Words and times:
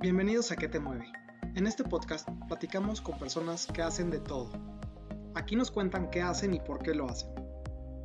Bienvenidos 0.00 0.52
a 0.52 0.56
¿Qué 0.56 0.68
te 0.68 0.78
mueve? 0.78 1.10
En 1.56 1.66
este 1.66 1.82
podcast 1.82 2.28
platicamos 2.46 3.00
con 3.00 3.18
personas 3.18 3.66
que 3.66 3.82
hacen 3.82 4.10
de 4.10 4.20
todo. 4.20 4.48
Aquí 5.34 5.56
nos 5.56 5.72
cuentan 5.72 6.08
qué 6.08 6.22
hacen 6.22 6.54
y 6.54 6.60
por 6.60 6.80
qué 6.80 6.94
lo 6.94 7.10
hacen. 7.10 7.28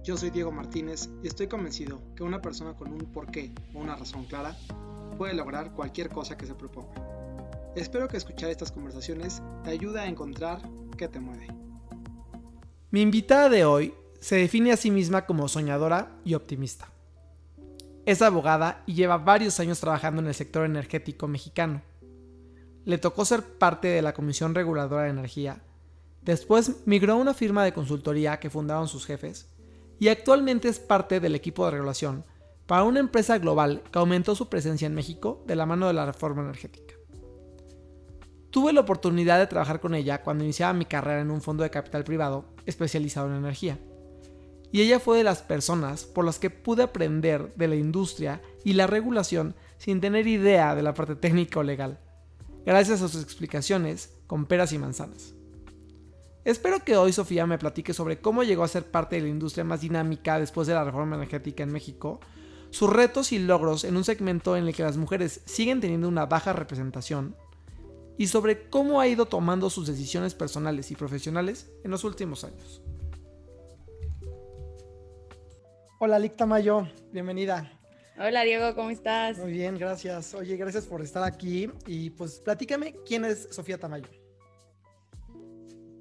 Yo 0.04 0.18
soy 0.18 0.32
Diego 0.32 0.52
Martínez 0.52 1.08
y 1.22 1.28
estoy 1.28 1.46
convencido 1.46 2.02
que 2.16 2.24
una 2.24 2.42
persona 2.42 2.74
con 2.74 2.92
un 2.92 3.12
porqué 3.12 3.54
o 3.76 3.80
una 3.80 3.96
razón 3.96 4.26
clara 4.26 4.58
puede 5.20 5.36
lograr 5.36 5.74
cualquier 5.74 6.10
cosa 6.10 6.36
que 6.36 6.48
se 6.48 6.56
proponga. 6.56 6.96
Espero 7.76 8.08
que 8.08 8.18
escuchar 8.18 8.50
estas 8.50 8.72
conversaciones 8.72 9.44
te 9.64 9.70
ayude 9.70 10.00
a 10.00 10.08
encontrar 10.08 10.64
qué 10.98 11.08
te 11.08 11.20
mueve. 11.20 11.48
Mi 12.90 13.02
invitada 13.02 13.50
de 13.50 13.66
hoy 13.66 13.94
se 14.20 14.38
define 14.38 14.72
a 14.72 14.78
sí 14.78 14.90
misma 14.90 15.28
como 15.28 15.48
soñadora 15.48 16.12
y 16.26 16.34
optimista. 16.34 16.88
Es 18.06 18.22
abogada 18.22 18.84
y 18.86 18.96
lleva 18.96 19.18
varios 19.18 19.62
años 19.62 19.80
trabajando 19.80 20.22
en 20.22 20.28
el 20.28 20.34
sector 20.34 20.66
energético 20.66 21.28
mexicano. 21.30 21.82
Le 22.84 22.98
tocó 22.98 23.24
ser 23.24 23.44
parte 23.44 23.88
de 23.88 24.02
la 24.02 24.14
Comisión 24.14 24.54
Reguladora 24.54 25.04
de 25.04 25.12
Energía. 25.12 25.62
Después 26.22 26.86
migró 26.86 27.14
a 27.14 27.18
una 27.18 27.34
firma 27.34 27.64
de 27.64 27.72
consultoría 27.72 28.42
que 28.42 28.50
fundaron 28.50 28.90
sus 28.90 29.06
jefes 29.06 29.48
y 30.00 30.10
actualmente 30.10 30.68
es 30.68 30.80
parte 30.80 31.22
del 31.22 31.34
equipo 31.34 31.64
de 31.64 31.72
regulación 31.72 32.26
para 32.66 32.84
una 32.84 33.00
empresa 33.00 33.38
global 33.38 33.84
que 33.90 34.00
aumentó 34.00 34.36
su 34.36 34.50
presencia 34.50 34.86
en 34.86 34.96
México 34.96 35.42
de 35.48 35.56
la 35.56 35.66
mano 35.66 35.88
de 35.88 35.94
la 35.94 36.06
reforma 36.06 36.42
energética. 36.42 36.96
Tuve 38.50 38.74
la 38.74 38.82
oportunidad 38.82 39.40
de 39.40 39.48
trabajar 39.48 39.80
con 39.80 39.96
ella 39.96 40.22
cuando 40.24 40.44
iniciaba 40.44 40.74
mi 40.74 40.86
carrera 40.86 41.22
en 41.22 41.32
un 41.32 41.42
fondo 41.42 41.64
de 41.64 41.70
capital 41.70 42.04
privado 42.04 42.54
especializado 42.66 43.28
en 43.30 43.38
energía 43.38 43.80
y 44.74 44.82
ella 44.82 45.00
fue 45.00 45.20
de 45.20 45.24
las 45.24 45.44
personas 45.44 46.04
por 46.04 46.26
las 46.26 46.40
que 46.40 46.50
pude 46.50 46.82
aprender 46.82 47.54
de 47.56 47.68
la 47.68 47.76
industria 47.76 48.42
y 48.64 48.74
la 48.74 48.88
regulación 48.88 49.56
sin 49.78 50.02
tener 50.02 50.26
idea 50.26 50.74
de 50.74 50.82
la 50.82 50.96
parte 50.96 51.16
técnica 51.16 51.60
o 51.60 51.64
legal, 51.64 52.00
gracias 52.66 53.04
a 53.04 53.08
sus 53.08 53.22
explicaciones 53.22 54.16
con 54.26 54.48
peras 54.48 54.74
y 54.74 54.80
manzanas. 54.80 55.36
Espero 56.44 56.84
que 56.84 56.98
hoy 56.98 57.14
Sofía 57.14 57.46
me 57.46 57.60
platique 57.60 57.94
sobre 57.94 58.20
cómo 58.20 58.42
llegó 58.42 58.64
a 58.64 58.68
ser 58.68 58.90
parte 58.90 59.18
de 59.18 59.22
la 59.22 59.28
industria 59.28 59.64
más 59.64 59.82
dinámica 59.82 60.40
después 60.40 60.68
de 60.68 60.74
la 60.74 60.84
reforma 60.84 61.18
energética 61.18 61.62
en 61.62 61.72
México, 61.72 62.20
sus 62.72 62.90
retos 62.90 63.32
y 63.32 63.38
logros 63.38 63.84
en 63.84 63.96
un 63.96 64.04
segmento 64.04 64.58
en 64.58 64.68
el 64.68 64.74
que 64.74 64.82
las 64.82 64.98
mujeres 64.98 65.42
siguen 65.46 65.82
teniendo 65.82 66.08
una 66.08 66.26
baja 66.26 66.52
representación, 66.52 67.36
y 68.18 68.26
sobre 68.26 68.72
cómo 68.72 69.00
ha 69.00 69.08
ido 69.08 69.28
tomando 69.28 69.70
sus 69.70 69.86
decisiones 69.86 70.34
personales 70.34 70.90
y 70.90 70.96
profesionales 70.96 71.70
en 71.84 71.92
los 71.92 72.04
últimos 72.04 72.44
años. 72.44 72.82
Hola, 76.06 76.20
Lic 76.20 76.36
Tamayo, 76.36 76.86
bienvenida. 77.14 77.72
Hola, 78.20 78.42
Diego, 78.42 78.76
¿cómo 78.76 78.90
estás? 78.90 79.38
Muy 79.38 79.54
bien, 79.54 79.78
gracias. 79.78 80.34
Oye, 80.34 80.58
gracias 80.58 80.86
por 80.86 81.02
estar 81.02 81.24
aquí. 81.24 81.70
Y 81.88 82.10
pues 82.10 82.42
platícame, 82.42 82.94
¿quién 83.06 83.24
es 83.24 83.48
Sofía 83.52 83.78
Tamayo? 83.78 84.10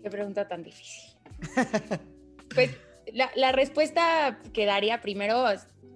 Qué 0.03 0.11
pregunta 0.11 0.49
tan 0.49 0.65
difícil. 0.65 1.17
pues 2.53 2.77
la, 3.13 3.31
la, 3.37 3.53
respuesta 3.53 4.41
que 4.53 4.67
daría 4.67 5.01
primero 5.01 5.45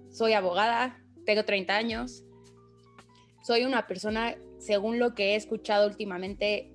soy 0.09 0.31
abogada, 0.31 1.03
tengo 1.25 1.43
30 1.43 1.75
años, 1.75 2.23
soy 3.43 3.65
una 3.65 3.87
persona, 3.87 4.37
según 4.57 4.99
lo 4.99 5.15
que 5.15 5.33
he 5.33 5.35
escuchado 5.35 5.85
últimamente, 5.85 6.71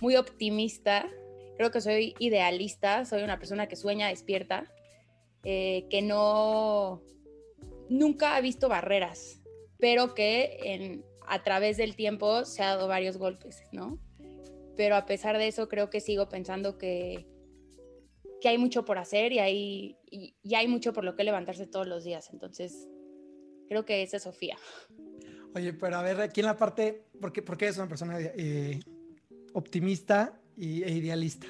muy 0.00 0.14
optimista, 0.14 1.04
creo 1.56 1.72
que 1.72 1.80
soy 1.80 2.14
idealista, 2.20 3.04
soy 3.06 3.24
una 3.24 3.40
persona 3.40 3.66
que 3.66 3.74
sueña 3.74 4.06
despierta 4.06 4.72
eh, 5.44 5.86
que 5.88 6.02
no, 6.02 7.02
nunca 7.88 8.36
ha 8.36 8.40
visto 8.40 8.68
barreras, 8.68 9.40
pero 9.78 10.14
que 10.14 11.02
a 11.26 11.42
través 11.42 11.76
del 11.76 11.96
tiempo 11.96 12.44
se 12.44 12.62
ha 12.62 12.74
dado 12.74 12.88
varios 12.88 13.16
golpes, 13.16 13.62
¿no? 13.72 13.98
Pero 14.76 14.96
a 14.96 15.06
pesar 15.06 15.38
de 15.38 15.48
eso, 15.48 15.68
creo 15.68 15.90
que 15.90 16.00
sigo 16.00 16.28
pensando 16.28 16.78
que, 16.78 17.26
que 18.40 18.48
hay 18.48 18.58
mucho 18.58 18.84
por 18.84 18.98
hacer 18.98 19.32
y 19.32 19.38
hay, 19.38 19.96
y, 20.10 20.54
hay 20.54 20.68
mucho 20.68 20.92
por 20.92 21.04
lo 21.04 21.16
que 21.16 21.24
levantarse 21.24 21.66
todos 21.66 21.86
los 21.86 22.04
días. 22.04 22.30
Entonces, 22.32 22.88
creo 23.68 23.84
que 23.84 24.02
esa 24.02 24.16
es 24.16 24.22
Sofía. 24.22 24.56
Oye, 25.54 25.72
pero 25.72 25.96
a 25.96 26.02
ver, 26.02 26.20
aquí 26.20 26.40
en 26.40 26.46
la 26.46 26.56
parte, 26.56 27.04
¿por 27.20 27.32
qué, 27.32 27.42
por 27.42 27.56
qué 27.56 27.68
es 27.68 27.76
una 27.76 27.88
persona 27.88 28.18
eh, 28.20 28.80
optimista 29.52 30.40
e 30.56 30.92
idealista? 30.92 31.46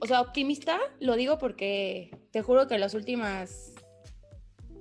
O 0.00 0.06
sea, 0.06 0.20
optimista, 0.20 0.78
lo 0.98 1.14
digo 1.14 1.38
porque 1.38 2.10
te 2.30 2.42
juro 2.42 2.66
que 2.66 2.78
las 2.78 2.94
últimas 2.94 3.74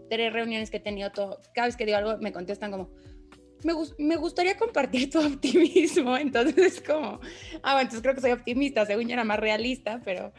tres 0.09 0.33
reuniones 0.33 0.71
que 0.71 0.77
he 0.77 0.81
tenido, 0.81 1.11
cada 1.53 1.67
vez 1.67 1.75
que 1.75 1.85
digo 1.85 1.97
algo 1.97 2.17
me 2.19 2.31
contestan 2.31 2.71
como, 2.71 2.89
me, 3.63 3.73
me, 3.97 4.15
gustaría 4.15 4.57
compartir 4.57 5.09
tu 5.09 5.19
optimismo. 5.25 6.17
Entonces 6.17 6.57
es 6.57 6.81
como, 6.81 7.19
ah, 7.61 7.73
bueno, 7.73 7.81
entonces 7.81 8.01
creo 8.01 8.15
que 8.15 8.21
soy 8.21 8.31
optimista, 8.31 8.85
según 8.85 9.07
yo 9.07 9.13
era 9.13 9.23
más 9.23 9.39
realista, 9.39 10.01
pero, 10.03 10.33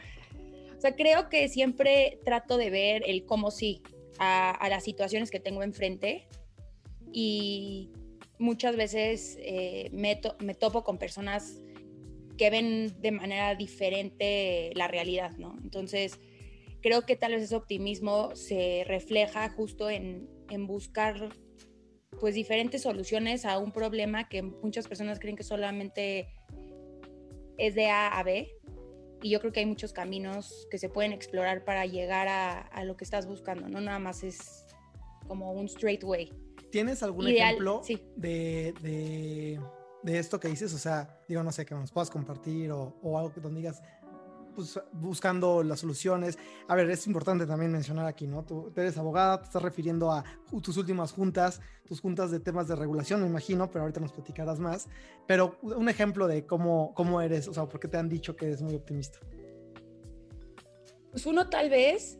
o 0.77 0.81
sea, 0.81 0.95
creo 0.95 1.29
que 1.29 1.47
siempre 1.47 2.19
trato 2.25 2.57
de 2.57 2.69
ver 2.69 3.03
el 3.05 3.25
cómo 3.25 3.51
sí 3.51 3.81
a, 4.19 4.67
las 4.69 4.83
situaciones 4.83 5.31
que 5.31 5.39
tengo 5.39 5.63
enfrente 5.63 6.27
y 7.11 7.91
muchas 8.39 8.75
veces 8.75 9.37
eh, 9.41 9.89
me, 9.91 10.19
me 10.39 10.55
topo 10.55 10.83
con 10.83 10.97
personas 10.97 11.61
que 12.41 12.49
ven 12.49 12.99
de 12.99 13.11
manera 13.11 13.53
diferente 13.53 14.71
la 14.73 14.87
realidad, 14.87 15.37
¿no? 15.37 15.55
Entonces, 15.61 16.19
creo 16.81 17.03
que 17.03 17.15
tal 17.15 17.33
vez 17.33 17.43
ese 17.43 17.55
optimismo 17.55 18.35
se 18.35 18.83
refleja 18.87 19.47
justo 19.49 19.91
en, 19.91 20.27
en 20.49 20.65
buscar 20.65 21.29
pues 22.19 22.33
diferentes 22.33 22.81
soluciones 22.81 23.45
a 23.45 23.59
un 23.59 23.71
problema 23.71 24.27
que 24.27 24.41
muchas 24.41 24.87
personas 24.87 25.19
creen 25.19 25.35
que 25.35 25.43
solamente 25.43 26.33
es 27.59 27.75
de 27.75 27.89
A 27.91 28.07
a 28.07 28.23
B. 28.23 28.51
Y 29.21 29.29
yo 29.29 29.39
creo 29.39 29.51
que 29.53 29.59
hay 29.59 29.67
muchos 29.67 29.93
caminos 29.93 30.67
que 30.71 30.79
se 30.79 30.89
pueden 30.89 31.13
explorar 31.13 31.63
para 31.63 31.85
llegar 31.85 32.27
a, 32.27 32.57
a 32.59 32.83
lo 32.85 32.97
que 32.97 33.03
estás 33.03 33.27
buscando, 33.27 33.69
no 33.69 33.81
nada 33.81 33.99
más 33.99 34.23
es 34.23 34.65
como 35.27 35.51
un 35.51 35.65
straight 35.65 36.03
way. 36.03 36.33
¿Tienes 36.71 37.03
algún 37.03 37.27
ejemplo 37.27 37.81
sí. 37.83 38.01
de, 38.15 38.73
de 38.81 39.59
de 40.03 40.19
esto 40.19 40.39
que 40.39 40.47
dices? 40.47 40.73
O 40.73 40.77
sea, 40.77 41.19
digo, 41.27 41.43
no 41.43 41.51
sé, 41.51 41.65
que 41.65 41.75
nos 41.75 41.91
puedas 41.91 42.09
compartir 42.09 42.71
o, 42.71 42.93
algo 43.17 43.31
que 43.33 43.41
donde 43.41 43.59
digas, 43.59 43.81
pues, 44.55 44.79
buscando 44.91 45.63
las 45.63 45.79
soluciones. 45.79 46.37
A 46.67 46.75
ver, 46.75 46.89
es 46.89 47.07
importante 47.07 47.45
también 47.45 47.71
mencionar 47.71 48.05
aquí, 48.05 48.27
¿no? 48.27 48.43
Tú, 48.43 48.71
eres 48.75 48.97
abogada, 48.97 49.39
te 49.39 49.45
estás 49.45 49.61
refiriendo 49.61 50.11
a 50.11 50.23
tus 50.61 50.77
últimas 50.77 51.11
juntas, 51.11 51.61
tus 51.85 52.01
juntas 52.01 52.31
de 52.31 52.39
temas 52.39 52.67
de 52.67 52.75
regulación, 52.75 53.21
me 53.21 53.27
imagino, 53.27 53.69
pero 53.69 53.83
ahorita 53.83 53.99
nos 53.99 54.11
platicarás 54.11 54.59
más. 54.59 54.87
Pero 55.27 55.57
un 55.61 55.89
ejemplo 55.89 56.27
de 56.27 56.45
cómo, 56.45 56.93
cómo 56.95 57.21
eres, 57.21 57.47
o 57.47 57.53
sea, 57.53 57.65
por 57.65 57.79
qué 57.79 57.87
te 57.87 57.97
han 57.97 58.09
dicho 58.09 58.35
que 58.35 58.47
eres 58.47 58.61
muy 58.61 58.75
optimista. 58.75 59.19
Pues 61.11 61.25
uno 61.25 61.49
tal 61.49 61.69
vez, 61.69 62.19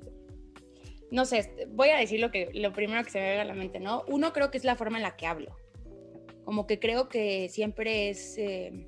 no 1.11 1.25
sé, 1.25 1.67
voy 1.71 1.89
a 1.89 1.97
decir 1.97 2.19
lo, 2.19 2.29
que, 2.29 2.51
lo 2.53 2.73
primero 2.73 3.03
que 3.03 3.09
se 3.09 3.19
me 3.19 3.29
venga 3.29 3.41
a 3.43 3.45
la 3.45 3.53
mente, 3.53 3.79
¿no? 3.79 4.03
Uno 4.07 4.33
creo 4.33 4.51
que 4.51 4.57
es 4.57 4.65
la 4.65 4.75
forma 4.75 4.97
en 4.97 5.03
la 5.03 5.15
que 5.15 5.27
hablo 5.27 5.55
como 6.51 6.67
que 6.67 6.79
creo 6.79 7.07
que 7.07 7.47
siempre 7.47 8.09
es, 8.09 8.37
eh, 8.37 8.85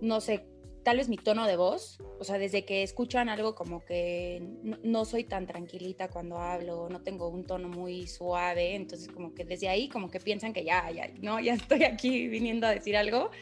no 0.00 0.20
sé, 0.20 0.46
tal 0.84 0.98
vez 0.98 1.08
mi 1.08 1.16
tono 1.16 1.48
de 1.48 1.56
voz, 1.56 1.98
o 2.20 2.22
sea, 2.22 2.38
desde 2.38 2.64
que 2.64 2.84
escuchan 2.84 3.28
algo 3.28 3.56
como 3.56 3.84
que 3.84 4.40
no, 4.84 5.04
soy 5.04 5.24
tan 5.24 5.48
tranquilita 5.48 6.06
cuando 6.10 6.38
hablo, 6.38 6.88
no 6.88 7.02
tengo 7.02 7.26
un 7.26 7.44
tono 7.44 7.68
muy 7.68 8.06
suave, 8.06 8.76
entonces 8.76 9.08
como 9.08 9.34
que 9.34 9.44
desde 9.44 9.68
ahí 9.68 9.88
como 9.88 10.12
que 10.12 10.20
piensan 10.20 10.52
que 10.52 10.62
ya, 10.62 10.88
ya, 10.92 11.10
no, 11.20 11.40
ya 11.40 11.54
estoy 11.72 11.82
aquí 11.82 12.28
viniendo 12.28 12.68
a 12.68 12.70
decir 12.70 12.96
algo. 12.96 13.32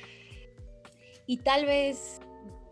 Y 1.26 1.36
tal 1.36 1.66
vez, 1.66 2.18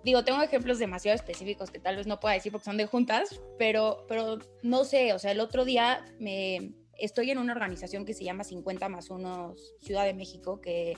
digo, 0.04 0.24
tengo 0.24 0.40
ejemplos 0.40 0.78
demasiado 0.78 1.16
específicos 1.16 1.70
que 1.70 1.80
tal 1.80 1.96
vez 1.96 2.06
no 2.06 2.18
pueda 2.18 2.32
decir 2.32 2.50
porque 2.50 2.64
son 2.64 2.78
de 2.78 2.86
juntas, 2.86 3.42
pero, 3.58 4.06
pero 4.08 4.38
no 4.62 4.86
sé, 4.86 5.12
o 5.12 5.18
sea, 5.18 5.32
el 5.32 5.40
otro 5.40 5.66
día 5.66 6.02
me, 6.18 6.72
estoy 6.98 7.30
en 7.30 7.38
una 7.38 7.52
organización 7.52 8.04
que 8.04 8.14
se 8.14 8.24
llama 8.24 8.44
50 8.44 8.88
más 8.88 9.10
1 9.10 9.54
Ciudad 9.80 10.04
de 10.04 10.14
México, 10.14 10.60
que 10.60 10.96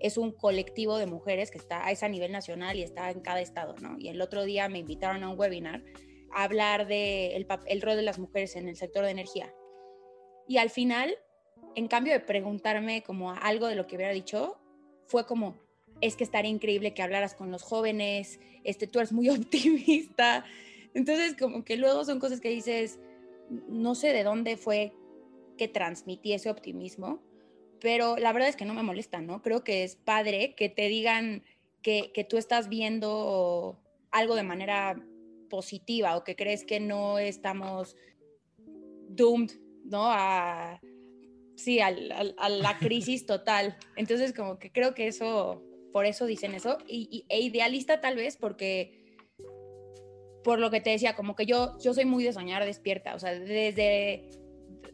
es 0.00 0.18
un 0.18 0.32
colectivo 0.32 0.98
de 0.98 1.06
mujeres 1.06 1.50
que 1.50 1.58
está 1.58 1.90
es 1.90 2.02
a 2.02 2.08
nivel 2.08 2.32
nacional 2.32 2.76
y 2.76 2.82
está 2.82 3.10
en 3.10 3.20
cada 3.20 3.40
estado, 3.40 3.74
¿no? 3.80 3.96
Y 3.98 4.08
el 4.08 4.20
otro 4.20 4.44
día 4.44 4.68
me 4.68 4.78
invitaron 4.78 5.22
a 5.22 5.30
un 5.30 5.38
webinar 5.38 5.82
a 6.32 6.44
hablar 6.44 6.86
de 6.86 7.36
el 7.36 7.82
rol 7.82 7.96
de 7.96 8.02
las 8.02 8.18
mujeres 8.18 8.56
en 8.56 8.68
el 8.68 8.76
sector 8.76 9.04
de 9.04 9.10
energía. 9.10 9.54
Y 10.48 10.58
al 10.58 10.70
final, 10.70 11.16
en 11.74 11.88
cambio 11.88 12.12
de 12.12 12.20
preguntarme 12.20 13.02
como 13.02 13.32
algo 13.32 13.66
de 13.66 13.76
lo 13.76 13.86
que 13.86 13.96
hubiera 13.96 14.12
dicho, 14.12 14.58
fue 15.06 15.26
como, 15.26 15.58
es 16.00 16.16
que 16.16 16.24
estaría 16.24 16.50
increíble 16.50 16.92
que 16.92 17.02
hablaras 17.02 17.34
con 17.34 17.50
los 17.50 17.62
jóvenes, 17.62 18.40
este, 18.64 18.86
tú 18.86 18.98
eres 18.98 19.12
muy 19.12 19.28
optimista. 19.30 20.44
Entonces, 20.92 21.34
como 21.38 21.64
que 21.64 21.76
luego 21.76 22.04
son 22.04 22.18
cosas 22.18 22.40
que 22.40 22.50
dices, 22.50 22.98
no 23.68 23.94
sé 23.94 24.12
de 24.12 24.24
dónde 24.24 24.56
fue 24.56 24.92
que 25.56 25.68
transmití 25.68 26.32
ese 26.32 26.50
optimismo, 26.50 27.22
pero 27.80 28.16
la 28.16 28.32
verdad 28.32 28.48
es 28.48 28.56
que 28.56 28.64
no 28.64 28.74
me 28.74 28.82
molesta, 28.82 29.20
¿no? 29.20 29.42
Creo 29.42 29.64
que 29.64 29.84
es 29.84 29.96
padre 29.96 30.54
que 30.54 30.68
te 30.68 30.88
digan 30.88 31.44
que, 31.82 32.12
que 32.12 32.24
tú 32.24 32.38
estás 32.38 32.68
viendo 32.68 33.78
algo 34.10 34.34
de 34.36 34.42
manera 34.42 35.02
positiva 35.50 36.16
o 36.16 36.24
que 36.24 36.36
crees 36.36 36.64
que 36.64 36.80
no 36.80 37.18
estamos 37.18 37.96
doomed, 39.08 39.50
¿no? 39.84 40.10
A 40.10 40.80
sí, 41.56 41.80
a 41.80 41.90
la 41.90 42.78
crisis 42.78 43.26
total. 43.26 43.76
Entonces, 43.96 44.32
como 44.32 44.58
que 44.58 44.70
creo 44.70 44.94
que 44.94 45.06
eso, 45.06 45.62
por 45.92 46.06
eso 46.06 46.26
dicen 46.26 46.54
eso. 46.54 46.78
Y, 46.88 47.24
e 47.28 47.40
idealista 47.40 48.00
tal 48.00 48.16
vez 48.16 48.36
porque, 48.36 49.16
por 50.42 50.58
lo 50.58 50.70
que 50.70 50.80
te 50.80 50.90
decía, 50.90 51.14
como 51.14 51.34
que 51.34 51.46
yo, 51.46 51.76
yo 51.78 51.94
soy 51.94 52.04
muy 52.04 52.24
de 52.24 52.32
soñar 52.32 52.64
despierta. 52.64 53.14
O 53.14 53.18
sea, 53.18 53.38
desde 53.38 54.28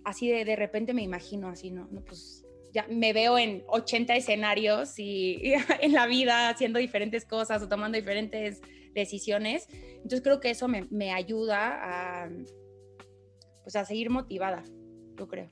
así 0.04 0.28
de, 0.28 0.44
de 0.44 0.56
repente 0.56 0.94
me 0.94 1.02
imagino 1.02 1.48
así, 1.48 1.70
¿no? 1.70 1.88
no 1.90 2.04
pues 2.04 2.44
ya 2.72 2.86
me 2.88 3.12
veo 3.12 3.38
en 3.38 3.64
80 3.68 4.16
escenarios 4.16 4.98
y, 4.98 5.54
en 5.80 5.92
la 5.92 6.06
vida 6.06 6.48
haciendo 6.48 6.78
diferentes 6.78 7.24
cosas 7.24 7.62
o 7.62 7.68
tomando 7.68 7.96
diferentes 7.96 8.60
decisiones. 8.94 9.68
Entonces 9.70 10.22
creo 10.22 10.40
que 10.40 10.50
eso 10.50 10.68
me, 10.68 10.86
me 10.90 11.12
ayuda 11.12 12.24
a, 12.24 12.30
pues 13.62 13.76
a 13.76 13.84
seguir 13.84 14.10
motivada, 14.10 14.64
yo 15.16 15.28
creo. 15.28 15.50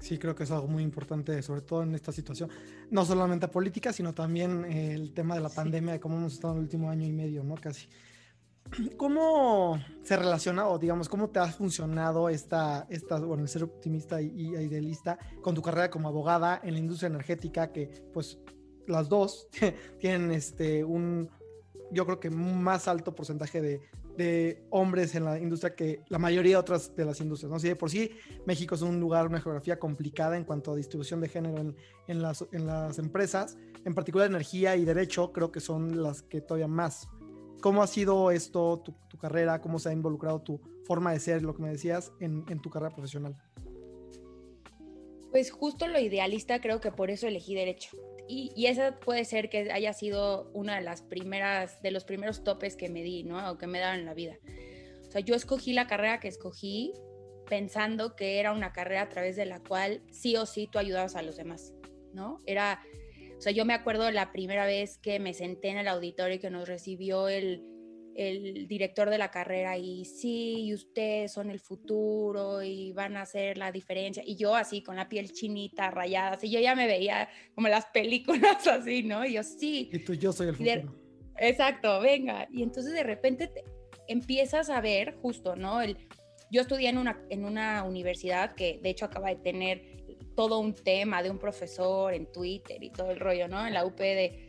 Sí, 0.00 0.18
creo 0.18 0.34
que 0.34 0.44
es 0.44 0.50
algo 0.50 0.68
muy 0.68 0.82
importante, 0.82 1.40
sobre 1.42 1.62
todo 1.62 1.82
en 1.82 1.94
esta 1.94 2.12
situación, 2.12 2.50
no 2.90 3.04
solamente 3.06 3.48
política, 3.48 3.92
sino 3.94 4.12
también 4.12 4.64
el 4.66 5.14
tema 5.14 5.34
de 5.34 5.40
la 5.40 5.48
pandemia, 5.48 5.94
de 5.94 6.00
cómo 6.00 6.18
hemos 6.18 6.34
estado 6.34 6.52
en 6.52 6.58
el 6.58 6.64
último 6.64 6.90
año 6.90 7.06
y 7.06 7.12
medio, 7.12 7.42
¿no? 7.42 7.54
Casi. 7.54 7.88
¿Cómo 8.96 9.78
se 10.02 10.16
relaciona 10.16 10.68
o 10.68 10.78
digamos, 10.78 11.08
cómo 11.08 11.30
te 11.30 11.38
ha 11.38 11.46
funcionado 11.46 12.28
esta, 12.28 12.86
esta 12.90 13.18
bueno, 13.18 13.42
el 13.42 13.48
ser 13.48 13.64
optimista 13.64 14.20
y, 14.20 14.32
y, 14.34 14.56
idealista 14.56 15.18
con 15.42 15.54
tu 15.54 15.62
carrera 15.62 15.90
como 15.90 16.08
abogada 16.08 16.60
en 16.62 16.74
la 16.74 16.78
industria 16.78 17.08
energética 17.08 17.72
que 17.72 17.90
pues 18.12 18.38
las 18.86 19.08
dos 19.08 19.48
tienen 19.98 20.30
este 20.30 20.84
un, 20.84 21.28
yo 21.90 22.04
creo 22.06 22.20
que 22.20 22.30
más 22.30 22.88
alto 22.88 23.14
porcentaje 23.14 23.60
de, 23.60 23.80
de 24.16 24.64
hombres 24.70 25.14
en 25.14 25.24
la 25.24 25.38
industria 25.38 25.74
que 25.74 26.02
la 26.08 26.18
mayoría 26.18 26.52
de 26.52 26.56
otras 26.56 26.94
de 26.96 27.04
las 27.04 27.20
industrias. 27.20 27.50
¿no? 27.50 27.58
Si 27.58 27.68
de 27.68 27.76
por 27.76 27.90
sí 27.90 28.10
México 28.46 28.74
es 28.74 28.82
un 28.82 28.98
lugar, 28.98 29.26
una 29.26 29.40
geografía 29.40 29.78
complicada 29.78 30.36
en 30.36 30.44
cuanto 30.44 30.72
a 30.72 30.76
distribución 30.76 31.20
de 31.20 31.28
género 31.28 31.58
en, 31.58 31.76
en, 32.06 32.22
las, 32.22 32.44
en 32.52 32.66
las 32.66 32.98
empresas, 32.98 33.56
en 33.84 33.94
particular 33.94 34.28
energía 34.28 34.76
y 34.76 34.84
derecho, 34.84 35.32
creo 35.32 35.52
que 35.52 35.60
son 35.60 36.02
las 36.02 36.22
que 36.22 36.40
todavía 36.40 36.68
más. 36.68 37.08
¿Cómo 37.60 37.82
ha 37.82 37.86
sido 37.86 38.30
esto, 38.30 38.82
tu, 38.84 39.18
carrera? 39.18 39.60
¿Cómo 39.60 39.78
se 39.78 39.88
ha 39.88 39.92
involucrado 39.92 40.40
tu 40.40 40.60
forma 40.84 41.12
de 41.12 41.20
ser, 41.20 41.42
lo 41.42 41.54
que 41.54 41.62
me 41.62 41.70
decías, 41.70 42.12
en, 42.20 42.44
en 42.48 42.60
tu 42.60 42.70
carrera 42.70 42.94
profesional? 42.94 43.36
Pues 45.30 45.50
justo 45.50 45.88
lo 45.88 45.98
idealista 45.98 46.60
creo 46.60 46.80
que 46.80 46.92
por 46.92 47.10
eso 47.10 47.26
elegí 47.26 47.54
derecho 47.54 47.96
y, 48.28 48.52
y, 48.56 48.66
esa 48.66 48.96
puede 48.96 49.24
ser 49.24 49.48
que 49.48 49.70
haya 49.70 49.92
sido 49.92 50.50
una 50.52 50.76
de 50.76 50.82
las 50.82 51.02
primeras, 51.02 51.80
de 51.82 51.90
los 51.92 52.04
primeros 52.04 52.42
topes 52.42 52.76
que 52.76 52.88
me 52.88 53.02
di, 53.02 53.22
¿no? 53.22 53.50
O 53.50 53.56
que 53.56 53.66
me 53.66 53.78
daban 53.78 54.00
en 54.00 54.06
la 54.06 54.14
vida. 54.14 54.36
O 55.06 55.10
sea, 55.10 55.20
yo 55.20 55.34
escogí 55.34 55.72
la 55.72 55.86
carrera 55.86 56.18
que 56.18 56.28
escogí 56.28 56.92
pensando 57.48 58.16
que 58.16 58.40
era 58.40 58.52
una 58.52 58.72
carrera 58.72 59.02
a 59.02 59.08
través 59.08 59.36
de 59.36 59.46
la 59.46 59.60
cual 59.60 60.02
sí 60.10 60.36
o 60.36 60.46
sí 60.46 60.68
tú 60.70 60.78
ayudabas 60.78 61.14
a 61.14 61.22
los 61.22 61.36
demás, 61.36 61.72
¿no? 62.12 62.38
Era, 62.46 62.82
o 63.36 63.40
sea, 63.40 63.52
yo 63.52 63.64
me 63.64 63.74
acuerdo 63.74 64.10
la 64.10 64.32
primera 64.32 64.66
vez 64.66 64.98
que 64.98 65.18
me 65.18 65.34
senté 65.34 65.68
en 65.68 65.78
el 65.78 65.88
auditorio 65.88 66.36
y 66.36 66.38
que 66.38 66.50
nos 66.50 66.66
recibió 66.66 67.28
el, 67.28 67.62
el 68.16 68.66
director 68.66 69.10
de 69.10 69.18
la 69.18 69.30
carrera 69.30 69.76
y 69.76 70.04
sí, 70.04 70.64
y 70.64 70.74
ustedes 70.74 71.32
son 71.32 71.50
el 71.50 71.60
futuro 71.60 72.62
y 72.62 72.92
van 72.92 73.16
a 73.16 73.22
hacer 73.22 73.58
la 73.58 73.70
diferencia. 73.70 74.22
Y 74.26 74.36
yo 74.36 74.54
así 74.54 74.82
con 74.82 74.96
la 74.96 75.08
piel 75.08 75.32
chinita, 75.32 75.90
rayada, 75.90 76.32
así 76.32 76.50
yo 76.50 76.60
ya 76.60 76.74
me 76.74 76.86
veía 76.86 77.28
como 77.54 77.68
las 77.68 77.86
películas 77.86 78.66
así, 78.66 79.02
¿no? 79.02 79.24
Y 79.24 79.34
yo 79.34 79.42
sí. 79.42 79.90
Y 79.92 79.98
tú, 79.98 80.14
yo 80.14 80.32
soy 80.32 80.48
el 80.48 80.56
futuro. 80.56 80.94
exacto, 81.38 82.00
venga. 82.00 82.48
Y 82.50 82.62
entonces 82.62 82.94
de 82.94 83.02
repente 83.02 83.48
te 83.48 83.64
empiezas 84.08 84.70
a 84.70 84.80
ver 84.80 85.16
justo, 85.16 85.56
¿no? 85.56 85.82
El, 85.82 86.08
yo 86.50 86.62
estudié 86.62 86.88
en 86.88 86.98
una, 86.98 87.20
en 87.28 87.44
una 87.44 87.84
universidad 87.84 88.54
que 88.54 88.80
de 88.82 88.90
hecho 88.90 89.04
acaba 89.04 89.28
de 89.28 89.36
tener 89.36 89.95
todo 90.36 90.60
un 90.60 90.74
tema 90.74 91.22
de 91.22 91.30
un 91.30 91.38
profesor 91.38 92.14
en 92.14 92.30
Twitter 92.30 92.82
y 92.82 92.90
todo 92.90 93.10
el 93.10 93.18
rollo, 93.18 93.48
¿no? 93.48 93.66
En 93.66 93.74
la 93.74 93.84
UPD 93.84 94.46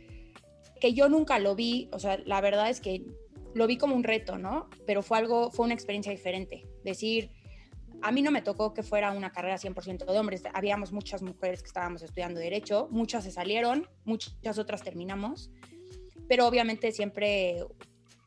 que 0.80 0.94
yo 0.94 1.08
nunca 1.08 1.38
lo 1.38 1.54
vi, 1.54 1.88
o 1.92 1.98
sea, 1.98 2.18
la 2.24 2.40
verdad 2.40 2.70
es 2.70 2.80
que 2.80 3.04
lo 3.54 3.66
vi 3.66 3.76
como 3.76 3.96
un 3.96 4.04
reto, 4.04 4.38
¿no? 4.38 4.68
Pero 4.86 5.02
fue 5.02 5.18
algo, 5.18 5.50
fue 5.50 5.64
una 5.64 5.74
experiencia 5.74 6.12
diferente. 6.12 6.64
Decir, 6.84 7.30
a 8.02 8.12
mí 8.12 8.22
no 8.22 8.30
me 8.30 8.42
tocó 8.42 8.72
que 8.74 8.82
fuera 8.82 9.10
una 9.12 9.32
carrera 9.32 9.56
100% 9.56 10.04
de 10.04 10.18
hombres, 10.18 10.42
habíamos 10.54 10.92
muchas 10.92 11.22
mujeres 11.22 11.62
que 11.62 11.66
estábamos 11.66 12.02
estudiando 12.02 12.38
derecho, 12.38 12.88
muchas 12.90 13.24
se 13.24 13.32
salieron, 13.32 13.88
muchas 14.04 14.58
otras 14.58 14.82
terminamos, 14.82 15.50
pero 16.28 16.46
obviamente 16.46 16.92
siempre 16.92 17.64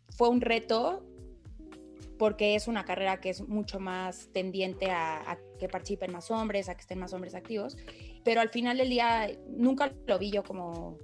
fue 0.09 0.29
un 0.29 0.41
reto 0.41 1.05
porque 2.21 2.53
es 2.53 2.67
una 2.67 2.85
carrera 2.85 3.19
que 3.19 3.31
es 3.31 3.41
mucho 3.47 3.79
más 3.79 4.29
tendiente 4.31 4.91
a, 4.91 5.31
a, 5.31 5.39
que 5.57 5.67
participen 5.67 6.11
más 6.11 6.29
hombres, 6.29 6.69
a 6.69 6.75
que 6.75 6.81
estén 6.81 6.99
más 6.99 7.13
hombres 7.13 7.33
activos, 7.33 7.75
pero 8.23 8.41
al 8.41 8.49
final 8.49 8.77
del 8.77 8.89
día 8.89 9.27
nunca 9.49 9.91
lo 10.05 10.19
vi 10.19 10.29
yo 10.29 10.43
como 10.43 10.99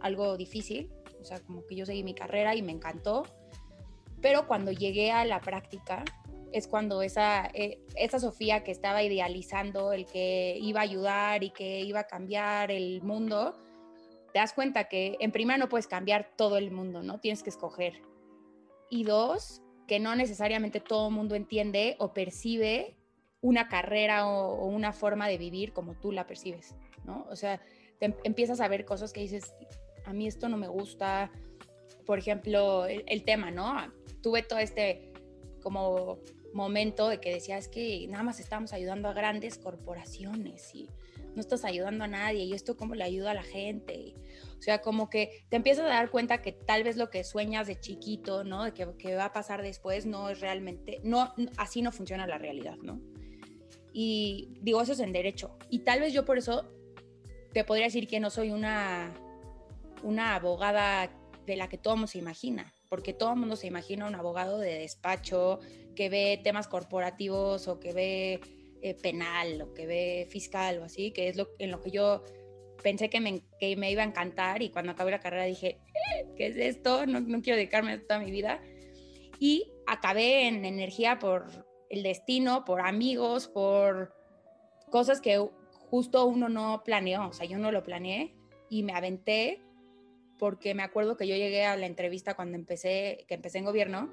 algo 0.00 0.38
difícil, 0.38 0.90
o 1.20 1.24
sea, 1.24 1.40
como 1.40 1.66
que 1.66 1.76
yo 1.76 1.84
seguí 1.84 2.02
mi 2.02 2.14
carrera 2.14 2.54
y 2.54 2.62
me 2.62 2.72
encantó 2.72 3.24
pero 4.24 4.46
cuando 4.46 4.72
llegué 4.72 5.12
a 5.12 5.26
la 5.26 5.38
práctica 5.42 6.02
es 6.50 6.66
cuando 6.66 7.02
esa, 7.02 7.50
eh, 7.52 7.78
esa 7.94 8.18
Sofía 8.18 8.64
que 8.64 8.70
estaba 8.70 9.02
idealizando 9.02 9.92
el 9.92 10.06
que 10.06 10.56
iba 10.62 10.80
a 10.80 10.84
ayudar 10.84 11.44
y 11.44 11.50
que 11.50 11.80
iba 11.82 12.00
a 12.00 12.06
cambiar 12.06 12.70
el 12.70 13.02
mundo, 13.02 13.54
te 14.32 14.38
das 14.38 14.54
cuenta 14.54 14.84
que 14.84 15.18
en 15.20 15.30
primera 15.30 15.58
no 15.58 15.68
puedes 15.68 15.86
cambiar 15.86 16.30
todo 16.38 16.56
el 16.56 16.70
mundo, 16.70 17.02
¿no? 17.02 17.20
Tienes 17.20 17.42
que 17.42 17.50
escoger. 17.50 18.00
Y 18.88 19.04
dos, 19.04 19.60
que 19.86 20.00
no 20.00 20.14
necesariamente 20.16 20.80
todo 20.80 21.08
el 21.08 21.14
mundo 21.14 21.34
entiende 21.34 21.96
o 21.98 22.12
percibe 22.12 22.96
una 23.40 23.68
carrera 23.68 24.26
o, 24.26 24.66
una 24.66 24.92
forma 24.92 25.28
de 25.28 25.38
vivir 25.38 25.72
como 25.72 25.94
tú 25.94 26.12
la 26.12 26.26
percibes, 26.26 26.74
¿no? 27.04 27.26
O 27.30 27.36
sea, 27.36 27.60
te 27.98 28.14
empiezas 28.24 28.60
a 28.60 28.68
ver 28.68 28.84
cosas 28.84 29.12
que 29.12 29.20
dices, 29.20 29.54
a 30.06 30.12
mí 30.12 30.26
esto 30.26 30.48
no 30.48 30.56
me 30.56 30.68
gusta, 30.68 31.30
por 32.06 32.18
ejemplo, 32.18 32.86
el, 32.86 33.24
tema, 33.24 33.50
¿no? 33.50 33.76
tuve 34.22 34.42
todo 34.42 34.58
este 34.58 35.12
como 35.62 36.18
momento 36.54 37.08
de 37.08 37.20
que 37.20 37.34
decía, 37.34 37.58
es 37.58 37.68
que 37.68 38.06
nada 38.08 38.22
más 38.22 38.40
estamos 38.40 38.72
ayudando 38.72 39.08
a 39.08 39.12
grandes 39.12 39.58
corporaciones 39.58 40.74
y 40.74 40.88
no 41.34 41.40
estás 41.40 41.64
ayudando 41.64 42.04
a 42.04 42.08
nadie 42.08 42.44
y 42.44 42.52
esto 42.52 42.76
cómo 42.76 42.94
le 42.94 43.04
ayuda 43.04 43.32
a 43.32 43.34
la 43.34 43.42
gente. 43.42 44.14
o 44.58 44.62
sea, 44.62 44.80
como 44.80 45.10
que 45.10 45.44
te 45.50 45.56
empiezas 45.56 45.84
a 45.84 45.88
dar 45.88 46.10
cuenta 46.10 46.42
que 46.42 46.52
tal 46.52 46.84
vez 46.84 46.96
lo 46.96 47.10
que 47.10 47.24
sueñas 47.24 47.66
de 47.66 47.78
chiquito, 47.78 48.44
¿no? 48.44 48.64
De 48.64 48.72
que, 48.72 48.88
que 48.98 49.14
va 49.14 49.26
a 49.26 49.32
pasar 49.32 49.62
después 49.62 50.06
no 50.06 50.30
es 50.30 50.40
realmente, 50.40 51.00
no, 51.04 51.34
así 51.56 51.82
no 51.82 51.92
funciona 51.92 52.26
la 52.26 52.38
realidad, 52.38 52.76
¿no? 52.82 53.00
Y 53.92 54.58
digo, 54.60 54.80
eso 54.80 54.92
es 54.92 55.00
en 55.00 55.12
derecho. 55.12 55.56
Y 55.70 55.80
tal 55.80 56.00
vez 56.00 56.12
yo 56.12 56.24
por 56.24 56.38
eso 56.38 56.70
te 57.52 57.64
podría 57.64 57.86
decir 57.86 58.08
que 58.08 58.18
no 58.20 58.30
soy 58.30 58.50
una, 58.50 59.12
una 60.02 60.34
abogada 60.34 61.10
de 61.46 61.56
la 61.56 61.68
que 61.68 61.78
todo 61.78 61.94
mundo 61.94 62.08
se 62.08 62.18
imagina 62.18 62.72
porque 62.94 63.12
todo 63.12 63.34
mundo 63.34 63.56
se 63.56 63.66
imagina 63.66 64.06
un 64.06 64.14
abogado 64.14 64.58
de 64.58 64.78
despacho 64.78 65.58
que 65.96 66.08
ve 66.08 66.40
temas 66.44 66.68
corporativos 66.68 67.66
o 67.66 67.80
que 67.80 67.92
ve 67.92 68.40
eh, 68.84 68.92
penal 68.92 69.62
o 69.62 69.72
que 69.72 69.86
ve 69.86 70.26
fiscal 70.28 70.78
o 70.78 70.84
así, 70.84 71.10
que 71.10 71.28
es 71.28 71.38
lo, 71.38 71.48
en 71.58 71.70
lo 71.70 71.80
que 71.80 71.90
yo 71.90 72.22
pensé 72.82 73.08
que 73.08 73.18
me, 73.18 73.40
que 73.58 73.76
me 73.76 73.90
iba 73.90 74.02
a 74.02 74.04
encantar 74.04 74.60
y 74.60 74.68
cuando 74.68 74.92
acabé 74.92 75.10
la 75.10 75.20
carrera 75.20 75.44
dije, 75.44 75.78
eh, 75.94 76.26
¿qué 76.36 76.48
es 76.48 76.56
esto? 76.58 77.06
No, 77.06 77.20
no 77.20 77.40
quiero 77.40 77.56
dedicarme 77.56 77.92
a 77.92 78.02
toda 78.02 78.20
mi 78.20 78.30
vida. 78.30 78.60
Y 79.40 79.72
acabé 79.86 80.48
en 80.48 80.66
energía 80.66 81.18
por 81.18 81.46
el 81.88 82.02
destino, 82.02 82.66
por 82.66 82.82
amigos, 82.82 83.48
por 83.48 84.14
cosas 84.90 85.22
que 85.22 85.42
justo 85.88 86.26
uno 86.26 86.50
no 86.50 86.82
planeó, 86.84 87.28
o 87.28 87.32
sea, 87.32 87.46
yo 87.46 87.56
no 87.56 87.72
lo 87.72 87.84
planeé 87.84 88.34
y 88.68 88.82
me 88.82 88.92
aventé 88.92 89.62
porque 90.38 90.74
me 90.74 90.82
acuerdo 90.82 91.16
que 91.16 91.26
yo 91.26 91.36
llegué 91.36 91.64
a 91.64 91.78
la 91.78 91.86
entrevista 91.86 92.34
cuando 92.34 92.58
empecé, 92.58 93.24
que 93.28 93.34
empecé 93.34 93.56
en 93.56 93.64
gobierno, 93.64 94.12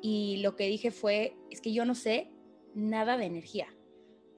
y 0.00 0.38
lo 0.38 0.56
que 0.56 0.68
dije 0.68 0.90
fue, 0.90 1.36
es 1.50 1.60
que 1.60 1.74
yo 1.74 1.84
no 1.84 1.94
sé 1.94 2.30
nada 2.74 3.18
de 3.18 3.26
energía. 3.26 3.68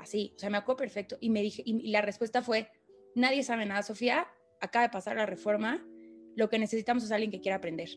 Así, 0.02 0.32
o 0.36 0.38
sea, 0.38 0.50
me 0.50 0.58
acuerdo 0.58 0.78
perfecto. 0.78 1.16
Y 1.20 1.30
me 1.30 1.42
dije, 1.42 1.62
y 1.64 1.90
la 1.90 2.02
respuesta 2.02 2.42
fue, 2.42 2.68
nadie 3.14 3.42
sabe 3.42 3.66
nada, 3.66 3.82
Sofía, 3.82 4.26
acaba 4.60 4.84
de 4.84 4.92
pasar 4.92 5.16
la 5.16 5.26
reforma, 5.26 5.86
lo 6.34 6.48
que 6.48 6.58
necesitamos 6.58 7.04
es 7.04 7.12
alguien 7.12 7.30
que 7.30 7.40
quiera 7.40 7.56
aprender. 7.56 7.88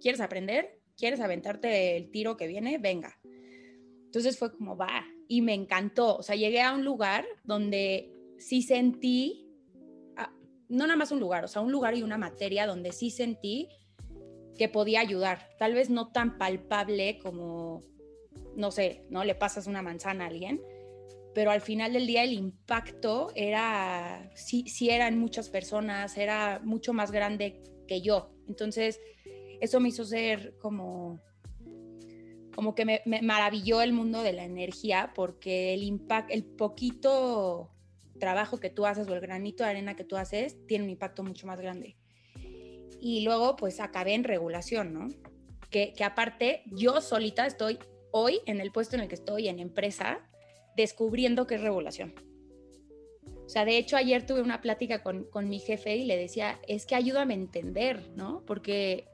¿Quieres 0.00 0.20
aprender? 0.20 0.80
¿Quieres 0.96 1.20
aventarte 1.20 1.96
el 1.96 2.10
tiro 2.10 2.36
que 2.36 2.46
viene? 2.46 2.78
Venga. 2.78 3.18
Entonces 4.04 4.38
fue 4.38 4.52
como, 4.52 4.76
va, 4.76 5.04
y 5.28 5.42
me 5.42 5.54
encantó. 5.54 6.16
O 6.16 6.22
sea, 6.22 6.36
llegué 6.36 6.60
a 6.60 6.74
un 6.74 6.84
lugar 6.84 7.26
donde 7.44 8.12
sí 8.38 8.62
sentí 8.62 9.48
no 10.68 10.86
nada 10.86 10.96
más 10.96 11.12
un 11.12 11.20
lugar, 11.20 11.44
o 11.44 11.48
sea, 11.48 11.62
un 11.62 11.72
lugar 11.72 11.96
y 11.96 12.02
una 12.02 12.18
materia 12.18 12.66
donde 12.66 12.92
sí 12.92 13.10
sentí 13.10 13.68
que 14.56 14.68
podía 14.68 15.00
ayudar. 15.00 15.48
Tal 15.58 15.74
vez 15.74 15.88
no 15.88 16.12
tan 16.12 16.36
palpable 16.36 17.18
como, 17.18 17.82
no 18.56 18.70
sé, 18.70 19.04
¿no? 19.08 19.24
Le 19.24 19.34
pasas 19.34 19.66
una 19.66 19.82
manzana 19.82 20.24
a 20.24 20.28
alguien, 20.28 20.60
pero 21.34 21.50
al 21.50 21.60
final 21.60 21.92
del 21.92 22.06
día 22.06 22.24
el 22.24 22.32
impacto 22.32 23.30
era, 23.34 24.30
sí, 24.34 24.64
sí 24.66 24.90
eran 24.90 25.18
muchas 25.18 25.48
personas, 25.48 26.16
era 26.16 26.60
mucho 26.64 26.92
más 26.92 27.10
grande 27.10 27.62
que 27.86 28.00
yo. 28.00 28.30
Entonces, 28.48 29.00
eso 29.60 29.80
me 29.80 29.88
hizo 29.88 30.04
ser 30.04 30.56
como, 30.58 31.20
como 32.54 32.74
que 32.74 32.84
me, 32.84 33.02
maravilló 33.22 33.82
el 33.82 33.92
mundo 33.92 34.22
de 34.22 34.32
la 34.32 34.44
energía 34.44 35.12
porque 35.14 35.74
el 35.74 35.82
impacto, 35.82 36.32
el 36.32 36.44
poquito 36.44 37.70
trabajo 38.18 38.58
que 38.58 38.70
tú 38.70 38.86
haces 38.86 39.08
o 39.08 39.14
el 39.14 39.20
granito 39.20 39.62
de 39.62 39.70
arena 39.70 39.94
que 39.94 40.04
tú 40.04 40.16
haces 40.16 40.56
tiene 40.66 40.84
un 40.84 40.90
impacto 40.90 41.22
mucho 41.22 41.46
más 41.46 41.60
grande. 41.60 41.96
Y 43.00 43.20
luego 43.20 43.54
pues 43.54 43.78
acabé 43.80 44.14
en 44.14 44.24
regulación, 44.24 44.92
¿no? 44.92 45.08
Que 45.70 45.92
aparte 46.02 46.62
yo 46.66 47.00
solita 47.00 47.46
estoy 47.46 47.78
hoy 48.10 48.40
en 48.46 48.60
el 48.60 48.72
puesto 48.72 48.96
en 48.96 49.02
el 49.02 49.08
que 49.08 49.14
estoy 49.14 49.48
en 49.48 49.60
empresa 49.60 50.28
descubriendo 50.78 51.48
qué 51.48 51.56
es 51.56 51.60
regulación. 51.60 52.14
O 53.44 53.48
sea, 53.48 53.64
de 53.64 53.78
hecho 53.78 53.96
ayer 53.96 54.24
tuve 54.24 54.42
una 54.42 54.60
plática 54.60 55.02
con, 55.02 55.24
con 55.24 55.48
mi 55.48 55.58
jefe 55.58 55.96
y 55.96 56.04
le 56.04 56.16
decía, 56.16 56.60
es 56.68 56.86
que 56.86 56.94
ayúdame 56.94 57.34
a 57.34 57.38
entender, 57.38 58.10
¿no? 58.14 58.44
Porque 58.46 59.06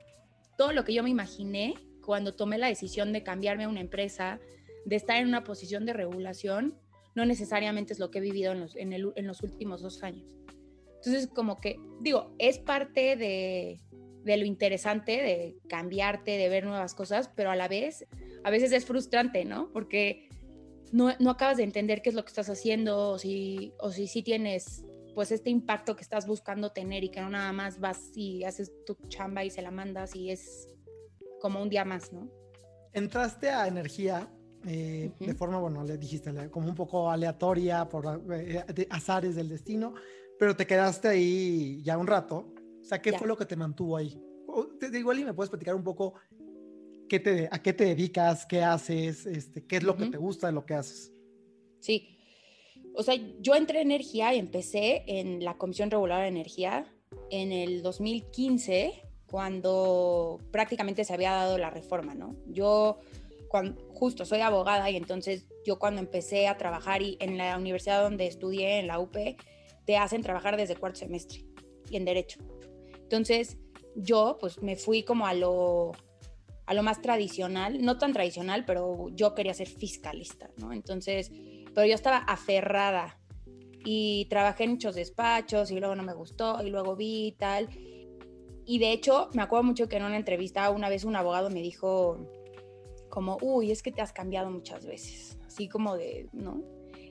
todo 0.59 0.73
lo 0.73 0.85
que 0.85 0.93
yo 0.93 1.03
me 1.03 1.09
imaginé 1.09 1.75
cuando 2.03 2.35
tomé 2.35 2.59
la 2.59 2.67
decisión 2.67 3.15
de 3.15 3.23
cambiarme 3.23 3.65
a 3.65 3.69
una 3.71 3.81
empresa, 3.81 4.41
de 4.85 4.97
estar 4.97 5.17
en 5.17 5.27
una 5.27 5.43
posición 5.43 5.87
de 5.87 5.95
regulación, 5.95 6.79
no 7.15 7.25
necesariamente 7.25 7.95
es 7.95 7.99
lo 7.99 8.11
que 8.11 8.19
he 8.19 8.21
vivido 8.21 8.53
en 8.53 8.61
los, 8.61 8.77
en, 8.77 9.27
los 9.27 9.43
últimos 9.43 9.81
dos 9.81 10.03
años. 10.03 10.37
Entonces, 10.97 11.29
como 11.29 11.57
que, 11.57 11.79
digo, 12.01 12.35
es 12.39 12.59
parte 12.59 13.17
de, 13.17 13.81
de, 14.23 14.37
lo 14.37 14.45
interesante 14.45 15.13
de 15.13 15.57
cambiarte, 15.67 16.33
de 16.33 16.49
ver 16.51 16.65
nuevas 16.65 16.95
cosas, 16.95 17.31
pero 17.35 17.51
a 17.51 17.57
la 17.57 17.69
vez, 17.69 18.07
a 18.43 18.51
veces 18.51 18.73
es 18.73 18.85
frustrante, 18.85 19.47
¿no? 19.47 19.71
Porque 19.73 20.29
no, 20.95 21.11
no 21.19 21.31
acabas 21.31 21.57
de 21.57 21.65
entender 21.65 22.03
qué 22.03 22.11
es 22.11 22.15
lo 22.15 22.23
que 22.23 22.29
estás 22.29 22.49
haciendo 22.49 23.11
o 23.11 23.19
si, 23.19 23.75
o 23.81 23.91
si 23.91 24.07
sí 24.07 24.23
tienes 24.23 24.85
pues 25.17 25.33
este 25.33 25.51
impacto 25.51 25.97
que 25.97 26.03
estás 26.03 26.25
buscando 26.25 26.71
tener 26.71 27.03
y 27.03 27.09
que 27.11 27.21
no 27.21 27.31
nada 27.31 27.53
más 27.53 27.81
vas 27.81 28.13
y 28.15 28.45
haces 28.45 28.73
tu 28.87 28.97
chamba 29.09 29.45
y 29.45 29.51
se 29.51 29.61
la 29.61 29.73
mandas 29.73 30.15
y 30.15 30.31
es 30.31 30.69
como 31.41 31.61
un 31.61 31.69
día 31.69 31.85
más, 31.85 32.13
¿no? 32.13 32.31
Entraste 32.93 33.51
a 33.51 33.67
energía 33.67 34.29
eh, 34.67 35.11
de 35.19 35.35
forma, 35.35 35.59
bueno, 35.59 35.83
le 35.83 35.99
dijiste, 35.99 36.33
como 36.51 36.69
un 36.69 36.77
poco 36.77 37.11
aleatoria 37.11 37.89
por 37.89 38.23
eh, 38.33 38.65
azares 38.91 39.35
del 39.35 39.49
destino, 39.49 39.95
pero 40.39 40.55
te 40.55 40.65
quedaste 40.65 41.09
ahí 41.09 41.83
ya 41.83 41.99
un 41.99 42.07
rato. 42.07 42.55
O 42.81 42.85
sea, 42.85 43.03
¿qué 43.03 43.19
fue 43.19 43.27
lo 43.27 43.37
que 43.37 43.47
te 43.47 43.57
mantuvo 43.57 43.97
ahí? 43.97 44.17
te 44.79 44.91
digo, 44.91 45.13
y 45.13 45.25
me 45.25 45.35
puedes 45.35 45.51
platicar 45.51 45.75
un 45.75 45.83
poco 45.83 46.15
qué 47.09 47.21
te, 47.21 47.49
a 47.51 47.63
qué 47.63 47.73
te 47.73 47.85
dedicas, 47.85 48.47
qué 48.47 48.63
haces, 48.63 49.27
este, 49.27 49.67
qué 49.67 49.77
es 49.77 49.83
lo 49.83 49.97
que 49.97 50.07
te 50.07 50.17
gusta 50.17 50.49
de 50.49 50.53
lo 50.53 50.65
que 50.65 50.75
haces. 50.75 51.13
Sí. 51.81 52.19
O 52.95 53.03
sea, 53.03 53.15
yo 53.41 53.55
entré 53.55 53.81
en 53.81 53.91
energía 53.91 54.35
y 54.35 54.39
empecé 54.39 55.05
en 55.07 55.45
la 55.45 55.57
Comisión 55.59 55.91
Reguladora 55.91 56.25
de 56.25 56.31
Energía 56.31 56.87
en 57.31 57.53
el 57.53 57.83
2015 57.83 59.03
cuando 59.27 60.39
prácticamente 60.53 61.05
se 61.05 61.13
había 61.13 61.33
dado 61.33 61.59
la 61.59 61.71
reforma, 61.71 62.15
¿no? 62.15 62.37
Yo 62.47 63.01
cuando, 63.49 63.81
justo 63.93 64.25
soy 64.25 64.41
abogada 64.41 64.91
y 64.91 64.97
entonces 64.97 65.47
yo 65.65 65.79
cuando 65.79 66.01
empecé 66.01 66.47
a 66.47 66.57
trabajar 66.57 67.03
y 67.03 67.17
en 67.21 67.37
la 67.37 67.59
universidad 67.59 68.03
donde 68.03 68.27
estudié, 68.27 68.79
en 68.79 68.87
la 68.87 69.01
UP, 69.01 69.17
te 69.85 69.97
hacen 69.97 70.23
trabajar 70.23 70.57
desde 70.57 70.77
cuarto 70.77 71.01
semestre 71.01 71.45
y 71.91 71.97
en 71.97 72.05
derecho. 72.05 72.41
Entonces 72.95 73.59
yo 73.97 74.37
pues 74.41 74.63
me 74.63 74.77
fui 74.77 75.03
como 75.03 75.27
a 75.27 75.35
lo, 75.35 75.93
a 76.67 76.75
lo 76.75 76.83
más 76.83 77.03
tradicional, 77.03 77.83
no 77.83 77.99
tan 77.99 78.13
tradicional, 78.13 78.65
pero 78.65 79.09
yo 79.11 79.35
quería 79.35 79.55
ser 79.55 79.69
fiscalista, 79.69 80.51
¿no? 80.57 80.73
Entonces, 80.73 81.31
pero 81.75 81.87
yo 81.87 81.95
estaba 81.95 82.19
aferrada 82.19 83.21
y 83.85 84.27
trabajé 84.31 84.65
en 84.65 84.71
muchos 84.71 84.95
despachos 84.95 85.71
y 85.71 85.79
luego 85.79 85.95
no 85.95 86.03
me 86.03 86.15
gustó 86.15 86.63
y 86.63 86.71
luego 86.71 86.97
vi 86.97 87.27
y 87.27 87.33
tal 87.33 87.69
y 88.67 88.79
de 88.79 88.93
hecho, 88.93 89.29
me 89.35 89.43
acuerdo 89.43 89.65
mucho 89.65 89.89
que 89.89 89.97
en 89.97 90.05
una 90.05 90.17
entrevista 90.17 90.71
una 90.71 90.89
vez 90.89 91.05
un 91.05 91.17
abogado 91.17 91.51
me 91.51 91.61
dijo 91.61 92.19
como, 93.11 93.39
uy, 93.43 93.71
es 93.71 93.83
que 93.83 93.93
te 93.93 94.01
has 94.01 94.13
cambiado 94.13 94.51
muchas 94.51 94.87
veces, 94.87 95.39
así 95.47 95.69
como 95.69 95.97
de, 95.97 96.29
¿no? 96.33 96.63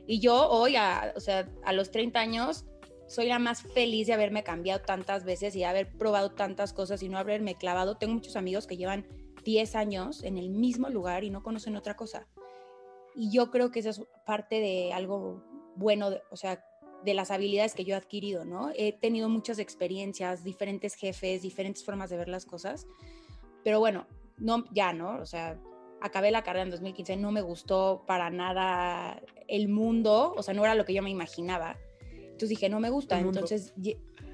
Y 0.06 0.20
yo 0.20 0.50
hoy, 0.50 0.76
a, 0.76 1.14
o 1.16 1.20
sea, 1.20 1.50
a 1.64 1.72
los 1.72 1.92
30 1.92 2.20
años, 2.20 2.66
soy 3.08 3.28
la 3.28 3.40
más 3.40 3.62
feliz 3.62 4.08
de 4.08 4.14
haberme 4.14 4.44
cambiado 4.44 4.82
tantas 4.82 5.24
veces 5.24 5.56
y 5.56 5.64
haber 5.64 5.96
probado 5.98 6.32
tantas 6.32 6.74
cosas 6.74 7.04
y 7.04 7.10
no 7.10 7.18
haberme 7.18 7.56
clavado. 7.56 7.96
Tengo 7.96 8.14
muchos 8.14 8.36
amigos 8.36 8.68
que 8.68 8.76
llevan 8.76 9.06
10 9.44 9.76
años 9.76 10.24
en 10.24 10.38
el 10.38 10.50
mismo 10.50 10.90
lugar 10.90 11.24
y 11.24 11.30
no 11.30 11.44
conocen 11.44 11.76
otra 11.76 11.96
cosa. 11.96 12.28
Y 13.16 13.32
yo 13.32 13.52
creo 13.52 13.72
que 13.72 13.80
eso 13.80 13.90
es 13.90 14.02
parte 14.26 14.60
de 14.60 14.94
algo 14.94 15.44
bueno, 15.76 16.10
o 16.30 16.36
sea, 16.36 16.64
de 17.04 17.14
las 17.14 17.32
habilidades 17.32 17.74
que 17.74 17.84
yo 17.84 17.96
he 17.96 17.98
adquirido, 17.98 18.46
¿no? 18.46 18.72
He 18.76 18.94
tenido 18.94 19.30
muchas 19.30 19.60
experiencias, 19.60 20.44
diferentes 20.44 20.96
jefes, 20.96 21.42
diferentes 21.42 21.84
formas 21.84 22.10
de 22.10 22.18
ver 22.18 22.30
las 22.30 22.46
cosas, 22.46 22.88
pero 23.64 23.80
bueno, 23.80 24.08
no, 24.38 24.66
ya, 24.72 24.94
¿no? 24.94 25.18
O 25.20 25.26
sea, 25.26 25.60
acabé 26.02 26.32
la 26.32 26.44
carrera 26.44 26.64
en 26.64 26.72
2015, 26.72 27.18
no 27.18 27.32
me 27.32 27.42
gustó 27.42 28.04
para 28.08 28.30
nada 28.30 29.22
el 29.48 29.70
mundo, 29.70 30.34
o 30.36 30.44
sea, 30.44 30.54
no 30.54 30.64
era 30.64 30.76
lo 30.76 30.86
que 30.86 30.94
yo 30.94 31.02
me 31.02 31.10
imaginaba. 31.10 31.78
Entonces 32.12 32.50
dije, 32.50 32.70
no 32.70 32.80
me 32.80 32.90
gusta, 32.90 33.20
entonces, 33.20 33.74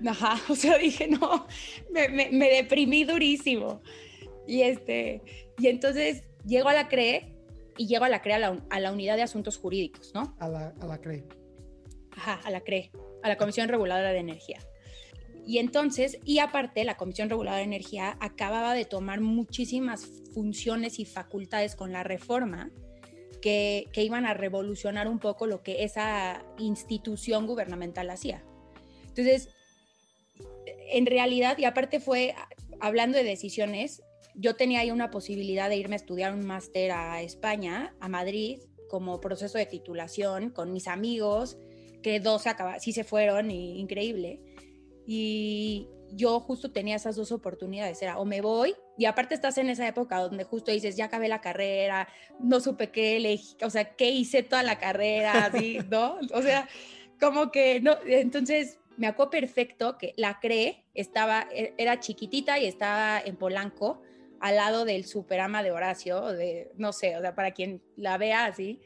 ajá, 0.06 0.40
o 0.50 0.56
sea, 0.56 0.78
dije, 0.78 1.08
no, 1.08 1.48
me, 1.92 2.08
me, 2.10 2.50
deprimí 2.50 3.04
durísimo. 3.04 3.82
Y 4.50 4.64
este, 4.64 5.22
y 5.60 5.68
entonces 5.68 6.24
llego 6.44 6.70
a 6.70 6.74
la 6.74 6.88
CRE 6.88 7.36
y 7.78 7.86
llego 7.88 8.06
a 8.06 8.10
la 8.10 8.22
CRE 8.22 8.34
a 8.34 8.40
la, 8.40 8.60
a 8.72 8.80
la 8.80 8.92
unidad 8.92 9.16
de 9.16 9.22
asuntos 9.22 9.58
jurídicos, 9.58 10.12
¿no? 10.16 10.36
A 10.40 10.50
la, 10.50 10.74
a 10.82 10.86
la 10.88 10.98
CRE 11.00 11.24
a 12.26 12.50
la 12.50 12.62
CRE, 12.62 12.92
a 13.24 13.30
la 13.30 13.38
Comisión 13.38 13.70
Reguladora 13.70 14.12
de 14.12 14.20
Energía. 14.20 14.60
Y 15.46 15.58
entonces, 15.58 16.20
y 16.26 16.40
aparte, 16.40 16.84
la 16.84 16.98
Comisión 16.98 17.30
Reguladora 17.30 17.60
de 17.60 17.64
Energía 17.64 18.18
acababa 18.20 18.74
de 18.74 18.86
tomar 18.86 19.22
muchísimas 19.22 20.06
funciones 20.34 21.00
y 21.00 21.06
facultades 21.06 21.76
con 21.76 21.92
la 21.92 22.04
reforma 22.04 22.72
que, 23.42 23.88
que, 23.94 24.04
iban 24.04 24.26
a 24.26 24.34
revolucionar 24.34 25.08
un 25.08 25.20
poco 25.20 25.48
lo 25.48 25.64
que 25.64 25.84
esa 25.84 26.44
institución 26.58 27.48
gubernamental 27.48 28.10
hacía. 28.10 28.44
Entonces, 29.08 29.50
en 30.92 31.06
realidad, 31.06 31.58
y 31.58 31.66
aparte 31.66 32.00
fue, 32.00 32.36
hablando 32.80 33.18
de 33.18 33.24
decisiones, 33.24 34.04
yo 34.40 34.56
tenía 34.56 34.80
ahí 34.80 34.92
una 34.92 35.12
posibilidad 35.12 35.68
de 35.68 35.76
irme 35.76 35.96
a 35.96 35.98
estudiar 35.98 36.34
un 36.34 36.46
máster 36.46 36.92
a 36.92 37.22
España, 37.22 37.94
a 38.00 38.08
Madrid, 38.08 38.62
como 38.90 39.20
proceso 39.20 39.58
de 39.58 39.66
titulación 39.66 40.50
con 40.50 40.72
mis 40.72 40.88
amigos, 40.88 41.58
que 42.02 42.22
dos 42.22 42.48
acaba, 42.48 42.80
sí 42.80 42.94
se 42.94 43.04
fueron, 43.04 43.52
y, 43.52 43.80
increíble. 43.80 44.42
Y 45.06 45.90
yo 46.12 46.40
justo 46.40 46.72
tenía 46.72 46.96
esas 46.96 47.18
dos 47.18 47.34
oportunidades, 47.34 48.02
era 48.02 48.18
o 48.18 48.24
me 48.24 48.40
voy, 48.40 48.76
y 48.98 49.06
aparte 49.06 49.36
estás 49.36 49.58
en 49.58 49.70
esa 49.70 49.86
época 49.86 50.20
donde 50.20 50.46
justo 50.46 50.72
dices, 50.72 50.96
ya 50.96 51.06
acabé 51.06 51.28
la 51.28 51.42
carrera, 51.42 52.08
no 52.40 52.62
supe 52.62 52.92
qué 52.92 53.18
elegí, 53.18 53.58
o 53.62 53.70
sea, 53.70 53.96
qué 53.96 54.10
hice 54.10 54.42
toda 54.42 54.64
la 54.64 54.80
carrera, 54.80 55.48
así, 55.48 55.80
¿no? 55.92 56.18
O 56.34 56.42
sea, 56.42 56.70
como 57.20 57.52
que, 57.52 57.82
no, 57.82 57.98
entonces 58.06 58.80
me 58.96 59.08
acuerdo 59.08 59.32
perfecto 59.32 59.98
que 59.98 60.14
la 60.16 60.40
CRE 60.40 60.86
estaba, 60.94 61.48
e, 61.52 61.74
era 61.78 62.00
chiquitita 62.00 62.58
y 62.58 62.66
estaba 62.66 63.20
en 63.20 63.36
Polanco, 63.36 64.02
al 64.40 64.56
lado 64.56 64.86
del 64.86 65.06
Superama 65.06 65.64
de 65.64 65.72
Horacio, 65.72 66.28
de, 66.28 66.72
no 66.76 66.94
sé, 66.94 67.18
o 67.18 67.22
sea, 67.22 67.36
para 67.36 67.52
quien 67.52 67.82
la 67.96 68.18
vea 68.18 68.46
así, 68.46 68.80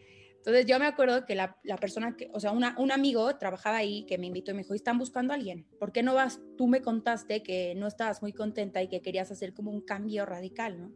entonces 0.45 0.65
yo 0.65 0.77
me 0.77 0.85
acuerdo 0.85 1.25
que 1.25 1.35
la, 1.35 1.57
la 1.63 1.77
persona 1.77 2.17
que, 2.17 2.29
o 2.33 2.39
sea, 2.41 2.51
una, 2.51 2.75
un 2.77 2.91
amigo 2.91 3.37
trabajaba 3.37 3.77
ahí 3.77 4.05
que 4.05 4.17
me 4.17 4.27
invitó 4.27 4.51
y 4.51 4.55
me 4.55 4.63
dijo, 4.63 4.73
están 4.73 4.97
buscando 4.97 5.31
a 5.31 5.37
alguien, 5.37 5.65
¿por 5.79 5.93
qué 5.93 6.03
no 6.03 6.13
vas? 6.15 6.41
Tú 6.57 6.67
me 6.67 6.81
contaste 6.81 7.43
que 7.43 7.75
no 7.75 7.87
estabas 7.87 8.21
muy 8.21 8.33
contenta 8.33 8.83
y 8.83 8.89
que 8.89 9.01
querías 9.01 9.31
hacer 9.31 9.53
como 9.53 9.71
un 9.71 9.79
cambio 9.79 10.25
radical, 10.25 10.81
¿no? 10.81 10.91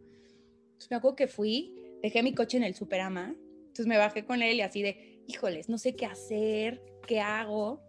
Entonces 0.65 0.91
me 0.91 0.97
acuerdo 0.97 1.15
que 1.15 1.27
fui, 1.27 1.73
dejé 2.01 2.23
mi 2.23 2.33
coche 2.33 2.57
en 2.57 2.63
el 2.63 2.75
Superama, 2.75 3.35
entonces 3.59 3.87
me 3.87 3.97
bajé 3.97 4.25
con 4.25 4.41
él 4.41 4.57
y 4.57 4.61
así 4.61 4.81
de, 4.81 5.23
híjoles, 5.27 5.69
no 5.69 5.77
sé 5.77 5.95
qué 5.95 6.05
hacer, 6.05 6.83
qué 7.07 7.21
hago. 7.21 7.81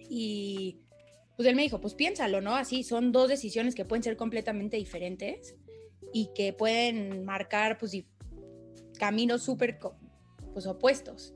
Y 0.00 0.80
pues 1.36 1.48
él 1.48 1.54
me 1.54 1.62
dijo, 1.62 1.80
pues 1.80 1.94
piénsalo, 1.94 2.40
¿no? 2.40 2.56
Así 2.56 2.82
son 2.82 3.12
dos 3.12 3.28
decisiones 3.28 3.76
que 3.76 3.84
pueden 3.84 4.02
ser 4.02 4.16
completamente 4.16 4.78
diferentes 4.78 5.54
y 6.12 6.30
que 6.34 6.52
pueden 6.52 7.24
marcar 7.24 7.78
pues 7.78 7.96
caminos 8.98 9.42
súper 9.42 9.78
pues 10.52 10.66
opuestos. 10.66 11.34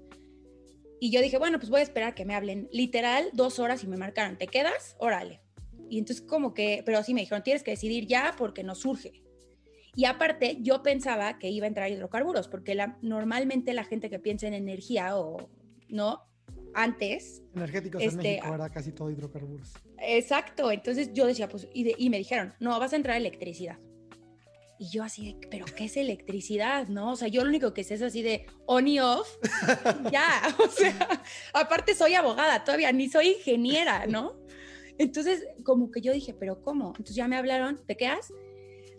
Y 1.00 1.11
yo 1.11 1.21
dije, 1.21 1.38
bueno, 1.38 1.59
pues 1.59 1.71
voy 1.71 1.80
a 1.80 1.83
esperar 1.83 2.14
que 2.14 2.25
me 2.25 2.35
hablen. 2.35 2.68
Literal, 2.73 3.30
dos 3.35 3.59
horas 3.59 3.85
y 3.85 3.87
me 3.87 3.97
marcaron, 3.97 4.38
¿te 4.38 4.47
quedas? 4.47 4.97
Órale. 4.99 5.40
Y 5.90 5.99
entonces 5.99 6.25
como 6.25 6.54
que, 6.54 6.83
pero 6.85 6.99
así 6.99 7.12
me 7.14 7.21
dijeron, 7.21 7.42
tienes 7.42 7.62
que 7.62 7.73
decidir 7.73 8.06
ya 8.06 8.35
porque 8.37 8.62
nos 8.62 8.78
surge. 8.78 9.23
Y 9.95 10.04
aparte, 10.04 10.59
yo 10.61 10.83
pensaba 10.83 11.38
que 11.38 11.49
iba 11.49 11.64
a 11.64 11.68
entrar 11.68 11.90
hidrocarburos, 11.90 12.49
porque 12.49 12.75
la, 12.75 12.99
normalmente 13.00 13.73
la 13.73 13.85
gente 13.85 14.11
que 14.11 14.18
piensa 14.18 14.47
en 14.47 14.54
energía 14.54 15.16
o 15.16 15.49
no, 15.88 16.23
antes... 16.75 17.42
Energéticos 17.54 18.02
en 18.02 18.09
este, 18.09 18.23
México 18.23 18.54
era 18.54 18.68
casi 18.68 18.92
todo 18.92 19.11
hidrocarburos. 19.11 19.73
Exacto, 19.99 20.71
entonces 20.71 21.12
yo 21.14 21.26
decía, 21.26 21.49
pues, 21.49 21.66
y, 21.73 21.95
y 21.97 22.11
me 22.11 22.18
dijeron, 22.18 22.54
no, 22.61 22.78
vas 22.78 22.92
a 22.92 22.97
entrar 22.97 23.16
electricidad. 23.16 23.78
Y 24.78 24.90
yo 24.90 25.02
así 25.02 25.37
pero 25.50 25.64
¿qué 25.64 25.87
es 25.87 25.97
electricidad? 25.97 26.88
¿No? 26.88 27.12
O 27.12 27.16
sea, 27.16 27.28
yo 27.28 27.42
lo 27.42 27.49
único 27.49 27.73
que 27.73 27.85
sé 27.85 27.95
es 27.95 28.02
así 28.02 28.23
de 28.23 28.47
on 28.66 28.87
y 28.88 29.00
off. 29.00 29.28
ya, 30.12 30.42
o 30.64 30.68
sea, 30.68 31.23
aparte 31.54 31.95
soy 31.95 32.14
abogada 32.14 32.64
todavía, 32.64 32.92
ni 32.92 33.09
soy 33.09 33.28
ingeniera, 33.28 34.06
¿no? 34.06 34.37
Entonces, 34.99 35.47
como 35.62 35.90
que 35.90 36.00
yo 36.00 36.12
dije, 36.12 36.35
pero 36.35 36.62
¿cómo? 36.62 36.88
Entonces 36.88 37.16
ya 37.16 37.28
me 37.28 37.37
hablaron, 37.37 37.80
¿te 37.87 37.97
quedas? 37.97 38.33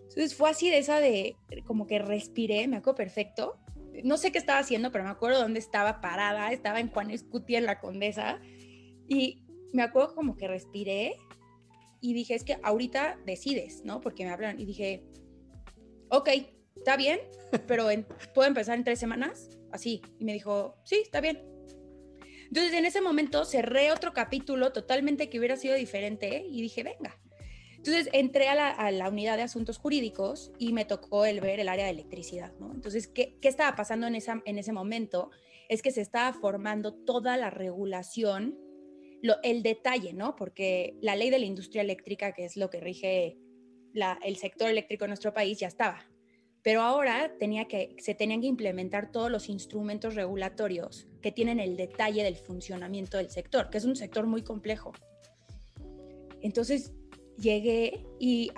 Entonces 0.10 0.36
fue 0.36 0.50
así 0.50 0.70
de 0.70 0.78
esa 0.80 1.00
de, 1.00 1.36
como 1.66 1.86
que 1.86 2.00
respiré, 2.00 2.68
me 2.68 2.78
acuerdo 2.78 2.98
perfecto. 2.98 3.58
No 4.04 4.18
sé 4.18 4.32
qué 4.32 4.38
estaba 4.38 4.60
haciendo, 4.60 4.92
pero 4.92 5.04
me 5.04 5.10
acuerdo 5.10 5.40
dónde 5.40 5.60
estaba 5.60 6.02
parada, 6.02 6.52
estaba 6.52 6.80
en 6.80 6.90
Juan 6.90 7.12
Escuti 7.12 7.56
en 7.56 7.66
la 7.66 7.80
Condesa. 7.80 8.40
Y 9.08 9.44
me 9.74 9.84
acuerdo 9.84 10.16
como 10.16 10.38
que 10.38 10.48
respiré 10.48 11.16
y 12.00 12.14
dije, 12.14 12.36
es 12.36 12.44
que 12.44 12.58
ahorita 12.64 13.20
decides, 13.26 13.84
¿no? 13.84 14.02
Porque 14.02 14.24
me 14.24 14.32
hablan 14.32 14.60
y 14.60 14.66
dije, 14.66 15.04
ok, 16.10 16.30
está 16.76 16.98
bien, 16.98 17.20
pero 17.68 17.88
¿puedo 18.34 18.48
empezar 18.48 18.78
en 18.78 18.84
tres 18.84 19.00
semanas? 19.00 19.58
Así. 19.72 20.02
Y 20.20 20.26
me 20.26 20.34
dijo, 20.34 20.76
sí, 20.84 21.02
está 21.04 21.22
bien. 21.22 21.42
Entonces 22.48 22.74
en 22.74 22.86
ese 22.86 23.02
momento 23.02 23.44
cerré 23.44 23.92
otro 23.92 24.14
capítulo 24.14 24.72
totalmente 24.72 25.30
que 25.30 25.38
hubiera 25.38 25.58
sido 25.58 25.76
diferente 25.76 26.46
y 26.48 26.62
dije, 26.62 26.84
venga. 26.84 27.20
Entonces 27.76 28.10
entré 28.14 28.48
a 28.48 28.92
la, 28.92 29.10
unidad 29.10 29.38
de 29.38 29.44
asuntos 29.44 29.78
jurídicos 29.78 30.52
y 30.58 30.74
me 30.74 30.86
tocó 30.86 31.26
el 31.26 31.42
ver 31.42 31.60
el 31.60 31.70
área 31.70 31.86
de 31.86 31.92
electricidad, 31.92 32.54
¿no? 32.60 32.74
Entonces, 32.74 33.08
¿qué, 33.08 33.38
qué 33.42 33.48
estaba 33.48 33.76
pasando 33.76 34.08
en, 34.08 34.16
esa, 34.16 34.42
en 34.46 34.58
ese 34.58 34.74
momento? 34.74 35.30
Es 35.70 35.82
que 35.82 35.92
se 35.92 36.02
estaba 36.02 36.34
formando 36.34 36.94
toda 36.94 37.38
la 37.38 37.50
regulación, 37.50 38.58
lo, 39.22 39.36
el 39.44 39.62
detalle, 39.62 40.14
¿no? 40.14 40.36
Porque 40.36 40.98
la 41.02 41.16
ley 41.16 41.30
de 41.30 41.40
la 41.40 41.46
industria 41.46 41.82
eléctrica, 41.82 42.34
que 42.34 42.46
es 42.46 42.58
lo 42.58 42.70
que 42.70 42.80
rige 42.80 43.38
la, 43.94 44.20
el 44.24 44.38
sector 44.38 44.70
eléctrico 44.70 45.06
en 45.06 45.10
nuestro 45.10 45.34
país, 45.34 45.60
ya 45.60 45.68
estaba. 45.68 46.06
Pero 46.64 46.82
ahora 46.82 47.32
tenía 47.40 47.66
que, 47.66 47.96
se 48.00 48.14
tenían 48.14 48.42
que 48.42 48.48
implementar 48.48 49.12
todos 49.12 49.32
los 49.32 49.48
instrumentos 49.48 50.16
regulatorios 50.16 51.08
que 51.22 51.32
tienen 51.32 51.60
el 51.60 51.78
detalle 51.78 52.24
del 52.24 52.36
funcionamiento 52.36 53.18
del 53.18 53.30
sector, 53.30 53.70
que 53.70 53.78
es 53.78 53.86
un 53.86 53.96
sector 53.96 54.26
muy 54.26 54.42
complejo. 54.42 54.92
Entonces 56.42 56.94
llegué 57.38 58.06
y, 58.20 58.52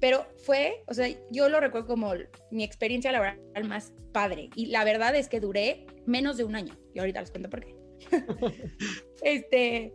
pero 0.00 0.26
fue, 0.38 0.82
o 0.86 0.94
sea, 0.94 1.08
yo 1.30 1.48
lo 1.48 1.60
recuerdo 1.60 1.86
como 1.86 2.12
mi 2.50 2.64
experiencia 2.64 3.12
laboral 3.12 3.38
más 3.68 3.92
padre. 4.12 4.50
Y 4.56 4.66
la 4.66 4.84
verdad 4.84 5.14
es 5.14 5.28
que 5.28 5.40
duré 5.40 5.86
menos 6.06 6.36
de 6.36 6.44
un 6.44 6.54
año. 6.54 6.76
Y 6.94 6.98
ahorita 6.98 7.20
les 7.20 7.30
cuento 7.30 7.50
por 7.50 7.60
qué. 7.60 7.76
este, 9.22 9.92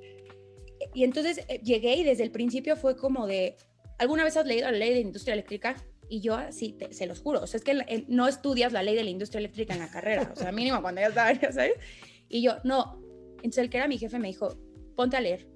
y 0.93 1.03
entonces 1.03 1.43
eh, 1.47 1.59
llegué 1.63 1.95
y 1.95 2.03
desde 2.03 2.23
el 2.23 2.31
principio 2.31 2.75
fue 2.75 2.95
como 2.95 3.27
de, 3.27 3.57
¿alguna 3.97 4.23
vez 4.23 4.37
has 4.37 4.45
leído 4.45 4.69
la 4.69 4.77
ley 4.77 4.93
de 4.93 4.99
industria 4.99 5.33
eléctrica? 5.33 5.75
Y 6.09 6.21
yo 6.21 6.35
así, 6.35 6.77
se 6.91 7.05
los 7.05 7.19
juro, 7.19 7.41
o 7.41 7.47
sea, 7.47 7.57
es 7.57 7.63
que 7.63 8.05
no 8.07 8.27
estudias 8.27 8.71
la 8.71 8.81
ley 8.81 8.95
de 8.95 9.03
la 9.03 9.09
industria 9.09 9.39
eléctrica 9.39 9.73
en 9.73 9.79
la 9.79 9.91
carrera, 9.91 10.31
o 10.33 10.35
sea, 10.37 10.51
mínimo 10.53 10.81
cuando 10.81 11.01
ya 11.01 11.11
sabes, 11.11 11.39
¿sabes? 11.53 11.73
Y 12.29 12.41
yo, 12.41 12.57
no. 12.63 13.01
Entonces 13.37 13.57
el 13.59 13.69
que 13.69 13.77
era 13.77 13.87
mi 13.87 13.97
jefe 13.97 14.17
me 14.17 14.29
dijo, 14.29 14.55
ponte 14.95 15.17
a 15.17 15.21
leer. 15.21 15.47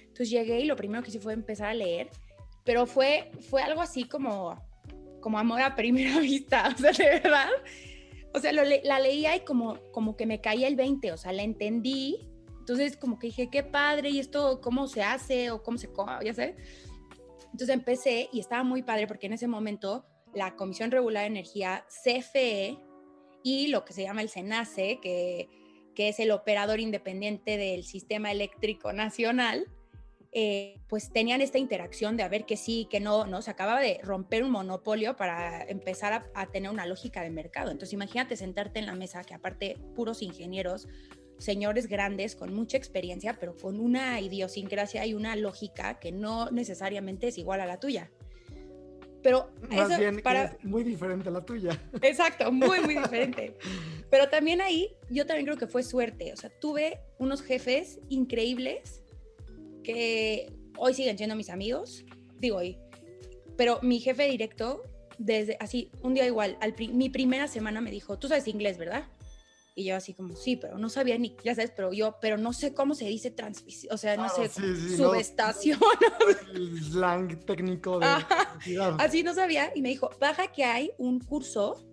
Entonces 0.00 0.30
llegué 0.30 0.60
y 0.60 0.66
lo 0.66 0.76
primero 0.76 1.02
que 1.02 1.10
hice 1.10 1.18
fue 1.18 1.32
empezar 1.32 1.68
a 1.68 1.74
leer, 1.74 2.10
pero 2.64 2.86
fue, 2.86 3.32
fue 3.50 3.62
algo 3.62 3.80
así 3.80 4.04
como, 4.04 4.56
como 5.20 5.38
amor 5.38 5.60
a 5.60 5.74
primera 5.74 6.18
vista, 6.20 6.72
o 6.74 6.78
sea, 6.78 6.92
de 6.92 7.20
verdad. 7.20 7.50
O 8.32 8.40
sea, 8.40 8.52
la 8.52 8.98
leía 9.00 9.36
y 9.36 9.40
como, 9.40 9.78
como 9.92 10.16
que 10.16 10.26
me 10.26 10.40
caía 10.40 10.66
el 10.66 10.76
20, 10.76 11.12
o 11.12 11.16
sea, 11.16 11.32
la 11.32 11.42
entendí. 11.42 12.18
Entonces 12.58 12.96
como 12.96 13.18
que 13.18 13.28
dije, 13.28 13.48
qué 13.50 13.62
padre, 13.62 14.10
y 14.10 14.18
esto, 14.18 14.60
¿cómo 14.60 14.86
se 14.86 15.02
hace? 15.02 15.50
O 15.50 15.62
cómo 15.62 15.78
se, 15.78 15.88
ya 16.24 16.34
sé. 16.34 16.56
Entonces 17.54 17.72
empecé 17.72 18.28
y 18.32 18.40
estaba 18.40 18.64
muy 18.64 18.82
padre 18.82 19.06
porque 19.06 19.26
en 19.26 19.32
ese 19.32 19.46
momento 19.46 20.04
la 20.34 20.56
Comisión 20.56 20.90
Regular 20.90 21.22
de 21.22 21.28
Energía, 21.28 21.86
CFE 21.88 22.76
y 23.44 23.68
lo 23.68 23.84
que 23.84 23.92
se 23.92 24.02
llama 24.02 24.22
el 24.22 24.28
SENACE, 24.28 24.98
que, 25.00 25.48
que 25.94 26.08
es 26.08 26.18
el 26.18 26.32
operador 26.32 26.80
independiente 26.80 27.56
del 27.56 27.84
Sistema 27.84 28.32
Eléctrico 28.32 28.92
Nacional, 28.92 29.68
eh, 30.32 30.80
pues 30.88 31.12
tenían 31.12 31.42
esta 31.42 31.58
interacción 31.58 32.16
de 32.16 32.28
ver 32.28 32.44
que 32.44 32.56
sí, 32.56 32.88
que 32.90 32.98
no, 32.98 33.24
¿no? 33.24 33.40
Se 33.40 33.52
acababa 33.52 33.78
de 33.78 34.00
romper 34.02 34.42
un 34.42 34.50
monopolio 34.50 35.14
para 35.14 35.62
empezar 35.62 36.12
a, 36.12 36.26
a, 36.34 36.46
tener 36.46 36.72
una 36.72 36.86
lógica 36.86 37.22
de 37.22 37.30
mercado. 37.30 37.70
Entonces 37.70 37.92
imagínate 37.92 38.36
sentarte 38.36 38.80
en 38.80 38.86
la 38.86 38.96
mesa, 38.96 39.22
que 39.22 39.34
aparte 39.34 39.78
puros 39.94 40.22
ingenieros, 40.22 40.88
señores 41.38 41.88
grandes 41.88 42.36
con 42.36 42.54
mucha 42.54 42.76
experiencia, 42.76 43.36
pero 43.38 43.56
con 43.56 43.80
una 43.80 44.20
idiosincrasia 44.20 45.04
y 45.06 45.14
una 45.14 45.36
lógica 45.36 45.98
que 45.98 46.12
no 46.12 46.50
necesariamente 46.50 47.28
es 47.28 47.38
igual 47.38 47.60
a 47.60 47.66
la 47.66 47.80
tuya. 47.80 48.10
Pero 49.22 49.50
Más 49.70 49.98
bien 49.98 50.20
para... 50.22 50.44
es 50.44 50.64
muy 50.64 50.84
diferente 50.84 51.30
a 51.30 51.32
la 51.32 51.44
tuya. 51.44 51.82
Exacto, 52.02 52.52
muy, 52.52 52.80
muy 52.80 52.94
diferente. 53.02 53.56
Pero 54.10 54.28
también 54.28 54.60
ahí, 54.60 54.94
yo 55.08 55.26
también 55.26 55.46
creo 55.46 55.56
que 55.56 55.66
fue 55.66 55.82
suerte. 55.82 56.32
O 56.34 56.36
sea, 56.36 56.50
tuve 56.50 57.00
unos 57.18 57.40
jefes 57.40 58.00
increíbles 58.10 59.02
que 59.82 60.52
hoy 60.76 60.92
siguen 60.92 61.16
siendo 61.16 61.36
mis 61.36 61.48
amigos, 61.48 62.04
digo 62.38 62.58
hoy, 62.58 62.78
pero 63.56 63.78
mi 63.82 64.00
jefe 64.00 64.28
directo, 64.28 64.82
desde 65.18 65.56
así, 65.60 65.90
un 66.02 66.14
día 66.14 66.26
igual, 66.26 66.58
al 66.60 66.74
mi 66.92 67.08
primera 67.08 67.48
semana 67.48 67.80
me 67.80 67.90
dijo, 67.90 68.18
tú 68.18 68.28
sabes 68.28 68.48
inglés, 68.48 68.76
¿verdad? 68.78 69.04
Y 69.76 69.86
yo 69.86 69.96
así 69.96 70.14
como, 70.14 70.36
sí, 70.36 70.56
pero 70.56 70.78
no 70.78 70.88
sabía 70.88 71.18
ni, 71.18 71.36
ya 71.42 71.54
sabes, 71.54 71.72
pero 71.74 71.92
yo, 71.92 72.16
pero 72.20 72.36
no 72.36 72.52
sé 72.52 72.74
cómo 72.74 72.94
se 72.94 73.06
dice 73.06 73.32
transmisión, 73.32 73.92
o 73.92 73.98
sea, 73.98 74.16
no 74.16 74.28
sé, 74.28 74.48
subestación. 74.48 75.80
el 76.54 76.80
slang 76.80 77.44
técnico 77.44 77.98
de... 77.98 78.06
así 78.98 79.24
no 79.24 79.34
sabía, 79.34 79.72
y 79.74 79.82
me 79.82 79.88
dijo, 79.88 80.10
baja 80.20 80.52
que 80.52 80.64
hay 80.64 80.92
un 80.96 81.18
curso 81.18 81.84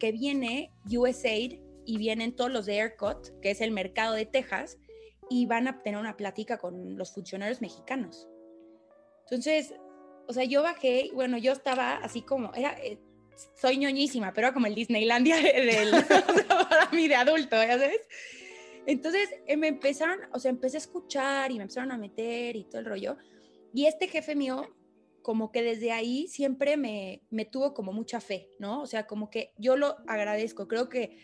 que 0.00 0.10
viene 0.10 0.72
USAID 0.90 1.60
y 1.84 1.96
vienen 1.96 2.34
todos 2.34 2.50
los 2.50 2.66
de 2.66 2.76
ERCOT, 2.78 3.40
que 3.40 3.52
es 3.52 3.60
el 3.60 3.70
mercado 3.70 4.14
de 4.14 4.26
Texas, 4.26 4.78
y 5.30 5.46
van 5.46 5.68
a 5.68 5.80
tener 5.82 6.00
una 6.00 6.16
plática 6.16 6.58
con 6.58 6.96
los 6.96 7.12
funcionarios 7.14 7.60
mexicanos. 7.60 8.28
Entonces, 9.26 9.74
o 10.26 10.32
sea, 10.32 10.44
yo 10.44 10.62
bajé, 10.62 11.10
bueno, 11.14 11.38
yo 11.38 11.52
estaba 11.52 11.96
así 11.96 12.22
como, 12.22 12.52
era, 12.54 12.72
eh, 12.82 12.98
soy 13.54 13.78
ñoñísima, 13.78 14.32
pero 14.32 14.48
era 14.48 14.54
como 14.54 14.66
el 14.66 14.74
Disneylandia 14.74 15.36
del, 15.42 15.90
para 16.90 16.96
mí 16.96 17.08
de 17.08 17.14
adulto, 17.14 17.56
¿ya 17.56 17.78
sabes? 17.78 18.00
Entonces 18.86 19.28
eh, 19.46 19.56
me 19.56 19.68
empezaron, 19.68 20.18
o 20.32 20.38
sea, 20.38 20.50
empecé 20.50 20.76
a 20.76 20.80
escuchar 20.80 21.50
y 21.50 21.56
me 21.56 21.62
empezaron 21.62 21.92
a 21.92 21.98
meter 21.98 22.56
y 22.56 22.64
todo 22.64 22.80
el 22.80 22.86
rollo. 22.86 23.16
Y 23.72 23.86
este 23.86 24.08
jefe 24.08 24.34
mío, 24.34 24.68
como 25.22 25.52
que 25.52 25.62
desde 25.62 25.92
ahí 25.92 26.26
siempre 26.26 26.76
me, 26.76 27.22
me 27.30 27.44
tuvo 27.44 27.74
como 27.74 27.92
mucha 27.92 28.20
fe, 28.20 28.48
¿no? 28.58 28.82
O 28.82 28.86
sea, 28.86 29.06
como 29.06 29.30
que 29.30 29.52
yo 29.56 29.76
lo 29.76 29.96
agradezco. 30.08 30.66
Creo 30.66 30.88
que, 30.88 31.16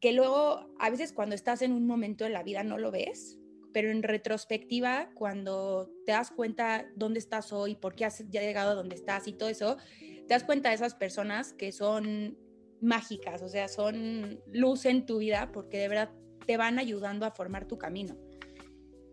que 0.00 0.12
luego, 0.12 0.72
a 0.78 0.90
veces 0.90 1.12
cuando 1.12 1.34
estás 1.34 1.62
en 1.62 1.72
un 1.72 1.86
momento 1.86 2.24
en 2.24 2.32
la 2.32 2.44
vida 2.44 2.62
no 2.62 2.78
lo 2.78 2.92
ves, 2.92 3.38
pero 3.72 3.90
en 3.90 4.02
retrospectiva, 4.02 5.10
cuando 5.14 5.90
te 6.06 6.12
das 6.12 6.30
cuenta 6.30 6.88
dónde 6.94 7.18
estás 7.18 7.52
hoy, 7.52 7.74
por 7.74 7.94
qué 7.94 8.04
has 8.04 8.20
llegado 8.30 8.70
a 8.70 8.74
donde 8.74 8.94
estás 8.94 9.26
y 9.26 9.32
todo 9.32 9.48
eso, 9.48 9.76
te 9.98 10.34
das 10.34 10.44
cuenta 10.44 10.70
de 10.70 10.76
esas 10.76 10.94
personas 10.94 11.52
que 11.52 11.72
son 11.72 12.38
mágicas, 12.80 13.42
o 13.42 13.48
sea, 13.48 13.68
son 13.68 14.40
luz 14.52 14.84
en 14.86 15.06
tu 15.06 15.18
vida 15.18 15.50
porque 15.52 15.78
de 15.78 15.88
verdad 15.88 16.10
te 16.46 16.56
van 16.56 16.78
ayudando 16.78 17.26
a 17.26 17.30
formar 17.30 17.66
tu 17.66 17.78
camino. 17.78 18.16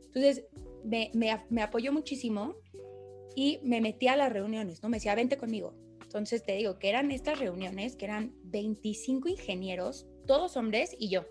Entonces, 0.06 0.46
me, 0.84 1.12
me, 1.14 1.62
apoyó 1.62 1.92
muchísimo 1.92 2.56
y 3.36 3.60
me 3.64 3.82
metí 3.82 4.08
a 4.08 4.16
las 4.16 4.32
reuniones, 4.32 4.84
¿no? 4.84 4.90
Me 4.90 4.98
decía, 4.98 5.16
vente 5.16 5.38
conmigo. 5.38 5.76
Entonces 6.04 6.44
te 6.44 6.56
digo 6.56 6.78
que 6.78 6.90
eran 6.90 7.10
estas 7.10 7.40
reuniones, 7.40 7.96
que 7.96 8.06
eran 8.06 8.36
25 8.44 9.30
ingenieros, 9.30 10.06
todos 10.28 10.56
hombres 10.58 10.96
y 11.00 11.10
yo. 11.10 11.26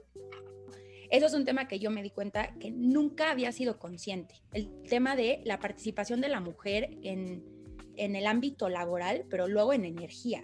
Eso 1.11 1.27
es 1.27 1.35
un 1.35 1.45
tema 1.45 1.69
que 1.69 1.79
yo 1.79 1.91
me 1.91 2.03
di 2.03 2.11
cuenta 2.11 2.55
que 2.59 2.71
nunca 2.71 3.31
había 3.31 3.53
sido 3.53 3.79
consciente. 3.79 4.43
El 4.53 4.83
tema 4.83 5.15
de 5.15 5.41
la 5.45 5.61
participación 5.61 6.21
de 6.21 6.31
la 6.31 6.41
mujer 6.41 6.91
en, 7.03 7.45
en 7.97 8.17
el 8.17 8.27
ámbito 8.27 8.69
laboral, 8.69 9.27
pero 9.29 9.47
luego 9.47 9.73
en 9.73 9.85
energía. 9.85 10.43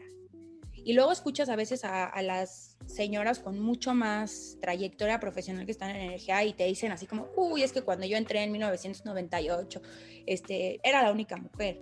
Y 0.89 0.95
luego 0.95 1.13
escuchas 1.13 1.51
a 1.51 1.57
veces 1.57 1.85
a, 1.85 2.23
las 2.23 2.79
señoras 2.87 3.41
con 3.41 3.61
mucho 3.61 3.93
más 3.93 4.57
trayectoria 4.63 5.21
profesional 5.21 5.67
que 5.67 5.73
están 5.73 5.91
en 5.91 5.97
energía 5.97 6.43
y 6.47 6.55
te 6.55 6.65
dicen 6.65 6.93
así 6.93 7.07
como, 7.07 7.29
uy, 7.37 7.63
es 7.63 7.73
que 7.73 7.83
cuando 7.83 8.07
yo 8.07 8.17
entré 8.17 8.43
en 8.43 8.51
1998, 8.53 9.83
este, 10.25 10.81
era 10.83 11.03
la 11.03 11.13
única 11.13 11.37
mujer. 11.37 11.79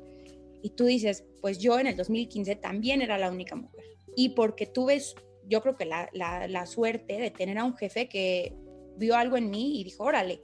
Y 0.61 0.71
tú 0.71 0.87
dices, 0.87 1.25
pues 1.41 1.61
yo 1.61 1.79
en 1.79 1.87
el 1.87 1.97
2015 1.97 2.57
también 2.57 3.01
era 3.01 3.17
la 3.17 3.31
única 3.31 3.55
mujer. 3.55 3.85
Y 4.17 4.31
porque 4.31 4.67
tuve, 4.67 5.01
yo 5.47 5.63
creo 5.63 5.77
que 5.77 5.85
la, 5.85 6.11
la, 6.13 6.49
la 6.49 6.67
suerte 6.67 7.21
de 7.21 7.31
tener 7.31 7.59
a 7.59 7.65
un 7.65 7.77
jefe 7.77 8.09
que 8.09 8.57
vio 8.97 9.15
algo 9.15 9.37
en 9.37 9.51
mí 9.51 9.81
y 9.81 9.85
dijo, 9.85 10.03
órale. 10.03 10.43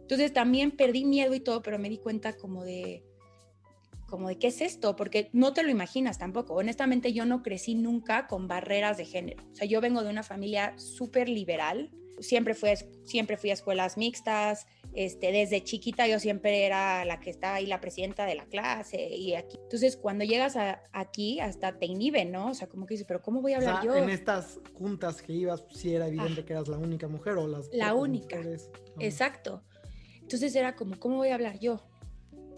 Entonces 0.00 0.32
también 0.32 0.70
perdí 0.70 1.04
miedo 1.04 1.34
y 1.34 1.40
todo, 1.40 1.60
pero 1.60 1.78
me 1.78 1.90
di 1.90 1.98
cuenta 1.98 2.34
como 2.34 2.64
de, 2.64 3.04
como 4.10 4.28
de 4.28 4.38
qué 4.38 4.48
es 4.48 4.60
esto, 4.60 4.96
porque 4.96 5.30
no 5.32 5.52
te 5.52 5.62
lo 5.62 5.70
imaginas 5.70 6.18
tampoco. 6.18 6.54
Honestamente, 6.54 7.12
yo 7.12 7.24
no 7.24 7.42
crecí 7.42 7.74
nunca 7.74 8.26
con 8.26 8.48
barreras 8.48 8.98
de 8.98 9.06
género. 9.06 9.42
O 9.50 9.54
sea, 9.54 9.66
yo 9.66 9.80
vengo 9.80 10.02
de 10.02 10.10
una 10.10 10.22
familia 10.22 10.74
súper 10.76 11.28
liberal. 11.28 11.90
Siempre 12.18 12.54
fui, 12.54 12.70
siempre 13.04 13.38
fui 13.38 13.50
a 13.50 13.54
escuelas 13.54 13.96
mixtas. 13.96 14.66
Este, 14.92 15.30
desde 15.30 15.62
chiquita 15.62 16.08
yo 16.08 16.18
siempre 16.18 16.66
era 16.66 17.04
la 17.04 17.20
que 17.20 17.30
estaba 17.30 17.54
ahí, 17.54 17.66
la 17.66 17.80
presidenta 17.80 18.26
de 18.26 18.34
la 18.34 18.44
clase 18.46 19.08
y 19.08 19.34
aquí. 19.34 19.56
Entonces, 19.62 19.96
cuando 19.96 20.24
llegas 20.24 20.56
a, 20.56 20.82
aquí, 20.92 21.40
hasta 21.40 21.78
te 21.78 21.86
inhiben, 21.86 22.32
¿no? 22.32 22.50
O 22.50 22.54
sea, 22.54 22.68
como 22.68 22.86
que 22.86 22.94
dices, 22.94 23.06
pero 23.06 23.22
¿cómo 23.22 23.40
voy 23.40 23.52
a 23.52 23.58
hablar 23.58 23.84
yo? 23.84 23.94
En 23.94 24.10
estas 24.10 24.60
juntas 24.74 25.22
que 25.22 25.32
ibas, 25.32 25.64
sí 25.70 25.94
era 25.94 26.08
evidente 26.08 26.40
ah. 26.40 26.44
que 26.44 26.52
eras 26.52 26.68
la 26.68 26.76
única 26.76 27.08
mujer 27.08 27.34
o 27.34 27.46
las... 27.46 27.70
La 27.72 27.94
única. 27.94 28.42
Exacto. 28.98 29.62
Entonces 30.20 30.54
era 30.54 30.76
como, 30.76 30.98
¿cómo 30.98 31.16
voy 31.16 31.28
a 31.28 31.34
hablar 31.34 31.58
yo? 31.58 31.80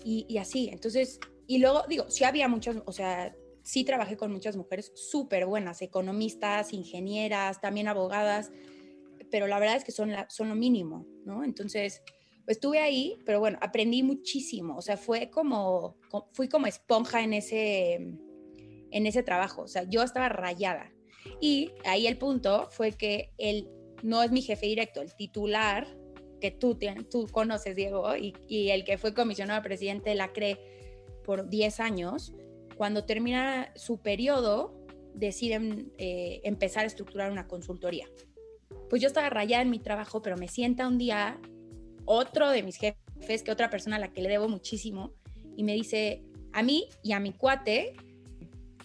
Y, 0.04 0.26
y 0.28 0.38
así. 0.38 0.68
Entonces, 0.72 1.20
y 1.46 1.58
luego, 1.58 1.82
digo, 1.88 2.08
sí 2.10 2.24
había 2.24 2.48
muchas, 2.48 2.76
o 2.86 2.92
sea, 2.92 3.34
sí 3.62 3.84
trabajé 3.84 4.16
con 4.16 4.32
muchas 4.32 4.56
mujeres 4.56 4.92
súper 4.94 5.46
buenas, 5.46 5.82
economistas, 5.82 6.72
ingenieras, 6.72 7.60
también 7.60 7.88
abogadas, 7.88 8.50
pero 9.30 9.46
la 9.46 9.58
verdad 9.58 9.76
es 9.76 9.84
que 9.84 9.92
son, 9.92 10.10
son 10.28 10.48
lo 10.48 10.54
mínimo, 10.54 11.06
¿no? 11.24 11.44
Entonces, 11.44 12.02
estuve 12.46 12.80
ahí, 12.80 13.18
pero 13.24 13.40
bueno, 13.40 13.58
aprendí 13.62 14.02
muchísimo, 14.02 14.76
o 14.76 14.82
sea, 14.82 14.96
fue 14.96 15.30
como, 15.30 15.96
fui 16.32 16.48
como 16.48 16.66
esponja 16.66 17.22
en 17.22 17.32
ese, 17.34 17.94
en 17.94 19.06
ese 19.06 19.22
trabajo, 19.22 19.62
o 19.62 19.68
sea, 19.68 19.84
yo 19.84 20.02
estaba 20.02 20.28
rayada. 20.28 20.92
Y 21.40 21.70
ahí 21.84 22.06
el 22.08 22.18
punto 22.18 22.68
fue 22.70 22.92
que 22.92 23.30
él 23.38 23.68
no 24.02 24.22
es 24.22 24.32
mi 24.32 24.42
jefe 24.42 24.66
directo, 24.66 25.00
el 25.00 25.14
titular 25.14 25.86
que 26.40 26.50
tú, 26.50 26.76
tú 27.08 27.28
conoces, 27.30 27.76
Diego, 27.76 28.16
y, 28.16 28.34
y 28.48 28.70
el 28.70 28.84
que 28.84 28.98
fue 28.98 29.14
comisionado 29.14 29.62
presidente 29.62 30.10
de 30.10 30.16
la 30.16 30.32
CRE 30.32 30.58
por 31.22 31.48
10 31.48 31.80
años, 31.80 32.34
cuando 32.76 33.04
termina 33.04 33.72
su 33.76 33.98
periodo, 33.98 34.74
deciden 35.14 35.92
eh, 35.98 36.40
empezar 36.44 36.84
a 36.84 36.86
estructurar 36.86 37.30
una 37.30 37.46
consultoría. 37.46 38.06
Pues 38.88 39.02
yo 39.02 39.08
estaba 39.08 39.30
rayada 39.30 39.62
en 39.62 39.70
mi 39.70 39.78
trabajo, 39.78 40.22
pero 40.22 40.36
me 40.36 40.48
sienta 40.48 40.86
un 40.88 40.98
día 40.98 41.40
otro 42.04 42.50
de 42.50 42.62
mis 42.62 42.76
jefes, 42.76 43.42
que 43.42 43.50
otra 43.50 43.70
persona 43.70 43.96
a 43.96 43.98
la 43.98 44.12
que 44.12 44.22
le 44.22 44.28
debo 44.28 44.48
muchísimo, 44.48 45.12
y 45.56 45.64
me 45.64 45.74
dice, 45.74 46.22
a 46.52 46.62
mí 46.62 46.88
y 47.02 47.12
a 47.12 47.20
mi 47.20 47.32
cuate, 47.32 47.94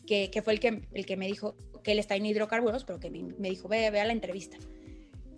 que, 0.06 0.30
que 0.32 0.41
fue 0.41 0.54
el 0.54 0.60
que, 0.60 0.88
el 0.93 1.06
que 1.06 1.17
me 1.17 1.28
dijo 1.28 1.56
que 1.84 1.93
él 1.93 2.00
está 2.00 2.15
en 2.15 2.26
hidrocarburos, 2.26 2.84
pero 2.84 3.00
que 3.00 3.10
me, 3.10 3.50
dijo, 3.50 3.69
ve, 3.69 3.89
ve 3.91 4.02
a 4.02 4.06
la 4.06 4.12
entrevista. 4.12 4.58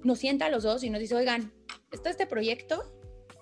Nos 0.04 0.18
sienta 0.18 0.48
a 0.48 0.50
los 0.50 0.64
dos 0.64 0.84
y 0.84 0.90
nos 0.90 1.00
dice, 1.00 1.16
oigan, 1.16 1.54
está 1.92 2.10
este 2.10 2.26
proyecto 2.26 2.84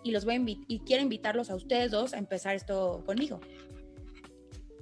y 0.03 0.11
los 0.11 0.25
voy 0.25 0.35
a 0.35 0.43
y 0.67 0.79
quiero 0.85 1.03
invitarlos 1.03 1.49
a 1.49 1.55
ustedes 1.55 1.91
dos 1.91 2.13
a 2.13 2.17
empezar 2.17 2.55
esto 2.55 3.03
conmigo. 3.05 3.39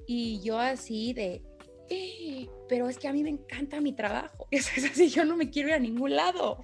Y 0.08 0.40
yo 0.42 0.60
así 0.60 1.14
de, 1.14 1.42
eh, 1.90 2.48
pero 2.68 2.90
es 2.90 2.98
que 2.98 3.08
a 3.08 3.14
mí 3.14 3.24
me 3.24 3.30
encanta 3.30 3.82
mi 3.82 3.94
trabajo. 3.94 4.48
Es 4.52 4.70
así, 4.84 5.10
yo 5.10 5.26
no 5.26 5.36
me 5.36 5.50
quiero 5.50 5.70
ir 5.70 5.76
a 5.76 5.80
ningún 5.80 6.16
lado. 6.16 6.64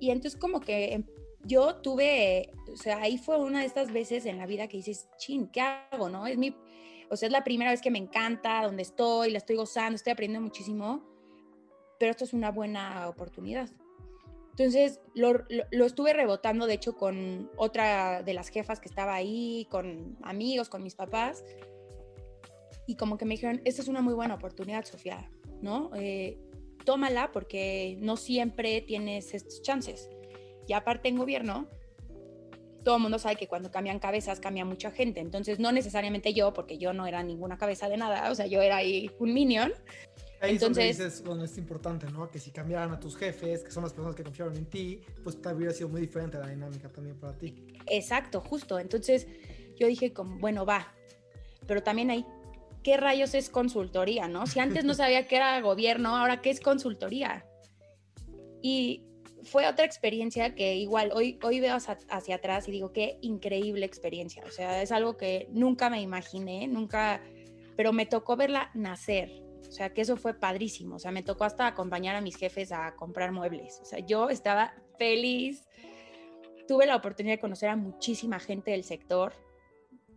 Y 0.00 0.10
entonces 0.10 0.38
como 0.38 0.60
que 0.60 0.94
em, 0.94 1.04
yo 1.44 1.76
tuve, 1.76 2.50
o 2.72 2.76
sea, 2.76 3.02
ahí 3.02 3.18
fue 3.18 3.38
una 3.38 3.60
de 3.60 3.66
estas 3.66 3.92
veces 3.92 4.26
en 4.26 4.38
la 4.38 4.46
vida 4.46 4.68
que 4.68 4.76
dices, 4.76 5.08
chin, 5.16 5.48
¿qué 5.48 5.60
hago? 5.60 6.08
¿No? 6.08 6.26
Es 6.26 6.36
mi, 6.38 6.54
o 7.10 7.16
sea, 7.16 7.26
es 7.26 7.32
la 7.32 7.44
primera 7.44 7.70
vez 7.70 7.80
que 7.80 7.90
me 7.90 7.98
encanta, 7.98 8.62
donde 8.64 8.82
estoy, 8.82 9.30
la 9.30 9.38
estoy 9.38 9.56
gozando, 9.56 9.96
estoy 9.96 10.12
aprendiendo 10.12 10.44
muchísimo, 10.44 11.02
pero 11.98 12.10
esto 12.10 12.24
es 12.24 12.32
una 12.32 12.50
buena 12.50 13.08
oportunidad. 13.08 13.68
Entonces 14.52 15.00
lo, 15.14 15.44
lo, 15.70 15.86
estuve 15.86 16.12
rebotando, 16.12 16.66
de 16.66 16.74
hecho, 16.74 16.94
con 16.94 17.50
otra 17.56 18.22
de 18.22 18.34
las 18.34 18.48
jefas 18.48 18.80
que 18.80 18.88
estaba 18.88 19.14
ahí, 19.14 19.66
con 19.70 20.18
amigos, 20.22 20.68
con 20.68 20.82
mis 20.82 20.94
papás, 20.94 21.42
y 22.86 22.96
como 22.96 23.16
que 23.16 23.24
me 23.24 23.34
dijeron, 23.34 23.60
esta 23.64 23.82
es 23.82 23.88
una 23.88 24.02
muy 24.02 24.14
buena 24.14 24.34
oportunidad, 24.34 24.84
Sofía, 24.84 25.30
¿no? 25.62 25.90
Eh, 25.94 26.38
tómala 26.84 27.32
porque 27.32 27.96
no 28.00 28.16
siempre 28.16 28.80
tienes 28.82 29.34
estos 29.34 29.62
chances. 29.62 30.10
Y 30.66 30.74
aparte 30.74 31.08
en 31.08 31.16
gobierno, 31.16 31.68
todo 32.84 32.96
el 32.96 33.02
mundo 33.02 33.18
sabe 33.18 33.36
que 33.36 33.46
cuando 33.46 33.70
cambian 33.70 33.98
cabezas 33.98 34.40
cambia 34.40 34.64
mucha 34.64 34.90
gente. 34.90 35.20
Entonces, 35.20 35.58
no 35.58 35.72
necesariamente 35.72 36.34
yo, 36.34 36.52
porque 36.52 36.78
yo 36.78 36.92
no 36.92 37.06
era 37.06 37.22
ninguna 37.22 37.56
cabeza 37.56 37.88
de 37.88 37.96
nada, 37.96 38.30
o 38.30 38.34
sea, 38.34 38.46
yo 38.46 38.60
era 38.60 38.76
ahí 38.76 39.10
un 39.18 39.32
minion. 39.32 39.72
Ahí 40.42 40.54
Entonces, 40.54 40.98
dices, 40.98 41.22
bueno, 41.22 41.44
es 41.44 41.56
importante, 41.56 42.10
¿no? 42.10 42.28
Que 42.28 42.40
si 42.40 42.50
cambiaran 42.50 42.90
a 42.90 42.98
tus 42.98 43.16
jefes, 43.16 43.62
que 43.62 43.70
son 43.70 43.84
las 43.84 43.92
personas 43.92 44.16
que 44.16 44.24
confiaron 44.24 44.56
en 44.56 44.66
ti, 44.66 45.00
pues 45.22 45.40
te 45.40 45.48
hubiera 45.54 45.72
sido 45.72 45.88
muy 45.88 46.00
diferente 46.00 46.36
la 46.36 46.48
dinámica 46.48 46.88
también 46.88 47.16
para 47.16 47.38
ti. 47.38 47.54
Exacto, 47.86 48.40
justo. 48.40 48.80
Entonces, 48.80 49.28
yo 49.78 49.86
dije 49.86 50.12
como, 50.12 50.38
bueno, 50.38 50.66
va. 50.66 50.92
Pero 51.68 51.84
también 51.84 52.10
hay, 52.10 52.26
¿qué 52.82 52.96
rayos 52.96 53.34
es 53.34 53.50
consultoría, 53.50 54.26
no? 54.26 54.48
Si 54.48 54.58
antes 54.58 54.84
no 54.84 54.94
sabía 54.94 55.28
qué 55.28 55.36
era 55.36 55.60
gobierno, 55.60 56.16
ahora 56.16 56.42
qué 56.42 56.50
es 56.50 56.60
consultoría. 56.60 57.46
Y 58.60 59.04
fue 59.44 59.68
otra 59.68 59.84
experiencia 59.84 60.56
que 60.56 60.74
igual 60.74 61.12
hoy, 61.14 61.38
hoy 61.44 61.60
veo 61.60 61.76
hacia, 61.76 62.34
atrás 62.34 62.66
y 62.66 62.72
digo, 62.72 62.92
qué 62.92 63.18
increíble 63.20 63.86
experiencia. 63.86 64.42
O 64.44 64.50
sea, 64.50 64.82
es 64.82 64.90
algo 64.90 65.16
que 65.16 65.46
nunca 65.52 65.88
me 65.88 66.00
imaginé, 66.00 66.66
nunca, 66.66 67.22
pero 67.76 67.92
me 67.92 68.06
tocó 68.06 68.36
verla 68.36 68.72
nacer. 68.74 69.42
O 69.72 69.74
sea, 69.74 69.94
que 69.94 70.02
eso 70.02 70.18
fue 70.18 70.34
padrísimo. 70.34 70.96
O 70.96 70.98
sea, 70.98 71.12
me 71.12 71.22
tocó 71.22 71.44
hasta 71.44 71.66
acompañar 71.66 72.14
a 72.14 72.20
mis 72.20 72.36
jefes 72.36 72.72
a 72.72 72.94
comprar 72.94 73.32
muebles. 73.32 73.78
O 73.80 73.86
sea, 73.86 74.00
yo 74.00 74.28
estaba 74.28 74.74
feliz. 74.98 75.66
Tuve 76.68 76.84
la 76.84 76.94
oportunidad 76.94 77.36
de 77.36 77.40
conocer 77.40 77.70
a 77.70 77.76
muchísima 77.76 78.38
gente 78.38 78.72
del 78.72 78.84
sector. 78.84 79.32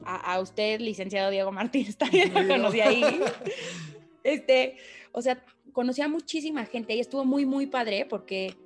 A, 0.04 0.42
usted, 0.42 0.82
licenciado 0.82 1.32
Diego 1.32 1.54
Martínez, 1.54 1.96
también 1.98 2.34
lo 2.34 2.46
conocí 2.46 2.82
ahí. 2.82 3.02
Este, 4.26 4.76
o 5.14 5.22
sea, 5.22 5.42
conocí 5.72 6.02
a 6.02 6.10
muchísima 6.10 6.66
gente 6.66 6.94
y 6.94 7.00
estuvo 7.00 7.24
muy, 7.24 7.46
muy 7.46 7.68
padre 7.68 8.06
porque 8.06 8.58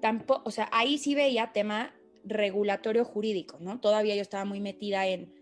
tampoco, 0.00 0.40
o 0.46 0.50
sea, 0.50 0.70
ahí 0.72 0.96
sí 0.96 1.14
veía 1.14 1.52
tema 1.52 1.94
regulatorio 2.24 3.04
jurídico, 3.04 3.58
¿no? 3.60 3.78
Todavía 3.78 4.14
yo 4.14 4.22
estaba 4.22 4.46
muy 4.46 4.60
metida 4.60 5.06
en 5.06 5.34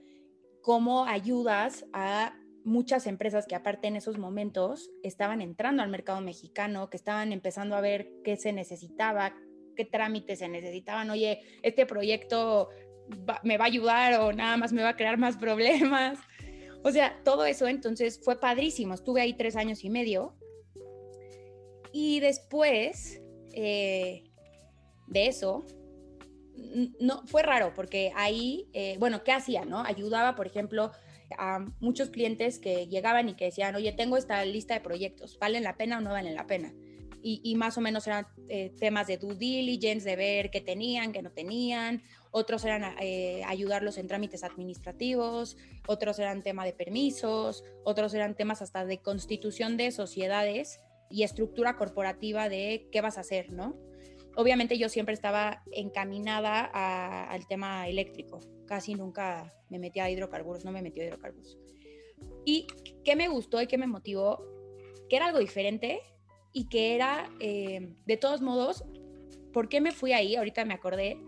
cómo 0.60 1.04
ayudas 1.04 1.86
a 1.92 2.34
muchas 2.70 3.06
empresas 3.06 3.46
que 3.46 3.56
aparte 3.56 3.88
en 3.88 3.96
esos 3.96 4.16
momentos 4.16 4.90
estaban 5.02 5.42
entrando 5.42 5.82
al 5.82 5.90
mercado 5.90 6.20
mexicano, 6.20 6.88
que 6.88 6.96
estaban 6.96 7.32
empezando 7.32 7.74
a 7.74 7.80
ver 7.80 8.12
qué 8.24 8.36
se 8.36 8.52
necesitaba, 8.52 9.34
qué 9.76 9.84
trámites 9.84 10.38
se 10.38 10.48
necesitaban, 10.48 11.10
oye, 11.10 11.40
este 11.62 11.84
proyecto 11.84 12.68
me 13.42 13.58
va 13.58 13.64
a 13.64 13.66
ayudar 13.66 14.20
o 14.20 14.32
nada 14.32 14.56
más 14.56 14.72
me 14.72 14.82
va 14.82 14.90
a 14.90 14.96
crear 14.96 15.18
más 15.18 15.36
problemas. 15.36 16.18
O 16.82 16.92
sea, 16.92 17.20
todo 17.24 17.44
eso 17.44 17.66
entonces 17.66 18.20
fue 18.22 18.40
padrísimo. 18.40 18.94
Estuve 18.94 19.20
ahí 19.20 19.34
tres 19.34 19.56
años 19.56 19.84
y 19.84 19.90
medio. 19.90 20.34
Y 21.92 22.20
después, 22.20 23.20
eh, 23.52 24.22
de 25.08 25.26
eso, 25.26 25.66
no, 27.00 27.26
fue 27.26 27.42
raro 27.42 27.72
porque 27.74 28.12
ahí, 28.14 28.68
eh, 28.72 28.96
bueno, 28.98 29.24
¿qué 29.24 29.32
hacía? 29.32 29.64
No? 29.64 29.80
Ayudaba, 29.80 30.36
por 30.36 30.46
ejemplo, 30.46 30.92
a 31.38 31.66
muchos 31.80 32.10
clientes 32.10 32.58
que 32.58 32.86
llegaban 32.86 33.28
y 33.28 33.34
que 33.34 33.46
decían, 33.46 33.74
oye, 33.74 33.92
tengo 33.92 34.16
esta 34.16 34.44
lista 34.44 34.74
de 34.74 34.80
proyectos, 34.80 35.38
¿valen 35.38 35.64
la 35.64 35.76
pena 35.76 35.98
o 35.98 36.00
no 36.00 36.10
valen 36.10 36.34
la 36.34 36.46
pena? 36.46 36.72
Y, 37.22 37.54
más 37.56 37.76
o 37.76 37.82
menos 37.82 38.06
eran 38.06 38.26
eh, 38.48 38.72
temas 38.78 39.06
de 39.06 39.18
due 39.18 39.34
diligence, 39.34 40.08
de 40.08 40.16
ver 40.16 40.50
qué 40.50 40.62
tenían, 40.62 41.12
qué 41.12 41.20
no 41.20 41.30
tenían, 41.30 42.02
otros 42.30 42.64
eran 42.64 42.94
eh, 42.98 43.42
ayudarlos 43.46 43.98
en 43.98 44.06
trámites 44.06 44.42
administrativos, 44.42 45.58
otros 45.86 46.18
eran 46.18 46.42
tema 46.42 46.64
de 46.64 46.72
permisos, 46.72 47.62
otros 47.84 48.14
eran 48.14 48.36
temas 48.36 48.62
hasta 48.62 48.86
de 48.86 49.02
constitución 49.02 49.76
de 49.76 49.90
sociedades 49.90 50.80
y 51.10 51.24
estructura 51.24 51.76
corporativa 51.76 52.48
de 52.48 52.88
qué 52.90 53.02
vas 53.02 53.18
a 53.18 53.22
hacer, 53.22 53.52
¿no? 53.52 53.76
Obviamente 54.36 54.78
yo 54.78 54.88
siempre 54.88 55.14
estaba 55.14 55.62
encaminada 55.72 56.64
al 57.24 57.46
tema 57.46 57.88
eléctrico, 57.88 58.40
casi 58.66 58.94
nunca 58.94 59.52
me 59.68 59.78
metía 59.78 60.04
a 60.04 60.10
hidrocarburos, 60.10 60.64
no 60.64 60.72
me 60.72 60.82
metí 60.82 61.00
a 61.00 61.06
hidrocarburos. 61.06 61.58
¿Y 62.44 62.66
qué 63.04 63.16
me 63.16 63.28
gustó 63.28 63.60
y 63.60 63.66
qué 63.66 63.78
me 63.78 63.86
motivó? 63.86 64.44
Que 65.08 65.16
era 65.16 65.26
algo 65.26 65.38
diferente 65.38 66.00
y 66.52 66.68
que 66.68 66.94
era, 66.94 67.30
eh, 67.40 67.94
de 68.06 68.16
todos 68.16 68.40
modos, 68.40 68.84
¿por 69.52 69.68
qué 69.68 69.80
me 69.80 69.92
fui 69.92 70.12
ahí? 70.12 70.36
Ahorita 70.36 70.64
me 70.64 70.74
acordé, 70.74 71.18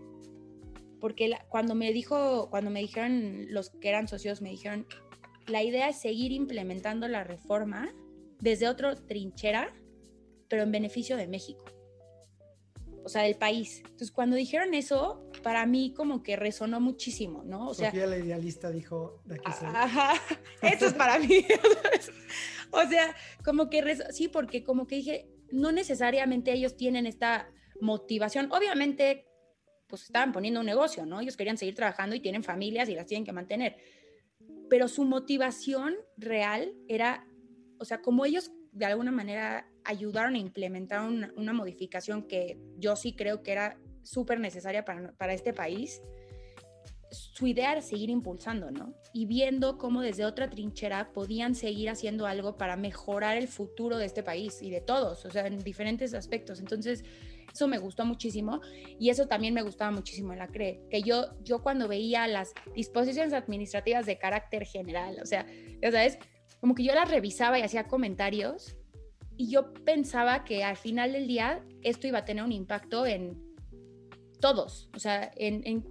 porque 0.99 1.31
cuando 1.49 1.75
me 1.75 1.91
dijo, 1.91 2.49
cuando 2.49 2.71
me 2.71 2.79
dijeron 2.79 3.47
los 3.49 3.69
que 3.69 3.89
eran 3.89 4.07
socios, 4.07 4.41
me 4.41 4.49
dijeron, 4.49 4.87
la 5.47 5.61
idea 5.61 5.89
es 5.89 5.99
seguir 5.99 6.31
implementando 6.31 7.07
la 7.07 7.23
reforma 7.23 7.93
desde 8.39 8.69
otra 8.69 8.95
trinchera, 8.95 9.73
pero 10.47 10.63
en 10.63 10.71
beneficio 10.71 11.17
de 11.17 11.27
México 11.27 11.63
o 13.03 13.09
sea, 13.09 13.23
del 13.23 13.35
país. 13.35 13.79
Entonces, 13.79 14.11
cuando 14.11 14.35
dijeron 14.35 14.73
eso, 14.73 15.29
para 15.43 15.65
mí 15.65 15.93
como 15.95 16.23
que 16.23 16.35
resonó 16.35 16.79
muchísimo, 16.79 17.43
¿no? 17.43 17.69
O 17.69 17.73
sea, 17.73 17.89
Sofía 17.89 18.07
la 18.07 18.17
idealista 18.17 18.71
dijo, 18.71 19.21
de 19.25 19.35
aquí 19.35 19.51
se 19.51 19.65
Ajá, 19.65 20.13
eso 20.61 20.87
es 20.87 20.93
para 20.93 21.19
mí. 21.19 21.45
o 22.71 22.87
sea, 22.87 23.15
como 23.43 23.69
que, 23.69 23.97
sí, 24.11 24.27
porque 24.27 24.63
como 24.63 24.87
que 24.87 24.95
dije, 24.95 25.29
no 25.51 25.71
necesariamente 25.71 26.53
ellos 26.53 26.77
tienen 26.77 27.05
esta 27.05 27.49
motivación. 27.79 28.51
Obviamente, 28.51 29.27
pues 29.87 30.03
estaban 30.03 30.31
poniendo 30.31 30.61
un 30.61 30.65
negocio, 30.65 31.05
¿no? 31.05 31.19
Ellos 31.19 31.37
querían 31.37 31.57
seguir 31.57 31.75
trabajando 31.75 32.15
y 32.15 32.21
tienen 32.21 32.43
familias 32.43 32.89
y 32.89 32.95
las 32.95 33.05
tienen 33.05 33.25
que 33.25 33.33
mantener. 33.33 33.77
Pero 34.69 34.87
su 34.87 35.03
motivación 35.03 35.95
real 36.17 36.73
era, 36.87 37.27
o 37.77 37.85
sea, 37.85 38.01
como 38.01 38.25
ellos 38.25 38.51
de 38.73 38.85
alguna 38.85 39.11
manera 39.11 39.67
ayudaron 39.85 40.35
a 40.35 40.39
implementar 40.39 41.01
una, 41.01 41.53
modificación 41.53 42.23
que 42.23 42.57
yo 42.77 42.95
sí 42.95 43.15
creo 43.15 43.43
que 43.43 43.51
era 43.51 43.77
súper 44.03 44.39
necesaria 44.39 44.83
para, 44.83 45.13
para 45.13 45.33
este 45.33 45.53
país, 45.53 46.01
su 47.13 47.45
idea 47.45 47.73
era 47.73 47.81
seguir 47.81 48.09
impulsando, 48.09 48.71
¿no? 48.71 48.93
Y 49.13 49.25
viendo 49.25 49.77
cómo 49.77 50.01
desde 50.01 50.25
otra 50.25 50.49
trinchera 50.49 51.13
podían 51.13 51.53
seguir 51.53 51.89
haciendo 51.89 52.25
algo 52.25 52.57
para 52.57 52.75
mejorar 52.75 53.37
el 53.37 53.47
futuro 53.47 53.97
de 53.97 54.05
este 54.05 54.23
país 54.23 54.61
y 54.61 54.71
de 54.71 54.81
todos, 54.81 55.23
o 55.25 55.29
sea, 55.29 55.45
en 55.45 55.59
diferentes 55.59 56.13
aspectos. 56.15 56.59
Entonces, 56.59 57.03
eso 57.53 57.67
me 57.67 57.77
gustó 57.77 58.03
muchísimo 58.05 58.61
y 58.99 59.09
eso 59.09 59.27
también 59.27 59.53
me 59.53 59.61
gustaba 59.61 59.91
muchísimo 59.91 60.33
en 60.33 60.39
la 60.39 60.47
CRE, 60.47 60.81
que 60.89 61.03
yo, 61.03 61.25
yo 61.43 61.61
cuando 61.61 61.87
veía 61.87 62.27
las 62.27 62.53
disposiciones 62.73 63.33
administrativas 63.33 64.07
de 64.07 64.17
carácter 64.17 64.65
general, 64.65 65.17
o 65.21 65.25
sea, 65.25 65.45
ya 65.81 65.91
sabes, 65.91 66.17
como 66.63 66.75
que 66.75 66.83
yo 66.85 66.95
las 66.95 67.11
revisaba 67.11 67.59
y 67.59 67.61
hacía 67.61 67.89
comentarios 67.89 68.77
y 69.35 69.49
yo 69.49 69.73
pensaba 69.73 70.45
que 70.45 70.63
al 70.63 70.77
final 70.77 71.11
del 71.11 71.27
día 71.27 71.61
esto 71.81 72.07
iba 72.07 72.19
a 72.19 72.23
tener 72.23 72.41
un 72.41 72.53
impacto 72.53 73.05
en 73.05 73.37
todos, 74.39 74.89
o 74.95 74.99
sea, 74.99 75.29
en, 75.35 75.83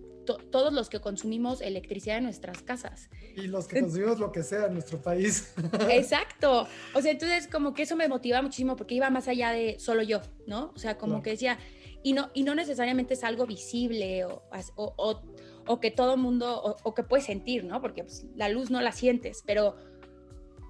todos 0.51 0.73
los 0.73 0.89
que 0.89 0.99
consumimos 0.99 1.61
electricidad 1.61 2.17
en 2.17 2.25
nuestras 2.25 2.63
casas. 2.63 3.11
Y 3.37 3.49
los 3.49 3.69
que 3.69 3.81
consumimos 3.81 4.19
lo 4.19 4.33
que 4.33 4.43
sea 4.43 4.65
en 4.65 4.73
nuestro 4.73 5.03
país. 5.03 5.53
Exacto. 5.91 6.67
O 6.95 7.03
sea, 7.03 7.13
entonces 7.13 7.49
como 7.49 7.75
que 7.75 7.83
eso 7.83 7.95
me 7.95 8.09
motiva 8.09 8.41
muchísimo 8.41 8.75
porque 8.75 8.95
iba 8.95 9.11
más 9.11 9.29
allá 9.29 9.51
de 9.51 9.79
solo 9.79 10.03
yo, 10.03 10.23
¿no? 10.47 10.73
O 10.75 10.79
sea, 10.79 10.97
como 10.97 11.21
que 11.21 11.31
decía, 11.33 11.59
y 12.03 12.15
no, 12.15 12.31
y 12.33 12.45
no 12.45 12.55
necesariamente 12.55 13.13
es 13.13 13.25
algo 13.25 13.45
visible 13.45 14.25
o, 14.25 14.43
o, 14.77 15.23
o, 15.67 15.81
que 15.81 15.91
todo 15.91 16.17
mundo, 16.17 16.79
o, 16.83 16.95
que 16.95 17.03
puedes 17.03 17.27
sentir, 17.27 17.65
¿no? 17.65 17.83
Porque 17.83 18.05
pues, 18.05 18.25
la 18.37 18.49
luz 18.49 18.71
no 18.71 18.81
la 18.81 18.93
sientes, 18.93 19.43
pero, 19.47 19.92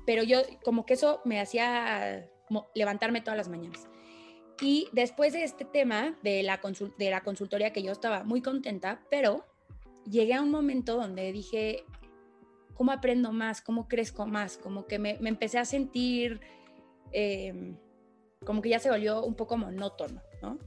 pero 0.07 0.23
yo 0.23 0.41
como 0.65 0.87
que 0.87 0.95
eso 0.95 1.21
me 1.25 1.41
hacía 1.41 2.29
levantarme 2.75 3.21
todas 3.21 3.37
las 3.37 3.49
mañanas. 3.49 3.89
Y 4.61 4.89
después 4.93 5.33
de 5.33 5.45
este 5.45 5.65
tema 5.65 6.17
de 6.23 6.43
la, 6.43 6.61
de 6.99 7.21
consultoría 7.25 7.73
que 7.73 7.83
yo 7.83 7.93
estaba 7.93 8.23
muy 8.23 8.43
contenta, 8.43 9.03
pero 9.11 9.45
llegué 10.09 10.35
a 10.35 10.43
un 10.43 10.51
momento 10.51 10.97
donde 10.97 11.33
dije, 11.33 11.85
¿cómo 12.75 12.93
aprendo 12.93 13.33
más? 13.33 13.61
¿Cómo 13.61 13.89
crezco 13.89 14.27
más? 14.27 14.59
Como 14.59 14.87
que 14.87 14.99
me, 14.99 15.19
empecé 15.25 15.59
a 15.59 15.65
sentir 15.65 16.41
em, 17.13 17.77
como 18.45 18.63
que 18.63 18.69
ya 18.69 18.79
se 18.79 18.91
volvió 18.91 19.25
un 19.25 19.35
poco 19.35 19.57
monótono, 19.57 20.23
¿no? 20.43 20.59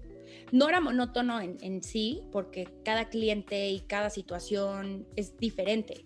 No 0.51 0.69
era 0.69 0.79
monótono 0.79 1.39
en, 1.41 1.83
sí, 1.83 2.23
porque 2.31 2.67
cada 2.83 3.09
cliente 3.09 3.69
y 3.69 3.81
cada 3.81 4.09
situación 4.09 5.07
es 5.15 5.37
diferente, 5.37 6.05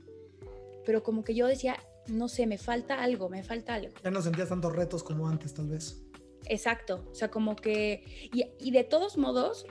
pero 0.85 1.03
como 1.03 1.23
que 1.23 1.35
yo 1.35 1.47
decía, 1.47 1.77
no 2.09 2.27
sé, 2.27 2.47
me 2.47 2.57
falta 2.57 3.01
algo, 3.01 3.29
me 3.29 3.43
falta 3.43 3.75
algo. 3.75 3.93
Ya 4.03 4.11
no 4.11 4.21
sentías 4.21 4.49
tantos 4.49 4.75
retos 4.75 5.03
como 5.03 5.27
antes, 5.27 5.53
tal 5.53 5.67
vez. 5.67 6.03
Exacto, 6.45 7.05
o 7.11 7.15
sea, 7.15 7.29
como 7.29 7.55
que, 7.55 8.29
y, 8.31 8.71
de 8.71 8.83
todos 8.83 9.17
modos, 9.17 9.65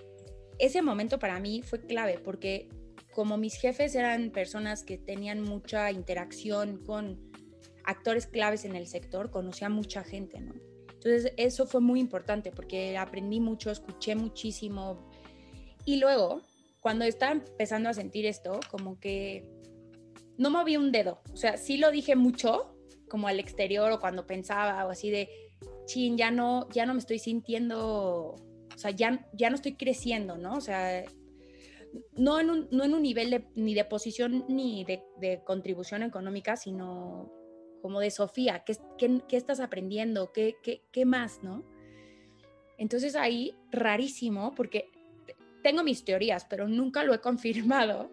ese 0.58 0.82
momento 0.82 1.18
para 1.18 1.40
mí 1.40 1.62
fue 1.62 1.80
clave 1.80 2.18
porque 2.18 2.68
como 3.12 3.36
mis 3.36 3.54
jefes 3.54 3.94
eran 3.94 4.30
personas 4.30 4.84
que 4.84 4.98
tenían 4.98 5.42
mucha 5.42 5.90
interacción 5.90 6.84
con 6.84 7.18
actores 7.84 8.26
claves 8.26 8.64
en 8.64 8.76
el 8.76 8.86
sector, 8.86 9.30
conocía 9.30 9.68
mucha 9.68 10.04
gente, 10.04 10.40
¿no? 10.40 10.54
Entonces 10.92 11.32
eso 11.36 11.66
fue 11.66 11.80
muy 11.80 12.00
importante 12.00 12.52
porque 12.52 12.96
aprendí 12.96 13.40
mucho, 13.40 13.70
escuché 13.70 14.14
muchísimo. 14.14 15.10
Y 15.84 15.96
luego, 15.96 16.42
cuando 16.80 17.04
estaba 17.04 17.32
empezando 17.32 17.88
a 17.88 17.94
sentir 17.94 18.26
esto, 18.26 18.60
como 18.70 19.00
que 19.00 19.48
no 20.38 20.50
moví 20.50 20.76
un 20.76 20.90
dedo. 20.92 21.20
O 21.32 21.36
sea, 21.36 21.56
sí 21.56 21.76
lo 21.76 21.90
dije 21.90 22.16
mucho, 22.16 22.74
como 23.08 23.28
al 23.28 23.40
exterior 23.40 23.92
o 23.92 24.00
cuando 24.00 24.26
pensaba 24.26 24.86
o 24.86 24.90
así 24.90 25.10
de, 25.10 25.28
chin, 25.84 26.16
ya 26.16 26.30
no, 26.30 26.68
ya 26.70 26.86
no 26.86 26.94
me 26.94 27.00
estoy 27.00 27.18
sintiendo, 27.18 28.36
o 28.36 28.78
sea, 28.78 28.90
ya, 28.92 29.26
ya 29.32 29.50
no 29.50 29.56
estoy 29.56 29.74
creciendo, 29.74 30.38
¿no? 30.38 30.54
O 30.54 30.60
sea, 30.60 31.04
no 32.16 32.38
en 32.38 32.50
un, 32.50 32.68
no 32.70 32.84
en 32.84 32.94
un 32.94 33.02
nivel 33.02 33.46
ni 33.54 33.74
de 33.74 33.84
posición 33.84 34.44
ni 34.48 34.84
de, 34.84 35.42
contribución 35.44 36.02
económica, 36.02 36.56
sino 36.56 37.32
como 37.82 38.00
de 38.00 38.10
Sofía, 38.10 38.64
¿qué, 38.64 38.76
qué, 38.96 39.36
estás 39.36 39.60
aprendiendo? 39.60 40.32
¿Qué, 40.32 40.56
¿Qué, 40.62 40.82
qué, 40.92 41.04
más, 41.04 41.42
no? 41.42 41.64
Entonces 42.76 43.16
ahí, 43.16 43.54
rarísimo, 43.70 44.54
porque 44.54 44.90
tengo 45.62 45.82
mis 45.82 46.04
teorías, 46.04 46.44
pero 46.44 46.68
nunca 46.68 47.02
lo 47.02 47.14
he 47.14 47.20
confirmado. 47.20 48.10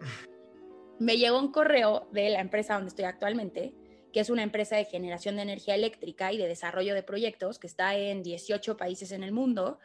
Me 0.98 1.18
llegó 1.18 1.38
un 1.38 1.52
correo 1.52 2.08
de 2.12 2.30
la 2.30 2.40
empresa 2.40 2.74
donde 2.74 2.88
estoy 2.88 3.04
actualmente, 3.04 3.74
que 4.12 4.20
es 4.20 4.30
una 4.30 4.42
empresa 4.42 4.76
de 4.76 4.86
generación 4.86 5.36
de 5.36 5.42
energía 5.42 5.74
eléctrica 5.74 6.32
y 6.32 6.38
de 6.38 6.48
desarrollo 6.48 6.94
de 6.94 7.02
proyectos 7.02 7.58
que 7.58 7.66
está 7.66 7.96
en 7.96 8.22
18 8.22 8.76
países 8.76 9.12
en 9.12 9.22
el 9.22 9.32
mundo. 9.32 9.78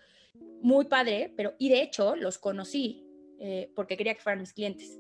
Muy 0.62 0.86
padre, 0.86 1.34
pero 1.36 1.54
y 1.60 1.70
de 1.70 1.82
hecho 1.82 2.16
los 2.16 2.38
conocí 2.38 3.06
eh, 3.40 3.72
porque 3.76 3.98
quería 3.98 4.14
que 4.14 4.22
fueran 4.22 4.40
mis 4.40 4.54
clientes. 4.54 5.00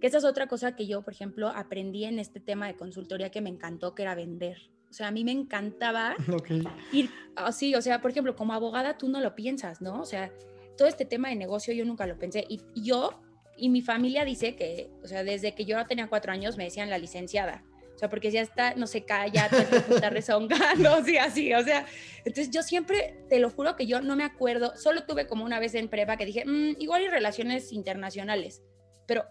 Que 0.00 0.08
esa 0.08 0.18
es 0.18 0.24
otra 0.24 0.48
cosa 0.48 0.76
que 0.76 0.86
yo, 0.86 1.02
por 1.02 1.12
ejemplo, 1.12 1.48
aprendí 1.48 2.04
en 2.04 2.18
este 2.18 2.40
tema 2.40 2.66
de 2.66 2.76
consultoría 2.76 3.30
que 3.30 3.40
me 3.40 3.50
encantó, 3.50 3.94
que 3.94 4.02
era 4.02 4.14
vender. 4.14 4.70
O 4.90 4.92
sea, 4.92 5.08
a 5.08 5.10
mí 5.10 5.24
me 5.24 5.32
encantaba 5.32 6.16
ir 6.92 7.10
así, 7.36 7.74
o 7.74 7.82
sea, 7.82 8.00
por 8.00 8.10
ejemplo, 8.10 8.34
como 8.34 8.52
abogada 8.52 8.98
tú 8.98 9.08
no 9.08 9.20
lo 9.20 9.34
piensas, 9.34 9.80
¿no? 9.80 10.00
O 10.00 10.04
sea, 10.04 10.32
todo 10.76 10.88
este 10.88 11.04
tema 11.04 11.28
de 11.28 11.36
negocio 11.36 11.72
yo 11.72 11.84
nunca 11.84 12.06
lo 12.06 12.18
pensé. 12.18 12.44
Y 12.48 12.60
yo 12.74 13.20
y 13.58 13.68
mi 13.68 13.82
familia 13.82 14.24
dice 14.24 14.54
que, 14.54 14.88
o 15.02 15.08
sea, 15.08 15.24
desde 15.24 15.54
que 15.54 15.64
yo 15.64 15.84
tenía 15.86 16.08
cuatro 16.08 16.32
años 16.32 16.56
me 16.56 16.64
decían 16.64 16.88
la 16.88 16.98
licenciada. 16.98 17.64
O 17.94 17.98
sea, 17.98 18.08
porque 18.08 18.30
ya 18.30 18.42
está, 18.42 18.74
no 18.76 18.86
se 18.86 19.04
calla, 19.04 19.46
está 19.90 20.08
rezongando, 20.10 20.90
así, 20.90 21.18
así, 21.18 21.52
o 21.52 21.62
sea. 21.64 21.84
Entonces 22.18 22.50
yo 22.50 22.62
siempre, 22.62 23.24
te 23.28 23.40
lo 23.40 23.50
juro 23.50 23.74
que 23.74 23.86
yo 23.86 24.00
no 24.00 24.14
me 24.14 24.22
acuerdo, 24.22 24.76
solo 24.76 25.02
tuve 25.04 25.26
como 25.26 25.44
una 25.44 25.58
vez 25.58 25.74
en 25.74 25.88
prepa 25.88 26.16
que 26.16 26.24
dije, 26.24 26.44
mm, 26.46 26.76
igual 26.78 27.02
y 27.02 27.08
relaciones 27.08 27.72
internacionales, 27.72 28.62
pero 29.06 29.24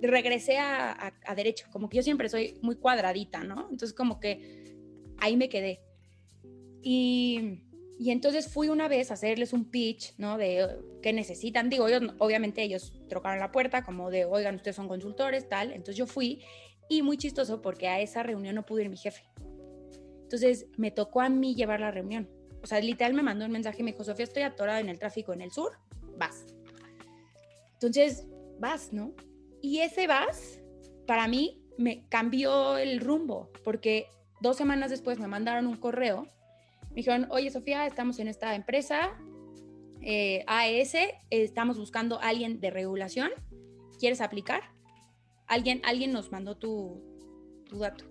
regresé 0.00 0.56
a, 0.56 1.12
a, 1.22 1.34
derecho, 1.34 1.66
como 1.70 1.90
que 1.90 1.98
yo 1.98 2.02
siempre 2.02 2.30
soy 2.30 2.58
muy 2.62 2.76
cuadradita, 2.76 3.44
¿no? 3.44 3.68
Entonces 3.70 3.92
como 3.92 4.18
que 4.20 4.74
ahí 5.18 5.36
me 5.36 5.50
quedé. 5.50 5.82
Y, 6.82 7.60
y 7.98 8.10
entonces 8.10 8.48
fui 8.48 8.68
una 8.68 8.88
vez 8.88 9.10
a 9.10 9.14
hacerles 9.14 9.52
un 9.52 9.70
pitch, 9.70 10.14
¿no? 10.18 10.36
De 10.36 10.78
qué 11.02 11.12
necesitan. 11.12 11.70
Digo, 11.70 11.86
ellos, 11.86 12.14
obviamente 12.18 12.62
ellos 12.62 12.92
trocaron 13.08 13.38
la 13.38 13.52
puerta 13.52 13.84
como 13.84 14.10
de, 14.10 14.24
oigan, 14.24 14.56
ustedes 14.56 14.76
son 14.76 14.88
consultores, 14.88 15.48
tal. 15.48 15.70
Entonces 15.70 15.96
yo 15.96 16.06
fui 16.06 16.42
y 16.88 17.02
muy 17.02 17.16
chistoso 17.16 17.62
porque 17.62 17.88
a 17.88 18.00
esa 18.00 18.22
reunión 18.22 18.56
no 18.56 18.66
pudo 18.66 18.80
ir 18.80 18.90
mi 18.90 18.96
jefe. 18.96 19.24
Entonces 20.22 20.66
me 20.76 20.90
tocó 20.90 21.20
a 21.20 21.28
mí 21.28 21.54
llevar 21.54 21.80
la 21.80 21.90
reunión. 21.90 22.28
O 22.62 22.66
sea, 22.66 22.80
literal 22.80 23.14
me 23.14 23.22
mandó 23.22 23.44
un 23.44 23.52
mensaje 23.52 23.78
y 23.80 23.84
me 23.84 23.92
dijo, 23.92 24.04
Sofía, 24.04 24.24
estoy 24.24 24.42
atorada 24.42 24.80
en 24.80 24.88
el 24.88 24.98
tráfico 24.98 25.32
en 25.32 25.42
el 25.42 25.52
sur, 25.52 25.72
vas. 26.16 26.46
Entonces, 27.74 28.26
vas, 28.58 28.92
¿no? 28.92 29.12
Y 29.60 29.80
ese 29.80 30.06
vas, 30.06 30.60
para 31.06 31.28
mí, 31.28 31.62
me 31.76 32.06
cambió 32.08 32.78
el 32.78 33.00
rumbo, 33.00 33.50
porque 33.62 34.06
dos 34.40 34.56
semanas 34.56 34.90
después 34.90 35.18
me 35.18 35.28
mandaron 35.28 35.66
un 35.66 35.76
correo. 35.76 36.26
Me 36.94 36.96
dijeron, 36.96 37.26
oye, 37.30 37.50
Sofía, 37.50 37.86
estamos 37.86 38.18
en 38.18 38.28
esta 38.28 38.54
empresa, 38.54 39.18
eh, 40.00 40.44
AES, 40.46 40.94
estamos 41.30 41.78
buscando 41.78 42.20
a 42.20 42.28
alguien 42.28 42.60
de 42.60 42.70
regulación, 42.70 43.30
¿quieres 43.98 44.20
aplicar? 44.20 44.74
alguien, 45.46 45.80
alguien 45.84 46.12
nos 46.12 46.32
mandó 46.32 46.56
tu, 46.56 47.02
tu 47.68 47.78
dato. 47.78 48.04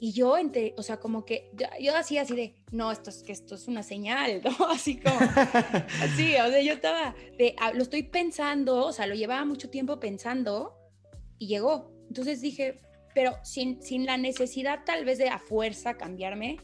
Y 0.00 0.12
yo, 0.12 0.36
entre, 0.36 0.74
o 0.76 0.82
sea, 0.82 0.98
como 0.98 1.24
que 1.24 1.50
yo, 1.54 1.66
yo 1.80 1.96
hacía 1.96 2.22
así 2.22 2.34
de, 2.34 2.56
no, 2.72 2.90
esto 2.90 3.10
es 3.10 3.22
que 3.22 3.30
esto 3.30 3.54
es 3.54 3.68
una 3.68 3.84
señal, 3.84 4.42
¿no? 4.44 4.66
Así 4.66 4.98
como, 4.98 5.16
así, 6.02 6.34
o 6.34 6.48
sea, 6.50 6.60
yo 6.60 6.72
estaba, 6.72 7.14
de, 7.38 7.54
ah, 7.60 7.72
lo 7.72 7.82
estoy 7.82 8.02
pensando, 8.02 8.86
o 8.86 8.92
sea, 8.92 9.06
lo 9.06 9.14
llevaba 9.14 9.44
mucho 9.44 9.70
tiempo 9.70 10.00
pensando 10.00 10.74
y 11.38 11.46
llegó. 11.46 11.92
Entonces 12.08 12.40
dije, 12.40 12.80
pero 13.14 13.36
sin, 13.44 13.80
sin 13.80 14.04
la 14.04 14.16
necesidad 14.16 14.80
tal 14.84 15.04
vez 15.04 15.18
de 15.18 15.28
a 15.28 15.38
fuerza 15.38 15.96
cambiarme, 15.96 16.58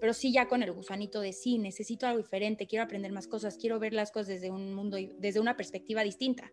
pero 0.00 0.14
sí 0.14 0.32
ya 0.32 0.48
con 0.48 0.62
el 0.62 0.72
gusanito 0.72 1.20
de 1.20 1.32
sí, 1.32 1.58
necesito 1.58 2.06
algo 2.06 2.18
diferente, 2.18 2.66
quiero 2.66 2.84
aprender 2.84 3.12
más 3.12 3.26
cosas, 3.26 3.56
quiero 3.56 3.78
ver 3.78 3.92
las 3.92 4.12
cosas 4.12 4.28
desde 4.28 4.50
un 4.50 4.74
mundo, 4.74 4.96
desde 5.18 5.40
una 5.40 5.56
perspectiva 5.56 6.02
distinta. 6.02 6.52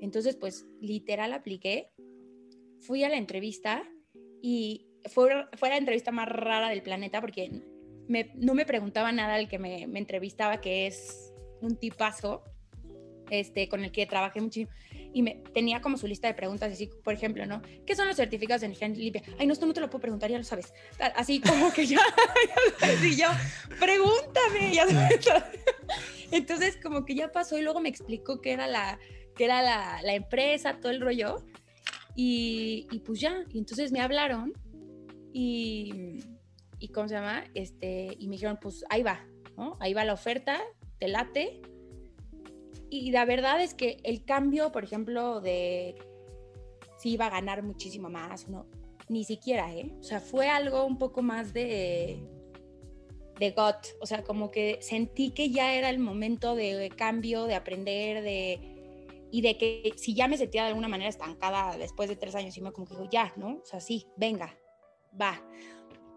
Entonces, 0.00 0.36
pues 0.36 0.66
literal 0.80 1.32
apliqué, 1.32 1.90
fui 2.80 3.04
a 3.04 3.08
la 3.08 3.16
entrevista 3.16 3.82
y 4.42 4.86
fue, 5.10 5.46
fue 5.56 5.68
la 5.68 5.76
entrevista 5.76 6.10
más 6.10 6.28
rara 6.28 6.68
del 6.68 6.82
planeta 6.82 7.20
porque 7.20 7.62
no 8.08 8.54
me 8.54 8.66
preguntaba 8.66 9.12
nada 9.12 9.38
el 9.38 9.48
que 9.48 9.58
me, 9.58 9.82
entrevistaba, 9.82 10.60
que 10.60 10.86
es 10.86 11.32
un 11.60 11.76
tipazo 11.76 12.44
este, 13.30 13.68
con 13.68 13.84
el 13.84 13.92
que 13.92 14.06
trabajé 14.06 14.40
muchísimo. 14.40 14.70
Y 15.14 15.22
me, 15.22 15.36
tenía 15.54 15.80
como 15.80 15.96
su 15.96 16.06
lista 16.06 16.26
de 16.26 16.34
preguntas, 16.34 16.72
así, 16.72 16.90
por 17.02 17.14
ejemplo, 17.14 17.46
¿no? 17.46 17.62
¿Qué 17.86 17.94
son 17.94 18.08
los 18.08 18.16
certificados 18.16 18.60
de 18.60 18.66
energía 18.66 18.88
limpia? 18.88 19.22
Ay, 19.38 19.46
no, 19.46 19.52
esto 19.52 19.64
no 19.64 19.72
te 19.72 19.80
lo 19.80 19.88
puedo 19.88 20.02
preguntar, 20.02 20.28
ya 20.28 20.36
lo 20.36 20.44
sabes. 20.44 20.74
Así 21.14 21.40
como 21.40 21.72
que 21.72 21.86
ya, 21.86 22.00
y 23.02 23.16
yo, 23.16 23.28
pregúntame, 23.78 24.74
ya 24.74 24.86
Entonces, 26.32 26.76
como 26.82 27.04
que 27.04 27.14
ya 27.14 27.30
pasó 27.30 27.56
y 27.56 27.62
luego 27.62 27.80
me 27.80 27.88
explicó 27.88 28.40
que 28.40 28.52
era 28.52 28.66
la, 28.66 28.98
que 29.36 29.44
era 29.44 29.62
la, 29.62 30.00
la 30.02 30.14
empresa, 30.14 30.80
todo 30.80 30.90
el 30.90 31.00
rollo. 31.00 31.36
Y, 32.16 32.86
y, 32.90 32.98
pues 33.00 33.20
ya, 33.20 33.44
y 33.52 33.58
entonces 33.58 33.92
me 33.92 34.00
hablaron 34.00 34.52
y, 35.32 36.20
y, 36.78 36.88
¿cómo 36.88 37.08
se 37.08 37.14
llama? 37.14 37.44
Este, 37.54 38.16
y 38.18 38.28
me 38.28 38.32
dijeron, 38.32 38.58
pues 38.60 38.84
ahí 38.88 39.02
va, 39.02 39.26
¿no? 39.56 39.76
Ahí 39.80 39.94
va 39.94 40.04
la 40.04 40.12
oferta, 40.12 40.60
te 40.98 41.08
late. 41.08 41.60
Y 42.94 43.10
la 43.10 43.24
verdad 43.24 43.60
es 43.60 43.74
que 43.74 43.98
el 44.04 44.24
cambio, 44.24 44.70
por 44.70 44.84
ejemplo, 44.84 45.40
de 45.40 45.96
si 46.96 47.10
iba 47.10 47.26
a 47.26 47.30
ganar 47.30 47.64
muchísimo 47.64 48.08
más, 48.08 48.48
no, 48.48 48.66
ni 49.08 49.24
siquiera, 49.24 49.74
¿eh? 49.74 49.90
O 49.98 50.04
sea, 50.04 50.20
fue 50.20 50.48
algo 50.48 50.84
un 50.84 50.96
poco 50.96 51.20
más 51.20 51.52
de, 51.52 52.22
de 53.40 53.50
got, 53.50 53.88
o 54.00 54.06
sea, 54.06 54.22
como 54.22 54.52
que 54.52 54.78
sentí 54.80 55.32
que 55.32 55.50
ya 55.50 55.74
era 55.74 55.90
el 55.90 55.98
momento 55.98 56.54
de 56.54 56.88
cambio, 56.96 57.46
de 57.46 57.56
aprender, 57.56 58.22
de 58.22 58.70
y 59.32 59.40
de 59.40 59.58
que 59.58 59.92
si 59.96 60.14
ya 60.14 60.28
me 60.28 60.38
sentía 60.38 60.62
de 60.62 60.68
alguna 60.68 60.86
manera 60.86 61.10
estancada 61.10 61.76
después 61.76 62.08
de 62.08 62.14
tres 62.14 62.36
años 62.36 62.56
y 62.56 62.60
me 62.60 62.70
como 62.70 62.86
que 62.86 62.94
digo, 62.94 63.08
ya, 63.10 63.32
¿no? 63.34 63.56
O 63.56 63.64
sea, 63.64 63.80
sí, 63.80 64.06
venga, 64.16 64.56
va. 65.20 65.42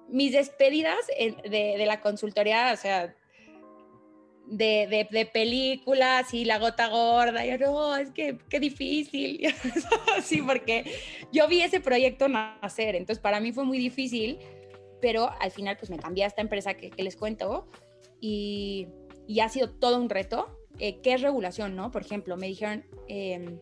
Mis 0.10 0.32
despedidas 0.32 1.08
de, 1.08 1.76
de 1.76 1.86
la 1.88 2.02
consultoría, 2.02 2.72
o 2.72 2.78
sea, 2.78 3.16
de, 4.48 5.08
de, 5.12 5.26
películas 5.26 6.34
y 6.34 6.46
la 6.46 6.60
gota 6.60 6.88
gorda. 6.88 7.46
Yo, 7.46 7.58
no, 7.58 7.96
es 7.96 8.12
que 8.12 8.38
qué 8.50 8.60
difícil. 8.60 9.54
sí, 10.24 10.42
porque 10.42 10.86
yo 11.32 11.48
vi 11.48 11.62
ese 11.62 11.80
proyecto 11.80 12.28
nacer, 12.28 12.96
entonces 12.96 13.22
para 13.22 13.40
mí 13.40 13.52
fue 13.52 13.66
muy 13.66 13.78
difícil, 13.78 14.40
pero 15.02 15.30
al 15.40 15.52
final 15.52 15.78
pues 15.78 15.90
me 15.90 15.98
cambié 15.98 16.24
a 16.24 16.28
esta 16.28 16.42
empresa 16.42 16.74
que, 16.76 16.92
les 16.98 17.16
cuento 17.16 17.68
y, 18.20 18.88
y, 19.28 19.42
ha 19.42 19.50
sido 19.50 19.70
todo 19.70 19.98
un 19.98 20.10
reto. 20.10 20.54
Eh, 20.80 21.02
¿Qué 21.02 21.14
es 21.14 21.22
regulación, 21.22 21.76
no? 21.76 21.92
Por 21.92 22.02
ejemplo, 22.04 22.38
me 22.38 22.48
dijeron... 22.48 22.86
Eh, 23.08 23.60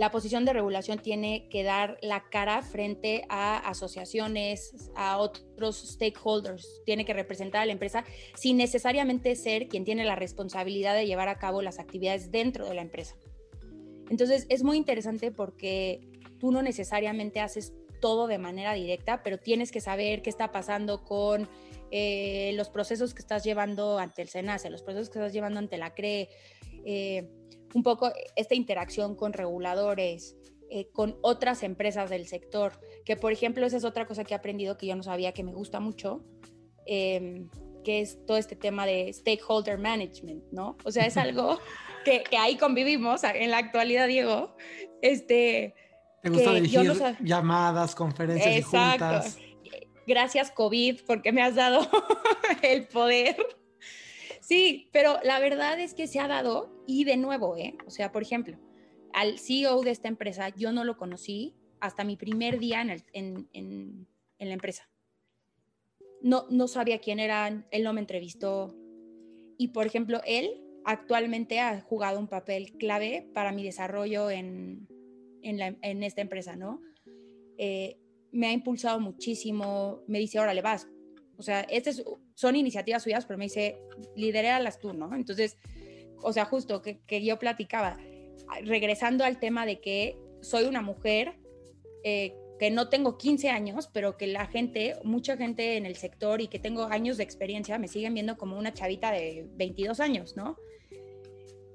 la 0.00 0.10
posición 0.10 0.46
de 0.46 0.54
regulación 0.54 0.98
tiene 0.98 1.46
que 1.50 1.62
dar 1.62 1.98
la 2.00 2.24
cara 2.30 2.62
frente 2.62 3.26
a 3.28 3.58
asociaciones, 3.58 4.90
a 4.96 5.18
otros 5.18 5.86
stakeholders, 5.86 6.80
tiene 6.86 7.04
que 7.04 7.12
representar 7.12 7.60
a 7.60 7.66
la 7.66 7.72
empresa 7.72 8.06
sin 8.34 8.56
necesariamente 8.56 9.36
ser 9.36 9.68
quien 9.68 9.84
tiene 9.84 10.06
la 10.06 10.16
responsabilidad 10.16 10.94
de 10.94 11.04
llevar 11.04 11.28
a 11.28 11.36
cabo 11.36 11.60
las 11.60 11.78
actividades 11.78 12.30
dentro 12.30 12.66
de 12.66 12.72
la 12.76 12.80
empresa. 12.80 13.14
Entonces 14.08 14.46
es 14.48 14.62
muy 14.62 14.78
interesante 14.78 15.32
porque 15.32 16.00
tú 16.38 16.50
no 16.50 16.62
necesariamente 16.62 17.40
haces 17.40 17.74
todo 18.00 18.26
de 18.26 18.38
manera 18.38 18.72
directa, 18.72 19.22
pero 19.22 19.36
tienes 19.36 19.70
que 19.70 19.82
saber 19.82 20.22
qué 20.22 20.30
está 20.30 20.50
pasando 20.50 21.04
con 21.04 21.46
eh, 21.90 22.52
los 22.54 22.70
procesos 22.70 23.12
que 23.12 23.20
estás 23.20 23.44
llevando 23.44 23.98
ante 23.98 24.22
el 24.22 24.30
SENACE, 24.30 24.70
los 24.70 24.82
procesos 24.82 25.10
que 25.10 25.18
estás 25.18 25.34
llevando 25.34 25.58
ante 25.58 25.76
la 25.76 25.92
CRE. 25.92 26.30
Eh, 26.86 27.28
un 27.74 27.82
poco 27.82 28.12
esta 28.36 28.54
interacción 28.54 29.14
con 29.14 29.32
reguladores, 29.32 30.36
eh, 30.70 30.88
con 30.92 31.18
otras 31.22 31.62
empresas 31.62 32.10
del 32.10 32.26
sector, 32.26 32.80
que 33.04 33.16
por 33.16 33.32
ejemplo 33.32 33.66
esa 33.66 33.76
es 33.76 33.84
otra 33.84 34.06
cosa 34.06 34.24
que 34.24 34.34
he 34.34 34.36
aprendido 34.36 34.76
que 34.76 34.86
yo 34.86 34.96
no 34.96 35.02
sabía 35.02 35.32
que 35.32 35.42
me 35.42 35.52
gusta 35.52 35.80
mucho, 35.80 36.24
em, 36.86 37.48
que 37.84 38.00
es 38.00 38.24
todo 38.26 38.36
este 38.36 38.56
tema 38.56 38.86
de 38.86 39.12
stakeholder 39.12 39.78
management, 39.78 40.44
¿no? 40.52 40.76
O 40.84 40.92
sea, 40.92 41.06
es 41.06 41.16
algo 41.16 41.58
que, 42.04 42.22
ahí 42.38 42.56
convivimos 42.56 43.24
en 43.24 43.50
la 43.50 43.58
actualidad, 43.58 44.06
Diego. 44.06 44.54
Este, 45.02 45.74
¿Te 46.22 46.30
gusta 46.30 46.52
dirigir 46.54 46.92
llamadas, 47.20 47.94
conferencias 47.94 48.58
y 48.58 48.62
juntas? 48.62 49.38
Gracias 50.06 50.50
COVID 50.50 51.00
porque 51.06 51.32
me 51.32 51.42
has 51.42 51.54
dado 51.54 51.80
el 52.62 52.86
poder 52.88 53.36
Sí, 54.50 54.88
pero 54.92 55.20
la 55.22 55.38
verdad 55.38 55.78
es 55.78 55.94
que 55.94 56.08
se 56.08 56.18
ha 56.18 56.26
dado 56.26 56.82
y 56.84 57.04
de 57.04 57.16
nuevo, 57.16 57.56
¿eh? 57.56 57.78
O 57.86 57.90
sea, 57.90 58.10
por 58.10 58.20
ejemplo, 58.20 58.58
al 59.12 59.38
CEO 59.38 59.82
de 59.82 59.92
esta 59.92 60.08
empresa 60.08 60.48
yo 60.48 60.72
no 60.72 60.82
lo 60.82 60.96
conocí 60.96 61.54
hasta 61.78 62.02
mi 62.02 62.16
primer 62.16 62.58
día 62.58 62.82
en, 63.12 63.48
en, 63.52 64.08
la 64.40 64.52
empresa. 64.52 64.90
No, 66.20 66.46
no 66.50 66.66
sabía 66.66 66.98
quién 66.98 67.20
era, 67.20 67.64
él 67.70 67.84
no 67.84 67.92
me 67.92 68.00
entrevistó. 68.00 68.74
Y 69.56 69.68
por 69.68 69.86
ejemplo, 69.86 70.20
él 70.26 70.60
actualmente 70.84 71.60
ha 71.60 71.80
jugado 71.82 72.18
un 72.18 72.26
papel 72.26 72.72
clave 72.72 73.30
para 73.32 73.52
mi 73.52 73.62
desarrollo 73.62 74.30
en, 74.30 74.88
en 75.42 76.02
esta 76.02 76.22
empresa, 76.22 76.56
¿no? 76.56 76.82
Eh, 77.56 78.00
me 78.32 78.48
ha 78.48 78.52
impulsado 78.52 78.98
muchísimo, 78.98 80.02
me 80.08 80.18
dice, 80.18 80.40
órale, 80.40 80.60
vas, 80.60 80.88
o 81.40 81.42
sea, 81.42 81.62
estas 81.62 82.02
son 82.34 82.54
iniciativas 82.54 83.02
suyas, 83.02 83.24
pero 83.24 83.38
me 83.38 83.46
dice, 83.46 83.78
las 84.14 84.78
tú, 84.78 84.92
¿no? 84.92 85.14
Entonces, 85.14 85.56
o 86.22 86.34
sea, 86.34 86.44
justo 86.44 86.82
que, 86.82 87.24
yo 87.24 87.38
platicaba, 87.38 87.96
regresando 88.62 89.24
al 89.24 89.40
tema 89.40 89.64
de 89.64 89.80
que 89.80 90.18
soy 90.42 90.64
una 90.64 90.82
mujer, 90.82 91.38
eh, 92.04 92.34
que 92.58 92.70
no 92.70 92.90
tengo 92.90 93.16
15 93.16 93.48
años, 93.48 93.88
pero 93.90 94.18
que 94.18 94.26
la 94.26 94.46
gente, 94.48 94.96
mucha 95.02 95.38
gente 95.38 95.78
en 95.78 95.86
el 95.86 95.96
sector 95.96 96.42
y 96.42 96.48
que 96.48 96.58
tengo 96.58 96.84
años 96.84 97.16
de 97.16 97.24
experiencia, 97.24 97.78
me 97.78 97.88
siguen 97.88 98.12
viendo 98.12 98.36
como 98.36 98.58
una 98.58 98.74
chavita 98.74 99.10
de 99.10 99.48
22 99.54 99.98
años, 99.98 100.36
¿no? 100.36 100.58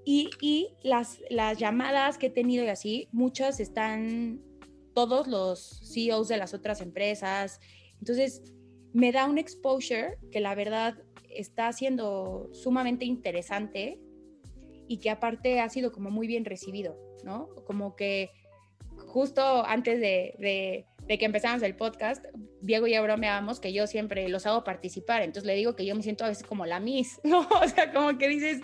Y, 0.06 0.30
y 0.42 0.76
las, 0.84 1.22
las 1.32 1.58
llamadas 1.58 2.20
que 2.20 2.28
he 2.28 2.30
tenido 2.30 2.64
y 2.64 2.68
así, 2.68 3.10
muchas 3.12 3.60
están 3.60 4.44
todos 4.94 5.28
los 5.28 5.82
CEOs 5.92 6.28
de 6.28 6.38
las 6.38 6.54
otras 6.54 6.82
empresas. 6.82 7.60
Entonces, 8.00 8.44
me 8.96 9.12
da 9.12 9.26
un 9.26 9.38
exposure 9.38 10.18
que 10.32 10.40
la 10.40 10.56
verdad 10.56 10.96
está 11.30 11.72
siendo 11.74 12.48
sumamente 12.54 13.04
interesante 13.04 14.00
y 14.88 15.00
que 15.00 15.10
aparte 15.10 15.60
ha 15.60 15.68
sido 15.68 15.92
como 15.92 16.12
muy 16.12 16.28
bien 16.28 16.46
recibido, 16.46 16.98
¿no? 17.22 17.50
Como 17.68 17.98
que 17.98 18.32
justo 18.96 19.66
antes 19.66 20.00
de, 20.00 20.86
que 21.10 21.26
empezáramos 21.26 21.62
el 21.64 21.76
podcast, 21.76 22.24
Diego 22.62 22.88
y 22.88 22.94
yo 22.94 23.04
bromeábamos 23.04 23.60
que 23.60 23.74
yo 23.74 23.86
siempre 23.86 24.30
los 24.30 24.46
hago 24.46 24.64
participar, 24.64 25.24
entonces 25.24 25.46
le 25.46 25.56
digo 25.56 25.76
que 25.76 25.86
yo 25.86 25.94
me 25.94 26.02
siento 26.02 26.24
a 26.24 26.30
veces 26.30 26.48
como 26.48 26.66
la 26.66 26.80
Miss, 26.80 27.20
¿no? 27.26 27.50
O 27.62 27.68
sea, 27.68 27.92
como 27.92 28.18
que 28.18 28.30
dices, 28.30 28.62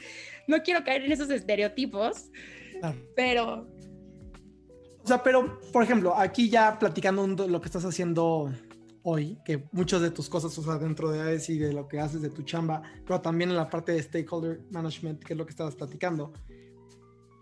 no 0.47 0.63
quiero 0.63 0.85
caer 0.85 1.03
en 1.03 1.11
esos 1.11 1.29
estereotipos, 1.29 2.29
pero... 3.17 3.67
O 5.03 5.07
sea, 5.07 5.21
pero, 5.23 5.59
por 5.73 5.83
ejemplo, 5.83 6.15
aquí 6.15 6.49
ya 6.49 6.79
platicando 6.79 7.27
lo 7.49 7.59
que 7.59 7.65
estás 7.65 7.83
haciendo 7.83 8.49
hoy, 9.03 9.37
que 9.45 9.67
muchas 9.71 10.01
de 10.01 10.11
tus 10.11 10.29
cosas, 10.29 10.57
o 10.57 10.63
sea, 10.63 10.77
dentro 10.77 11.11
de 11.11 11.21
AES 11.21 11.49
y 11.49 11.57
de 11.57 11.73
lo 11.73 11.87
que 11.87 11.99
haces 11.99 12.21
de 12.21 12.29
tu 12.29 12.43
chamba, 12.43 12.81
pero 13.05 13.21
también 13.21 13.49
en 13.49 13.57
la 13.57 13.69
parte 13.69 13.91
de 13.91 14.03
stakeholder 14.03 14.61
management, 14.71 15.23
que 15.23 15.33
es 15.33 15.37
lo 15.37 15.45
que 15.45 15.51
estabas 15.51 15.75
platicando, 15.75 16.33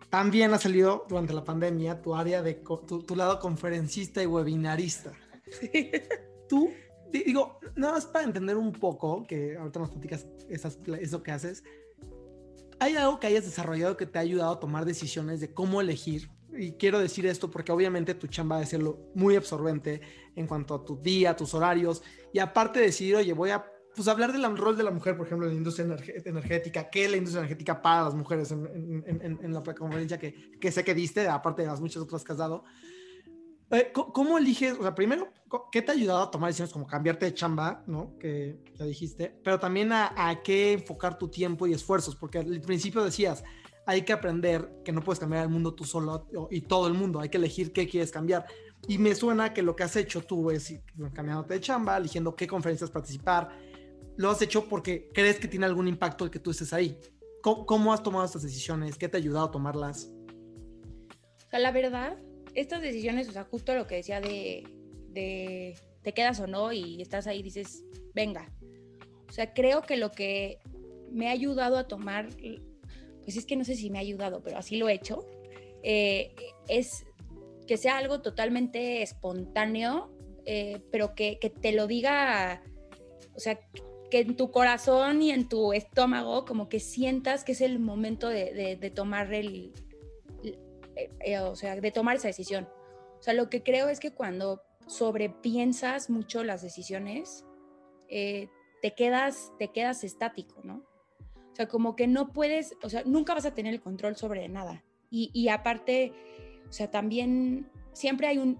también 0.10 0.54
ha 0.54 0.58
salido 0.58 1.06
durante 1.08 1.34
la 1.34 1.44
pandemia 1.44 2.02
tu 2.02 2.16
área 2.16 2.42
de 2.42 2.56
tu, 2.56 3.16
lado 3.16 3.40
conferencista 3.40 4.24
y 4.24 4.26
webinarista. 4.26 5.12
Tú, 6.50 6.72
digo, 7.12 7.60
nada 7.76 7.94
más 7.94 8.08
para 8.08 8.26
entender 8.26 8.58
un 8.58 8.72
poco, 8.72 9.24
que 9.28 9.56
ahorita 9.56 9.80
nos 9.80 9.92
platicas 9.92 10.28
esas, 10.50 10.80
eso 11.00 11.22
que 11.22 11.32
haces, 11.32 11.64
¿hay 12.80 12.96
algo 12.96 13.20
que 13.20 13.28
hayas 13.28 13.46
desarrollado 13.46 13.98
que 13.98 14.08
te 14.08 14.18
ha 14.18 14.22
ayudado 14.22 14.54
a 14.54 14.60
tomar 14.60 14.86
decisiones 14.86 15.42
de 15.42 15.54
cómo 15.54 15.80
elegir 15.80 16.32
y 16.58 16.74
quiero 16.74 17.00
decir 17.00 17.26
esto 17.26 17.50
porque 17.50 17.72
obviamente 17.72 18.16
tu 18.16 18.28
chamba 18.28 18.58
debe 18.58 18.68
ser 18.68 18.82
muy 19.16 19.36
absorbente 19.36 20.02
en 20.36 20.48
cuanto 20.48 20.76
a 20.76 20.86
tu 20.86 21.02
día, 21.02 21.36
tus 21.36 21.54
horarios, 21.54 22.02
y 22.34 22.40
aparte 22.40 22.80
de 22.80 22.86
decidir, 22.86 23.16
oye, 23.16 23.34
voy 23.34 23.52
a 23.52 23.66
pues, 23.96 24.08
hablar 24.08 24.32
del 24.32 24.58
rol 24.58 24.78
de 24.78 24.84
la 24.84 24.92
mujer, 24.92 25.18
por 25.18 25.26
ejemplo, 25.26 25.48
en 25.48 25.54
la 25.54 25.58
industria 25.58 25.98
energética, 26.26 26.90
qué 26.90 27.06
es 27.06 27.12
la 27.12 27.18
industria 27.18 27.42
energética 27.42 27.82
para 27.82 28.04
las 28.04 28.16
mujeres 28.16 28.52
en, 28.52 29.04
en, 29.06 29.40
en, 29.42 29.54
la 29.54 29.62
conferencia 29.62 30.18
que, 30.18 30.58
que, 30.60 30.72
sé 30.72 30.84
que 30.84 30.94
diste, 30.94 31.28
aparte 31.28 31.64
de 31.64 31.68
las 31.68 31.82
muchas 31.82 32.02
otras 32.02 32.24
que 32.24 32.32
has 32.32 32.38
dado. 32.38 32.64
Eh, 33.72 33.92
¿Cómo 33.94 34.38
eliges? 34.38 34.78
O 34.80 34.82
sea, 34.82 34.96
primero, 34.96 35.32
¿qué 35.72 35.84
te 35.84 35.92
ha 35.92 35.96
ayudado 35.96 36.24
a 36.24 36.32
tomar 36.32 36.50
decisiones 36.50 36.74
como 36.74 36.88
cambiarte 36.88 37.28
de 37.28 37.34
chamba, 37.36 37.84
¿no? 37.86 38.18
Que 38.18 38.60
ya 38.74 38.86
dijiste, 38.86 39.40
pero 39.44 39.60
también 39.60 39.92
a, 39.92 40.12
a 40.16 40.42
qué 40.42 40.74
enfocar 40.74 41.20
tu 41.20 41.28
tiempo 41.28 41.68
y 41.68 41.74
esfuerzos, 41.74 42.16
porque 42.16 42.40
al 42.40 42.62
principio 42.62 43.04
decías, 43.04 43.44
hay 43.90 44.04
que 44.04 44.14
aprender 44.14 44.70
que 44.86 44.92
no 44.92 45.02
puedes 45.02 45.20
cambiar 45.20 45.42
el 45.42 45.50
mundo 45.50 45.74
tú 45.74 45.84
solo 45.84 46.28
y 46.52 46.62
todo 46.62 46.86
el 46.86 46.94
mundo, 46.94 47.22
hay 47.22 47.30
que 47.30 47.38
elegir 47.38 47.74
qué 47.74 47.90
quieres 47.90 48.12
cambiar. 48.12 48.46
Y 48.88 49.00
me 49.00 49.16
suena 49.16 49.52
que 49.52 49.64
lo 49.64 49.76
que 49.76 49.82
has 49.82 49.96
hecho 49.96 50.22
tú 50.22 50.52
es 50.52 50.76
cambiándote 51.12 51.56
de 51.56 51.60
chamba, 51.60 51.98
eligiendo 51.98 52.36
qué 52.36 52.46
conferencias 52.46 52.92
participar. 52.92 53.50
Lo 54.16 54.30
has 54.30 54.44
hecho 54.44 54.70
porque 54.70 55.10
crees 55.12 55.40
que 55.40 55.48
tiene 55.48 55.66
algún 55.66 55.88
impacto 55.88 56.24
el 56.24 56.30
que 56.30 56.38
tú 56.38 56.52
estés 56.52 56.72
ahí. 56.72 57.00
¿Cómo, 57.42 57.92
has 57.92 58.04
tomado 58.04 58.26
estas 58.26 58.44
decisiones? 58.44 58.96
¿Qué 58.96 59.10
te 59.10 59.18
ha 59.18 59.22
ayudado 59.22 59.48
a 59.48 59.52
tomarlas? 59.52 60.12
O 61.48 61.50
sea, 61.50 61.58
la 61.58 61.72
verdad, 61.72 62.20
estas 62.54 62.84
decisiones, 62.84 63.28
o 63.28 63.32
sea, 63.32 63.46
justo 63.46 63.74
lo 63.74 63.88
que 63.88 63.96
decía 63.96 64.22
de, 64.22 64.68
de 65.08 65.80
te 66.04 66.14
quedas 66.14 66.40
o 66.40 66.46
no 66.46 66.72
y 66.72 67.02
estás 67.02 67.26
ahí, 67.26 67.42
dices, 67.42 67.84
venga. 68.14 68.52
O 69.28 69.32
sea, 69.32 69.52
creo 69.52 69.82
que 69.82 69.98
lo 69.98 70.12
que 70.12 70.60
me 71.12 71.30
ha 71.30 71.32
ayudado 71.32 71.76
a 71.76 71.88
tomar 71.88 72.30
pues 73.30 73.38
es 73.38 73.46
que 73.46 73.56
no 73.56 73.64
sé 73.64 73.76
si 73.76 73.92
me 73.92 74.00
ha 74.00 74.02
ayudado, 74.02 74.42
pero 74.42 74.58
así 74.58 74.78
lo 74.78 74.90
he 74.90 74.94
hecho, 74.94 75.24
eh, 75.84 76.34
es 76.68 77.06
que 77.68 77.78
sea 77.78 78.00
algo 78.00 78.24
totalmente 78.24 79.04
espontáneo, 79.04 80.12
eh, 80.48 80.82
pero 80.92 81.14
que, 81.14 81.38
te 81.62 81.72
lo 81.74 81.86
diga, 81.86 82.64
o 83.36 83.40
sea, 83.40 83.60
que 84.10 84.22
en 84.22 84.36
tu 84.36 84.50
corazón 84.50 85.22
y 85.22 85.30
en 85.30 85.48
tu 85.48 85.74
estómago 85.74 86.44
como 86.44 86.70
que 86.70 86.80
sientas 86.80 87.44
que 87.44 87.52
es 87.52 87.62
el 87.62 87.78
momento 87.78 88.30
de, 88.30 88.92
tomar 88.96 89.32
el, 89.32 89.74
eh, 91.20 91.38
o 91.38 91.56
sea, 91.56 91.76
de 91.76 91.92
tomar 91.92 92.16
esa 92.16 92.30
decisión. 92.30 92.68
O 93.20 93.22
sea, 93.22 93.36
lo 93.36 93.48
que 93.48 93.62
creo 93.62 93.90
es 93.90 94.00
que 94.00 94.10
cuando 94.10 94.64
sobrepiensas 94.88 96.10
mucho 96.10 96.44
las 96.44 96.64
decisiones, 96.64 97.46
te, 98.08 98.50
quedas, 98.98 99.52
te 99.60 99.68
quedas 99.68 100.04
estático, 100.04 100.62
¿no? 100.64 100.89
Sea, 101.60 101.68
como 101.68 101.96
que 101.96 102.08
no 102.08 102.32
puedes, 102.32 102.76
o 102.84 102.90
sea, 102.90 103.04
nunca 103.06 103.34
vas 103.34 103.46
a 103.46 103.54
tener 103.54 103.74
el 103.74 103.82
control 103.82 104.16
sobre 104.16 104.48
nada. 104.48 104.84
Y, 105.10 105.32
y 105.34 105.50
aparte, 105.50 106.14
o 106.70 106.72
sea, 106.72 106.90
también 106.90 107.68
siempre 107.94 108.28
hay 108.28 108.38
un, 108.38 108.60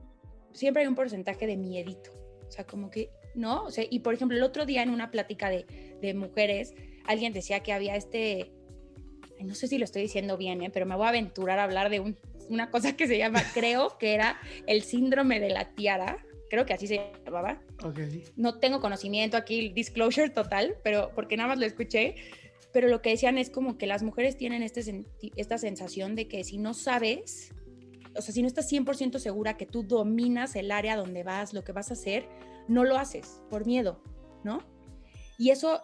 siempre 0.52 0.82
hay 0.82 0.88
un 0.88 0.96
porcentaje 0.96 1.48
de 1.48 1.58
miedito. 1.58 2.12
O 2.48 2.52
sea, 2.52 2.66
como 2.66 2.90
que, 2.90 3.10
¿no? 3.36 3.64
O 3.64 3.72
sea, 3.72 3.86
y 3.90 4.00
por 4.00 4.14
ejemplo, 4.14 4.36
el 4.36 4.44
otro 4.44 4.66
día 4.66 4.84
en 4.84 4.90
una 4.90 5.12
plática 5.12 5.50
de, 5.50 5.66
de 6.02 6.14
mujeres, 6.14 6.74
alguien 7.06 7.34
decía 7.34 7.62
que 7.62 7.74
había 7.74 7.96
este, 7.96 8.52
no 9.40 9.56
sé 9.56 9.68
si 9.68 9.78
lo 9.78 9.86
estoy 9.86 10.04
diciendo 10.04 10.38
bien, 10.38 10.62
¿eh? 10.62 10.70
pero 10.70 10.86
me 10.86 10.96
voy 10.96 11.06
a 11.06 11.10
aventurar 11.10 11.60
a 11.60 11.64
hablar 11.64 11.90
de 11.90 12.00
un, 12.00 12.18
una 12.50 12.70
cosa 12.70 12.96
que 12.96 13.08
se 13.08 13.18
llama, 13.18 13.42
creo 13.54 13.98
que 13.98 14.14
era 14.14 14.40
el 14.68 14.84
síndrome 14.84 15.40
de 15.40 15.50
la 15.50 15.74
tiara, 15.76 16.18
creo 16.50 16.66
que 16.66 16.74
así 16.74 16.88
se 16.88 17.12
llamaba. 17.26 17.62
Okay. 17.84 18.24
No 18.36 18.60
tengo 18.60 18.82
conocimiento 18.82 19.38
aquí, 19.38 19.70
disclosure 19.70 20.30
total, 20.30 20.76
pero 20.84 21.12
porque 21.16 21.38
nada 21.38 21.50
más 21.50 21.60
lo 21.60 21.66
escuché, 21.66 22.16
pero 22.72 22.88
lo 22.88 23.02
que 23.02 23.12
decían 23.12 23.38
es 23.38 23.50
como 23.50 23.78
que 23.78 23.88
las 23.88 24.04
mujeres 24.04 24.38
tienen 24.38 24.64
este, 24.64 25.06
esta 25.36 25.58
sensación 25.58 26.16
de 26.16 26.28
que 26.28 26.44
si 26.44 26.58
no 26.58 26.74
sabes, 26.74 27.54
o 28.16 28.22
sea, 28.22 28.34
si 28.34 28.42
no 28.42 28.48
estás 28.48 28.72
100% 28.72 29.20
segura 29.20 29.58
que 29.58 29.66
tú 29.66 29.84
dominas 29.84 30.56
el 30.56 30.72
área 30.72 30.96
donde 30.96 31.24
vas, 31.24 31.54
lo 31.54 31.64
que 31.64 31.72
vas 31.72 31.90
a 31.90 31.94
hacer, 31.94 32.28
no 32.68 32.84
lo 32.84 32.98
haces 32.98 33.42
por 33.50 33.66
miedo, 33.66 34.02
¿no? 34.44 34.60
Y 35.38 35.50
eso 35.52 35.82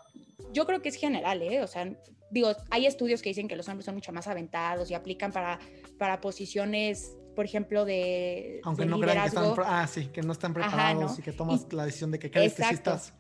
yo 0.54 0.66
creo 0.66 0.82
que 0.82 0.90
es 0.90 0.96
general, 0.96 1.42
¿eh? 1.42 1.64
O 1.64 1.68
sea, 1.68 1.90
digo, 2.30 2.52
hay 2.70 2.86
estudios 2.86 3.22
que 3.22 3.30
dicen 3.30 3.48
que 3.48 3.56
los 3.56 3.68
hombres 3.70 3.86
son 3.86 3.96
mucho 3.96 4.12
más 4.12 4.28
aventados 4.28 4.92
y 4.92 4.94
aplican 4.94 5.32
para, 5.32 5.60
para 5.98 6.22
posiciones, 6.22 7.16
por 7.36 7.46
ejemplo, 7.46 7.86
de. 7.86 8.62
Aunque 8.64 8.86
no 8.86 9.00
crean 9.00 9.22
que 9.22 9.28
están, 9.28 9.54
ah, 9.66 9.88
sí, 9.88 10.08
que 10.08 10.22
no 10.22 10.34
están 10.34 10.54
preparados 10.54 11.18
y 11.20 11.22
que 11.22 11.32
tomas 11.32 11.72
la 11.72 11.86
decisión 11.86 12.12
de 12.12 12.20
que 12.20 12.30
crees 12.30 12.54
que 12.54 12.64
sí 12.64 12.74
estás. 12.74 13.14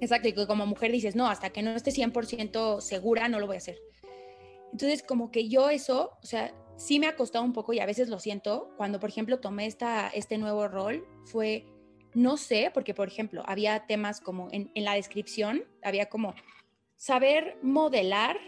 Exacto, 0.00 0.28
y 0.28 0.32
que 0.32 0.46
como 0.46 0.66
mujer 0.66 0.92
dices, 0.92 1.14
no, 1.16 1.28
hasta 1.28 1.50
que 1.50 1.62
no 1.62 1.70
esté 1.70 1.90
100% 1.90 2.80
segura, 2.80 3.28
no 3.28 3.40
lo 3.40 3.46
voy 3.46 3.56
a 3.56 3.58
hacer. 3.58 3.78
Entonces, 4.72 5.02
como 5.02 5.30
que 5.30 5.48
yo 5.48 5.70
eso, 5.70 6.12
o 6.22 6.26
sea, 6.26 6.52
sí 6.76 6.98
me 6.98 7.06
ha 7.06 7.16
costado 7.16 7.44
un 7.44 7.52
poco 7.52 7.72
y 7.72 7.80
a 7.80 7.86
veces 7.86 8.08
lo 8.08 8.18
siento, 8.18 8.70
cuando, 8.76 8.98
por 8.98 9.08
ejemplo, 9.08 9.38
tomé 9.38 9.66
esta, 9.66 10.08
este 10.08 10.38
nuevo 10.38 10.66
rol, 10.68 11.06
fue, 11.24 11.66
no 12.12 12.36
sé, 12.36 12.70
porque, 12.74 12.94
por 12.94 13.08
ejemplo, 13.08 13.42
había 13.46 13.86
temas 13.86 14.20
como 14.20 14.48
en, 14.50 14.70
en 14.74 14.84
la 14.84 14.94
descripción, 14.94 15.64
había 15.82 16.06
como 16.06 16.34
saber 16.96 17.56
modelar 17.62 18.38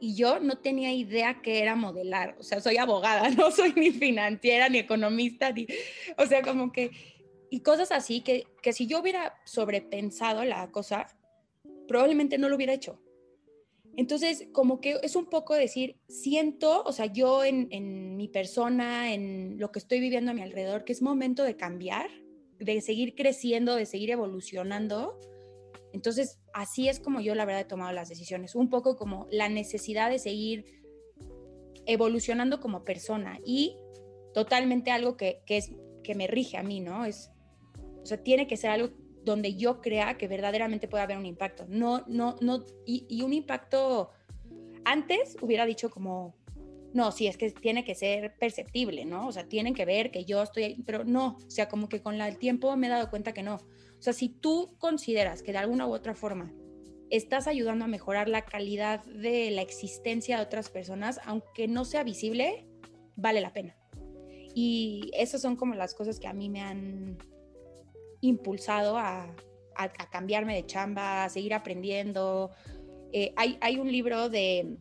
y 0.00 0.16
yo 0.16 0.40
no 0.40 0.58
tenía 0.58 0.92
idea 0.92 1.42
que 1.42 1.62
era 1.62 1.76
modelar. 1.76 2.34
O 2.40 2.42
sea, 2.42 2.60
soy 2.60 2.76
abogada, 2.76 3.30
no 3.38 3.52
soy 3.52 3.72
ni 3.76 3.92
financiera, 3.92 4.68
ni 4.68 4.78
economista, 4.78 5.52
ni, 5.52 5.64
o 6.18 6.26
sea, 6.26 6.42
como 6.42 6.72
que, 6.72 6.90
y 7.52 7.60
cosas 7.60 7.92
así 7.92 8.22
que, 8.22 8.46
que 8.62 8.72
si 8.72 8.86
yo 8.86 9.00
hubiera 9.00 9.34
sobrepensado 9.44 10.44
la 10.44 10.70
cosa, 10.70 11.06
probablemente 11.86 12.38
no 12.38 12.48
lo 12.48 12.56
hubiera 12.56 12.72
hecho. 12.72 13.00
Entonces, 13.96 14.48
como 14.52 14.80
que 14.80 14.98
es 15.02 15.16
un 15.16 15.26
poco 15.26 15.54
decir, 15.54 16.00
siento, 16.08 16.82
o 16.82 16.92
sea, 16.92 17.06
yo 17.06 17.44
en, 17.44 17.68
en, 17.70 18.16
mi 18.16 18.26
persona, 18.26 19.12
en 19.12 19.58
lo 19.58 19.70
que 19.70 19.78
estoy 19.78 20.00
viviendo 20.00 20.30
a 20.30 20.34
mi 20.34 20.40
alrededor, 20.40 20.84
que 20.84 20.92
es 20.92 21.02
momento 21.02 21.44
de 21.44 21.56
cambiar, 21.56 22.08
de 22.58 22.80
seguir 22.80 23.14
creciendo, 23.14 23.76
de 23.76 23.84
seguir 23.84 24.10
evolucionando 24.10 25.18
entonces, 25.92 26.40
así 26.54 26.88
es 26.88 27.00
como 27.00 27.20
yo 27.20 27.34
la 27.34 27.44
verdad 27.44 27.62
he 27.62 27.66
tomado 27.66 27.92
las 27.92 28.08
decisiones, 28.08 28.54
un 28.54 28.70
poco 28.70 28.96
como 28.96 29.26
la 29.30 29.48
necesidad 29.48 30.10
de 30.10 30.18
seguir 30.18 30.82
evolucionando 31.86 32.60
como 32.60 32.84
persona 32.84 33.38
y 33.44 33.76
totalmente 34.32 34.90
algo 34.90 35.16
que, 35.16 35.42
es, 35.46 35.70
que 36.02 36.14
me 36.14 36.26
rige 36.26 36.56
a 36.56 36.62
mí, 36.62 36.80
¿no? 36.80 37.04
Es, 37.04 37.30
o 38.02 38.06
sea, 38.06 38.22
tiene 38.22 38.46
que 38.46 38.56
ser 38.56 38.70
algo 38.70 38.90
donde 39.24 39.54
yo 39.54 39.80
crea 39.80 40.18
que 40.18 40.28
verdaderamente 40.28 40.88
puede 40.88 41.04
haber 41.04 41.16
un 41.16 41.26
impacto. 41.26 41.64
No, 41.68 42.04
no, 42.08 42.36
no, 42.40 42.64
y, 42.84 43.06
y 43.08 43.22
un 43.22 43.32
impacto, 43.32 44.10
antes 44.84 45.36
hubiera 45.40 45.64
dicho 45.64 45.90
como, 45.90 46.34
no, 46.92 47.12
sí, 47.12 47.26
es 47.26 47.36
que 47.36 47.50
tiene 47.50 47.84
que 47.84 47.94
ser 47.94 48.34
perceptible, 48.36 49.04
¿no? 49.04 49.28
O 49.28 49.32
sea, 49.32 49.48
tienen 49.48 49.74
que 49.74 49.84
ver 49.84 50.10
que 50.10 50.24
yo 50.24 50.42
estoy 50.42 50.64
ahí, 50.64 50.82
pero 50.84 51.04
no, 51.04 51.38
o 51.46 51.50
sea, 51.50 51.68
como 51.68 51.88
que 51.88 52.02
con 52.02 52.20
el 52.20 52.38
tiempo 52.38 52.76
me 52.76 52.88
he 52.88 52.90
dado 52.90 53.10
cuenta 53.10 53.32
que 53.32 53.42
no. 53.42 53.56
O 53.56 54.02
sea, 54.02 54.12
si 54.12 54.28
tú 54.28 54.74
consideras 54.78 55.42
que 55.42 55.52
de 55.52 55.58
alguna 55.58 55.86
u 55.86 55.92
otra 55.92 56.14
forma 56.14 56.52
estás 57.10 57.46
ayudando 57.46 57.84
a 57.84 57.88
mejorar 57.88 58.28
la 58.28 58.42
calidad 58.42 59.04
de 59.04 59.50
la 59.50 59.62
existencia 59.62 60.36
de 60.36 60.42
otras 60.42 60.70
personas, 60.70 61.20
aunque 61.24 61.68
no 61.68 61.84
sea 61.84 62.04
visible, 62.04 62.66
vale 63.16 63.40
la 63.40 63.52
pena. 63.52 63.76
Y 64.54 65.10
esas 65.14 65.40
son 65.40 65.56
como 65.56 65.74
las 65.74 65.94
cosas 65.94 66.18
que 66.18 66.26
a 66.26 66.32
mí 66.32 66.50
me 66.50 66.60
han 66.60 67.18
impulsado 68.22 68.96
a, 68.96 69.34
cambiarme 70.10 70.54
de 70.54 70.66
chamba, 70.66 71.24
a 71.24 71.28
seguir 71.28 71.52
aprendiendo. 71.52 72.50
Eh, 73.12 73.34
hay, 73.36 73.78
un 73.78 73.90
libro 73.90 74.30
de 74.30 74.78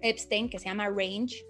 Epstein 0.00 0.48
que 0.48 0.58
se 0.58 0.66
llama 0.66 0.88
Range, 0.88 1.44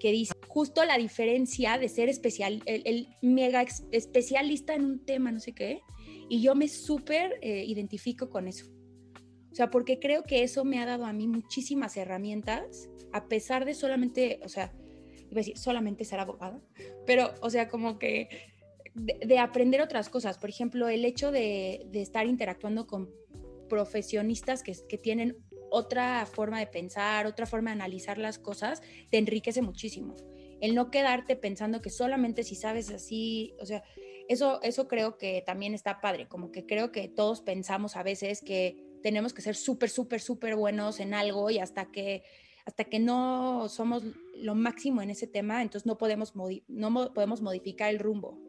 que 0.00 0.12
dice 0.12 0.32
justo 0.48 0.84
la 0.84 0.96
diferencia 0.96 1.76
de 1.78 1.88
ser 1.88 2.08
especial, 2.08 2.62
el 2.66 3.08
mega 3.20 3.64
especialista 3.90 4.74
en 4.74 4.84
un 4.84 5.04
tema, 5.04 5.32
no 5.32 5.40
sé 5.40 5.52
qué, 5.52 5.82
y 6.28 6.40
yo 6.40 6.54
me 6.54 6.68
súper 6.68 7.38
eh, 7.42 7.64
identifico 7.66 8.30
con 8.30 8.48
eso. 8.48 8.66
O 9.50 9.54
sea, 9.54 9.70
porque 9.70 9.98
creo 9.98 10.24
que 10.24 10.42
eso 10.42 10.64
me 10.64 10.80
ha 10.80 10.86
dado 10.86 11.04
a 11.04 11.12
mí 11.12 11.28
muchísimas 11.28 11.96
herramientas, 11.96 12.88
a 13.12 13.28
pesar 13.28 13.64
de 13.64 13.74
solamente, 13.74 14.40
o 14.42 14.48
sea, 14.48 14.72
iba 15.30 15.32
a 15.32 15.36
decir, 15.36 15.56
solamente 15.56 16.04
ser 16.04 16.18
abogada, 16.18 16.60
pero, 17.06 17.34
o 17.40 17.50
sea, 17.50 17.68
como 17.68 17.98
que 17.98 18.28
de, 18.94 19.38
aprender 19.38 19.80
otras 19.80 20.08
cosas. 20.08 20.38
Por 20.38 20.50
ejemplo, 20.50 20.88
el 20.88 21.04
hecho 21.04 21.30
de, 21.30 21.86
de 21.90 22.02
estar 22.02 22.26
interactuando 22.26 22.86
con 22.86 23.10
profesionistas 23.68 24.62
que, 24.62 24.74
que, 24.88 24.98
tienen 24.98 25.36
otra 25.70 26.26
forma 26.26 26.58
de 26.60 26.66
pensar, 26.66 27.26
otra 27.26 27.46
forma 27.46 27.70
de 27.70 27.74
analizar 27.74 28.18
las 28.18 28.38
cosas, 28.38 28.82
te 29.10 29.18
enriquece 29.18 29.62
muchísimo. 29.62 30.14
El 30.60 30.74
no 30.74 30.90
quedarte 30.90 31.36
pensando 31.36 31.82
que 31.82 31.90
solamente 31.90 32.44
si 32.44 32.54
sabes 32.54 32.90
así, 32.90 33.54
o 33.60 33.66
sea, 33.66 33.82
eso, 34.28 34.60
eso 34.62 34.88
creo 34.88 35.18
que 35.18 35.42
también 35.44 35.74
está 35.74 36.00
padre, 36.00 36.28
como 36.28 36.50
que 36.50 36.64
creo 36.64 36.92
que 36.92 37.08
todos 37.08 37.42
pensamos 37.42 37.96
a 37.96 38.02
veces 38.02 38.40
que 38.40 38.76
tenemos 39.02 39.34
que 39.34 39.42
ser 39.42 39.54
súper, 39.54 39.90
súper, 39.90 40.20
súper 40.20 40.56
buenos 40.56 41.00
en 41.00 41.12
algo 41.12 41.50
y 41.50 41.58
hasta 41.58 41.90
que, 41.90 42.22
hasta 42.64 42.84
que 42.84 43.00
no 43.00 43.68
somos 43.68 44.02
lo 44.36 44.54
máximo 44.54 45.02
en 45.02 45.10
ese 45.10 45.26
tema, 45.26 45.60
entonces 45.60 45.86
no 45.86 45.98
podemos, 45.98 46.32
no 46.68 47.12
podemos 47.12 47.42
modificar 47.42 47.90
el 47.90 47.98
rumbo. 47.98 48.43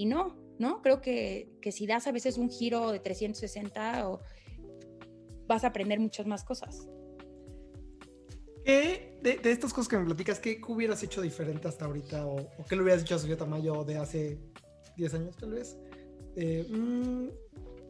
Y 0.00 0.06
no, 0.06 0.34
¿no? 0.58 0.80
Creo 0.80 1.02
que, 1.02 1.52
que 1.60 1.72
si 1.72 1.86
das 1.86 2.06
a 2.06 2.12
veces 2.12 2.38
un 2.38 2.48
giro 2.48 2.90
de 2.90 3.00
360 3.00 4.08
o 4.08 4.20
vas 5.46 5.62
a 5.64 5.66
aprender 5.66 6.00
muchas 6.00 6.26
más 6.26 6.42
cosas. 6.42 6.88
¿Qué 8.64 9.18
de, 9.22 9.36
de, 9.36 9.52
estas 9.52 9.74
cosas 9.74 9.88
que 9.88 9.98
me 9.98 10.06
platicas, 10.06 10.38
qué 10.38 10.58
hubieras 10.66 11.02
hecho 11.02 11.20
diferente 11.20 11.68
hasta 11.68 11.84
ahorita? 11.84 12.26
¿O, 12.26 12.36
o 12.36 12.64
qué 12.66 12.76
le 12.76 12.82
hubieras 12.82 13.02
dicho 13.02 13.14
a 13.14 13.18
Sofía 13.18 13.36
Tamayo 13.36 13.84
de 13.84 13.98
hace 13.98 14.38
10 14.96 15.14
años 15.14 15.36
tal 15.36 15.50
vez, 15.50 15.78
eh, 16.36 16.66
mm, 16.66 17.28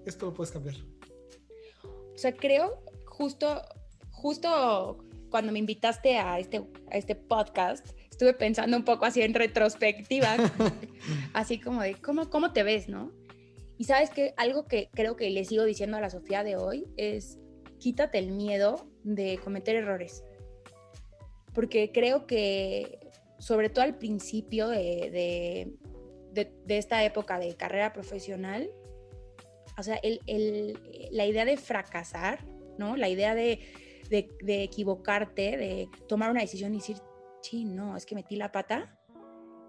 esto 0.05 0.27
lo 0.27 0.35
puedes 0.35 0.53
cambiar. 0.53 0.77
O 1.85 2.19
sea, 2.19 2.35
creo 2.35 2.83
justo, 3.07 3.63
justo 4.11 5.05
cuando 5.31 5.53
me 5.53 5.61
invitaste 5.61 6.19
a 6.19 6.41
este, 6.41 6.59
a 6.91 6.97
este 6.97 7.15
podcast, 7.15 7.87
estuve 8.21 8.35
pensando 8.35 8.77
un 8.77 8.85
poco 8.85 9.07
así 9.07 9.23
en 9.23 9.33
retrospectiva, 9.33 10.37
así 11.33 11.59
como 11.59 11.81
de 11.81 11.95
cómo, 11.95 12.29
cómo 12.29 12.53
te 12.53 12.63
ves, 12.63 12.87
¿no? 12.87 13.11
Y 13.79 13.85
sabes 13.85 14.11
que 14.11 14.35
algo 14.37 14.67
que 14.67 14.91
creo 14.93 15.17
que 15.17 15.31
le 15.31 15.43
sigo 15.47 15.65
diciendo 15.65 15.97
a 15.97 16.03
la 16.03 16.11
Sofía 16.11 16.45
de 16.45 16.59
hoy 16.59 16.87
es 16.99 17.39
quítate 17.79 18.19
el 18.19 18.33
miedo 18.33 18.87
de 19.05 19.41
cometer 19.43 19.77
errores. 19.77 20.23
Porque 21.55 21.93
creo 21.93 22.27
que, 22.27 22.99
sobre 23.39 23.71
todo 23.71 23.87
al 23.87 23.97
principio 23.97 24.69
de, 24.69 25.73
de, 26.35 26.77
esta 26.77 27.03
época 27.03 27.39
de 27.39 27.57
carrera 27.57 27.95
profesional, 27.95 28.71
o 29.79 29.83
sea, 29.83 29.99
el, 30.03 30.79
la 31.11 31.25
idea 31.25 31.47
de 31.47 31.57
fracasar, 31.57 32.45
¿no? 32.77 32.99
La 32.99 33.09
idea 33.09 33.35
de, 33.35 33.61
de, 34.11 34.63
equivocarte, 34.63 35.57
de 35.57 35.89
tomar 36.07 36.31
una 36.31 36.43
decisión 36.43 36.75
y 36.75 36.81
decir, 36.81 36.99
sí, 37.43 37.65
no, 37.65 37.97
es 37.97 38.07
que 38.07 38.15
metí 38.15 38.37
la 38.37 38.53
pata, 38.53 38.99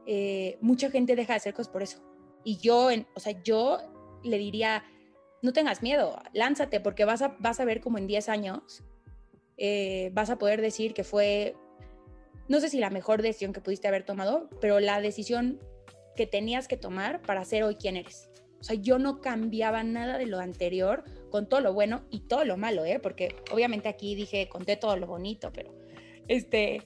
eh, 0.05 0.57
mucha 0.61 0.89
gente 0.89 1.15
deja 1.15 1.33
de 1.33 1.37
hacer 1.37 1.53
cosas 1.53 1.71
por 1.71 1.83
eso. 1.83 2.01
Y 2.43 2.57
yo, 2.57 2.89
o 3.15 3.19
sea, 3.19 3.41
yo 3.43 3.79
le 4.23 4.37
diría, 4.37 4.83
no 5.41 5.53
tengas 5.53 5.81
miedo, 5.81 6.17
lánzate, 6.33 6.79
porque 6.79 7.05
vas 7.05 7.21
a, 7.21 7.35
vas 7.39 7.59
a 7.59 7.65
ver 7.65 7.81
como 7.81 7.97
en 7.97 8.07
10 8.07 8.29
años 8.29 8.83
eh, 9.57 10.09
vas 10.13 10.29
a 10.29 10.37
poder 10.37 10.59
decir 10.59 10.93
que 10.93 11.03
fue, 11.03 11.55
no 12.47 12.59
sé 12.59 12.69
si 12.69 12.79
la 12.79 12.89
mejor 12.89 13.21
decisión 13.21 13.53
que 13.53 13.61
pudiste 13.61 13.87
haber 13.87 14.03
tomado, 14.03 14.49
pero 14.59 14.79
la 14.79 15.01
decisión 15.01 15.59
que 16.15 16.25
tenías 16.25 16.67
que 16.67 16.77
tomar 16.77 17.21
para 17.21 17.45
ser 17.45 17.63
hoy 17.63 17.75
quien 17.75 17.95
eres. 17.95 18.29
O 18.59 18.63
sea, 18.63 18.75
yo 18.75 18.99
no 18.99 19.21
cambiaba 19.21 19.83
nada 19.83 20.17
de 20.17 20.27
lo 20.27 20.39
anterior 20.39 21.03
con 21.29 21.47
todo 21.47 21.61
lo 21.61 21.73
bueno 21.73 22.05
y 22.09 22.21
todo 22.21 22.45
lo 22.45 22.57
malo, 22.57 22.85
¿eh? 22.85 22.99
Porque 22.99 23.35
obviamente 23.51 23.89
aquí 23.89 24.13
dije, 24.15 24.49
conté 24.49 24.77
todo 24.77 24.97
lo 24.97 25.07
bonito, 25.07 25.51
pero 25.53 25.73
este, 26.27 26.81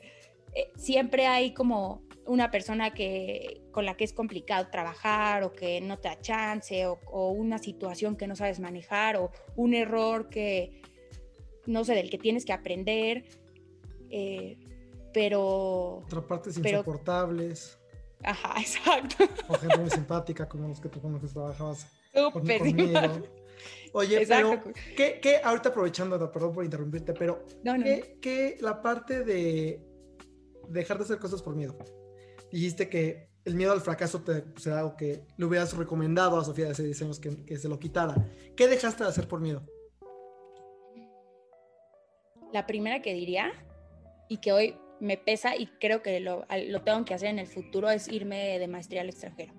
eh, 0.55 0.71
siempre 0.77 1.27
hay 1.27 1.53
como 1.53 2.01
una 2.25 2.49
persona 2.49 2.93
que, 2.93 3.61
con 3.71 3.85
la 3.85 3.97
que 3.97 4.05
es 4.05 4.13
complicado 4.13 4.67
trabajar 4.71 5.43
o 5.43 5.51
que 5.51 5.81
no 5.81 5.99
te 5.99 6.07
da 6.07 6.19
chance 6.19 6.87
o, 6.87 7.29
una 7.31 7.59
situación 7.59 8.15
que 8.15 8.25
no 8.25 8.35
sabes 8.35 8.59
manejar 8.59 9.17
o 9.17 9.31
un 9.57 9.73
error 9.73 10.29
que, 10.29 10.81
no 11.65 11.83
sé, 11.83 11.93
del 11.93 12.09
que 12.09 12.17
tienes 12.17 12.45
que 12.45 12.53
aprender. 12.53 13.25
Eh, 14.09 14.57
pero... 15.13 15.97
Otra 16.05 16.25
parte 16.25 16.49
insoportables. 16.49 17.77
Ajá, 18.23 18.55
exacto. 18.59 19.25
O 19.49 19.55
gente 19.55 19.77
muy 19.77 19.89
simpática 19.89 20.47
como 20.47 20.69
los 20.69 20.79
que 20.79 20.87
tú 20.87 21.01
con 21.01 21.11
los 21.11 21.21
que 21.21 21.27
trabajabas. 21.27 21.85
Súper 22.13 22.59
conmigo. 22.59 22.99
Oye, 23.93 24.25
pero 24.27 24.61
¿qué, 24.95 25.19
¿qué, 25.21 25.39
ahorita 25.43 25.69
aprovechando, 25.69 26.31
perdón 26.31 26.53
por 26.53 26.65
interrumpirte, 26.65 27.13
pero 27.13 27.45
¿qué, 28.21 28.57
la 28.59 28.81
parte 28.81 29.23
de 29.23 29.94
dejar 30.69 30.97
de 30.97 31.03
hacer 31.05 31.19
cosas 31.19 31.41
por 31.41 31.55
miedo? 31.55 31.77
Dijiste 32.51 32.89
que 32.89 33.29
el 33.43 33.55
miedo 33.55 33.71
al 33.73 33.81
fracaso 33.81 34.21
te, 34.21 34.43
será 34.57 34.79
algo 34.79 34.95
que 34.95 35.23
le 35.37 35.45
hubieras 35.45 35.75
recomendado 35.75 36.39
a 36.39 36.43
Sofía 36.43 36.65
de 36.65 36.71
hace 36.71 36.83
10 36.83 37.01
años 37.03 37.19
que, 37.19 37.43
que 37.45 37.57
se 37.57 37.67
lo 37.69 37.79
quitara. 37.79 38.15
¿Qué 38.55 38.67
dejaste 38.67 39.03
de 39.03 39.09
hacer 39.09 39.27
por 39.27 39.39
miedo? 39.41 39.63
la 42.53 42.65
primera 42.65 43.01
que 43.01 43.13
diría 43.13 43.51
y 44.29 44.37
que 44.37 44.53
hoy 44.53 44.77
me 45.01 45.17
pesa 45.17 45.57
y 45.57 45.67
creo 45.67 46.01
que 46.01 46.19
lo, 46.21 46.45
lo 46.67 46.81
tengo 46.83 47.03
que 47.03 47.13
hacer 47.13 47.27
en 47.29 47.39
el 47.39 47.47
futuro 47.47 47.89
es 47.89 48.07
irme 48.07 48.57
de 48.59 48.67
maestría 48.69 49.01
al 49.01 49.09
extranjero. 49.09 49.53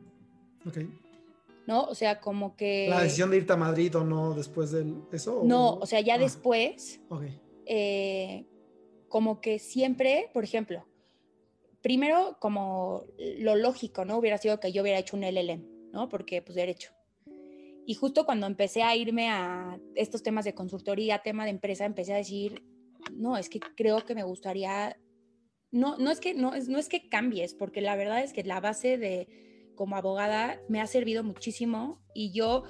Ok. 0.66 0.78
¿No? 1.66 1.82
O 1.84 1.94
sea, 1.94 2.20
como 2.20 2.56
que... 2.56 2.86
¿La 2.88 3.02
decisión 3.02 3.30
de 3.30 3.36
irte 3.38 3.52
a 3.52 3.56
Madrid 3.56 3.94
o 3.96 4.04
no 4.04 4.32
después 4.34 4.70
de 4.70 4.86
eso? 5.12 5.42
No, 5.44 5.74
o 5.74 5.84
sea, 5.84 6.00
ya 6.00 6.14
Ah, 6.14 6.18
después, 6.18 7.00
ok. 7.10 7.24
eh, 7.66 8.46
como 9.08 9.40
que 9.42 9.58
siempre, 9.58 10.30
por 10.32 10.44
ejemplo, 10.44 10.86
primero 11.86 12.36
como 12.40 13.04
lo 13.38 13.54
lógico, 13.54 14.04
¿no? 14.04 14.18
Hubiera 14.18 14.38
sido 14.38 14.58
que 14.58 14.72
yo 14.72 14.82
hubiera 14.82 14.98
hecho 14.98 15.16
un 15.16 15.22
LLM, 15.22 15.92
¿no? 15.92 16.08
Porque 16.08 16.42
pues 16.42 16.56
derecho. 16.56 16.90
Y 17.86 17.94
justo 17.94 18.26
cuando 18.26 18.48
empecé 18.48 18.82
a 18.82 18.96
irme 18.96 19.30
a 19.30 19.78
estos 19.94 20.24
temas 20.24 20.44
de 20.44 20.52
consultoría, 20.52 21.20
tema 21.22 21.44
de 21.44 21.50
empresa, 21.50 21.84
empecé 21.84 22.12
a 22.12 22.16
decir, 22.16 22.64
no, 23.12 23.36
es 23.36 23.48
que 23.48 23.60
creo 23.60 24.04
que 24.04 24.16
me 24.16 24.24
gustaría, 24.24 24.98
no, 25.70 25.96
no, 25.96 26.10
es, 26.10 26.18
que, 26.18 26.34
no, 26.34 26.54
no 26.66 26.78
es 26.78 26.88
que 26.88 27.08
cambies, 27.08 27.54
porque 27.54 27.80
la 27.80 27.94
verdad 27.94 28.20
es 28.24 28.32
que 28.32 28.42
la 28.42 28.58
base 28.58 28.98
de 28.98 29.28
como 29.76 29.94
abogada 29.94 30.60
me 30.68 30.80
ha 30.80 30.88
servido 30.88 31.22
muchísimo 31.22 32.02
y 32.14 32.32
yo 32.32 32.64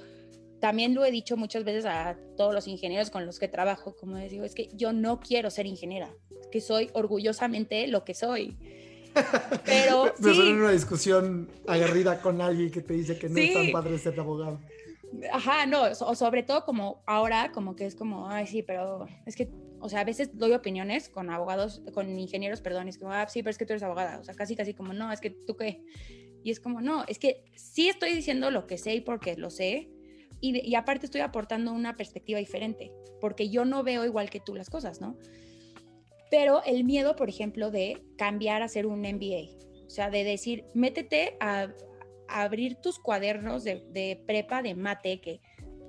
también 0.61 0.93
lo 0.93 1.03
he 1.03 1.09
dicho 1.09 1.37
muchas 1.37 1.63
veces 1.63 1.85
a 1.85 2.19
todos 2.35 2.53
los 2.53 2.67
ingenieros 2.67 3.09
con 3.09 3.25
los 3.25 3.39
que 3.39 3.47
trabajo, 3.47 3.95
como 3.95 4.19
les 4.19 4.29
digo, 4.29 4.43
es 4.43 4.53
que 4.53 4.69
yo 4.73 4.93
no 4.93 5.19
quiero 5.21 5.49
ser 5.49 5.65
ingeniera, 5.65 6.13
que 6.51 6.61
soy 6.61 6.91
orgullosamente 6.93 7.87
lo 7.87 8.05
que 8.05 8.13
soy. 8.13 8.59
Pero 9.65 10.13
Me 10.19 10.33
sí, 10.33 10.39
una 10.39 10.71
discusión 10.71 11.49
aguerrida 11.67 12.21
con 12.21 12.41
alguien 12.41 12.71
que 12.71 12.81
te 12.81 12.93
dice 12.93 13.17
que 13.17 13.29
no 13.29 13.39
es 13.39 13.53
tan 13.53 13.65
Sí. 13.65 13.71
padre 13.71 13.97
ser 13.97 14.19
abogado. 14.19 14.59
Ajá, 15.31 15.65
no, 15.65 15.83
o 15.83 16.15
sobre 16.15 16.43
todo 16.43 16.65
como 16.65 17.01
ahora, 17.07 17.51
como 17.51 17.75
que 17.75 17.85
es 17.85 17.95
como, 17.95 18.29
ay, 18.29 18.45
sí, 18.45 18.61
pero 18.61 19.07
es 19.25 19.35
que, 19.35 19.49
o 19.79 19.87
sea, 19.89 20.01
a 20.01 20.03
veces 20.03 20.37
doy 20.37 20.51
opiniones 20.53 21.09
con 21.09 21.29
abogados, 21.29 21.81
con 21.93 22.19
ingenieros, 22.19 22.61
perdón, 22.61 22.87
y 22.87 22.89
es 22.89 22.97
como, 22.97 23.13
ah, 23.13 23.27
sí, 23.27 23.41
pero 23.41 23.51
es 23.51 23.57
que 23.57 23.65
tú 23.65 23.73
eres 23.73 23.83
abogada, 23.83 24.19
o 24.19 24.23
sea, 24.23 24.35
casi, 24.35 24.55
casi 24.55 24.73
como, 24.73 24.93
no, 24.93 25.11
es 25.11 25.21
que 25.21 25.29
tú 25.29 25.55
qué. 25.55 25.81
Y 26.43 26.51
es 26.51 26.59
como, 26.59 26.81
no, 26.81 27.03
es 27.07 27.19
que 27.19 27.45
sí 27.55 27.87
estoy 27.89 28.13
diciendo 28.13 28.51
lo 28.51 28.67
que 28.67 28.77
sé 28.77 28.95
y 28.95 29.01
porque 29.01 29.35
lo 29.37 29.49
sé, 29.49 29.89
y 30.39 30.75
aparte 30.75 31.05
estoy 31.05 31.21
aportando 31.21 31.71
una 31.71 31.95
perspectiva 31.95 32.37
diferente, 32.37 32.91
porque 33.19 33.49
yo 33.49 33.65
no 33.65 33.83
veo 33.83 34.05
igual 34.05 34.29
que 34.29 34.39
tú 34.39 34.55
las 34.55 34.69
cosas, 34.69 35.01
¿no? 35.01 35.17
Pero 36.29 36.63
el 36.65 36.83
miedo, 36.83 37.15
por 37.15 37.29
ejemplo, 37.29 37.71
de 37.71 38.03
cambiar 38.17 38.61
a 38.61 38.65
hacer 38.65 38.85
un 38.85 39.01
MBA, 39.01 39.57
o 39.85 39.89
sea, 39.89 40.09
de 40.09 40.23
decir, 40.23 40.65
métete 40.73 41.37
a, 41.39 41.69
a 42.27 42.41
abrir 42.41 42.75
tus 42.75 42.99
cuadernos 42.99 43.63
de, 43.63 43.83
de 43.91 44.21
prepa 44.25 44.61
de 44.61 44.75
mate, 44.75 45.21
que 45.21 45.39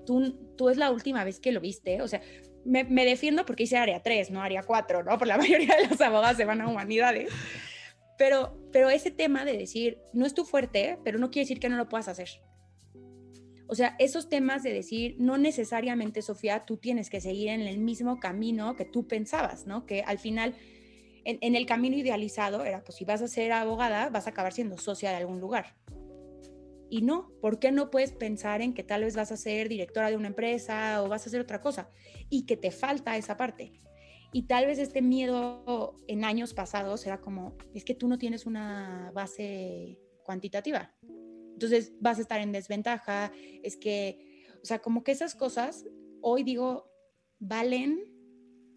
tú, 0.07 0.55
tú 0.57 0.69
es 0.69 0.77
la 0.77 0.91
última 0.91 1.25
vez 1.25 1.41
que 1.41 1.53
lo 1.53 1.61
viste, 1.61 2.01
o 2.01 2.09
sea, 2.09 2.23
me, 2.65 2.85
me 2.85 3.05
defiendo 3.05 3.45
porque 3.45 3.65
hice 3.65 3.77
área 3.77 4.03
3, 4.03 4.31
no 4.31 4.43
área 4.43 4.63
4, 4.63 5.05
¿no? 5.05 5.19
Por 5.19 5.27
la 5.27 5.39
mayoría 5.39 5.77
de 5.77 5.89
los 5.89 6.01
abogados 6.01 6.37
se 6.37 6.45
van 6.45 6.61
a 6.61 6.69
humanidades. 6.69 7.31
Pero, 8.17 8.59
pero 8.73 8.91
ese 8.91 9.11
tema 9.11 9.45
de 9.45 9.57
decir, 9.57 9.99
no 10.13 10.27
es 10.27 10.35
tu 10.35 10.45
fuerte, 10.45 10.99
pero 11.05 11.19
no 11.19 11.31
quiere 11.31 11.45
decir 11.45 11.61
que 11.61 11.69
no 11.69 11.77
lo 11.77 11.89
puedas 11.89 12.09
hacer. 12.09 12.29
O 13.69 13.75
sea, 13.75 13.95
esos 13.99 14.31
temas 14.31 14.63
de 14.63 14.73
decir, 14.73 15.17
no 15.19 15.37
necesariamente, 15.37 16.23
Sofía, 16.23 16.65
tú 16.65 16.79
tienes 16.79 17.11
que 17.11 17.21
seguir 17.21 17.49
en 17.49 17.61
el 17.61 17.79
mismo 17.79 18.19
camino 18.19 18.75
que 18.77 18.87
tú 18.87 19.07
pensabas, 19.07 19.67
¿no? 19.67 19.85
Que 19.85 20.03
al 20.03 20.19
final, 20.19 20.55
en, 21.25 21.55
el 21.55 21.67
camino 21.67 21.95
idealizado 21.95 22.65
era, 22.65 22.83
pues 22.83 22.97
si 22.97 23.05
vas 23.05 23.21
a 23.21 23.29
ser 23.29 23.53
abogada, 23.53 24.09
vas 24.09 24.27
a 24.27 24.31
acabar 24.31 24.55
siendo 24.55 24.79
socia 24.79 25.11
de 25.11 25.17
algún 25.17 25.39
lugar. 25.39 25.77
Y 26.89 27.03
no, 27.03 27.31
¿por 27.43 27.59
qué 27.59 27.71
no 27.71 27.91
puedes 27.91 28.13
pensar 28.13 28.63
en 28.63 28.73
que 28.73 28.83
tal 28.83 29.05
vez 29.05 29.15
vas 29.15 29.33
a 29.33 29.37
ser 29.37 29.69
directora 29.69 30.09
de 30.09 30.17
una 30.17 30.29
empresa 30.29 31.03
o 31.03 31.09
vas 31.09 31.27
a 31.27 31.29
hacer 31.29 31.43
otra 31.43 31.61
cosa? 31.61 31.91
Y 32.31 32.47
que 32.47 32.57
te 32.57 32.71
falta 32.71 33.19
esa 33.19 33.37
parte. 33.37 33.73
Y 34.33 34.45
tal 34.45 34.65
vez 34.65 34.79
este 34.79 35.03
miedo 35.03 35.95
en 36.07 36.25
años 36.25 36.55
pasados 36.55 37.07
era 37.07 37.21
como, 37.21 37.57
es 37.75 37.85
que 37.85 37.95
tú 37.95 38.09
no 38.09 38.17
tienes 38.17 38.47
una 38.47 39.11
base 39.15 39.99
cuantitativa. 40.25 40.95
Entonces 41.59 41.93
vas 41.99 42.19
a 42.19 42.21
estar 42.21 42.41
en 42.41 42.53
desventaja, 42.53 43.33
es 43.65 43.77
que, 43.77 44.45
o 44.63 44.65
sea, 44.65 44.79
como 44.79 45.03
que 45.03 45.11
esas 45.11 45.35
cosas, 45.35 45.85
hoy 46.21 46.45
digo, 46.45 46.89
valen 47.41 47.99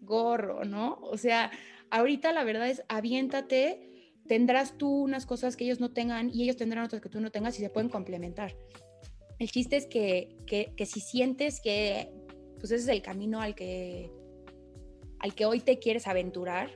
gorro, 0.00 0.64
¿no? 0.64 0.98
O 1.00 1.16
sea, 1.16 1.52
ahorita 1.90 2.32
la 2.32 2.42
verdad 2.42 2.68
es, 2.68 2.82
aviéntate, 2.88 4.18
tendrás 4.26 4.76
tú 4.78 5.04
unas 5.04 5.26
cosas 5.26 5.56
que 5.56 5.62
ellos 5.62 5.78
no 5.78 5.92
tengan 5.92 6.28
y 6.34 6.42
ellos 6.42 6.56
tendrán 6.56 6.84
otras 6.84 7.00
que 7.00 7.08
tú 7.08 7.20
no 7.20 7.30
tengas 7.30 7.56
y 7.56 7.62
se 7.62 7.70
pueden 7.70 7.88
complementar. 7.88 8.56
El 9.38 9.48
chiste 9.48 9.76
es 9.76 9.86
que, 9.86 10.36
que, 10.44 10.74
que 10.76 10.84
si 10.84 10.98
sientes 10.98 11.60
que, 11.60 12.10
pues 12.58 12.72
ese 12.72 12.82
es 12.82 12.88
el 12.88 13.00
camino 13.00 13.40
al 13.40 13.54
que, 13.54 14.10
al 15.20 15.36
que 15.36 15.46
hoy 15.46 15.60
te 15.60 15.78
quieres 15.78 16.08
aventurar, 16.08 16.68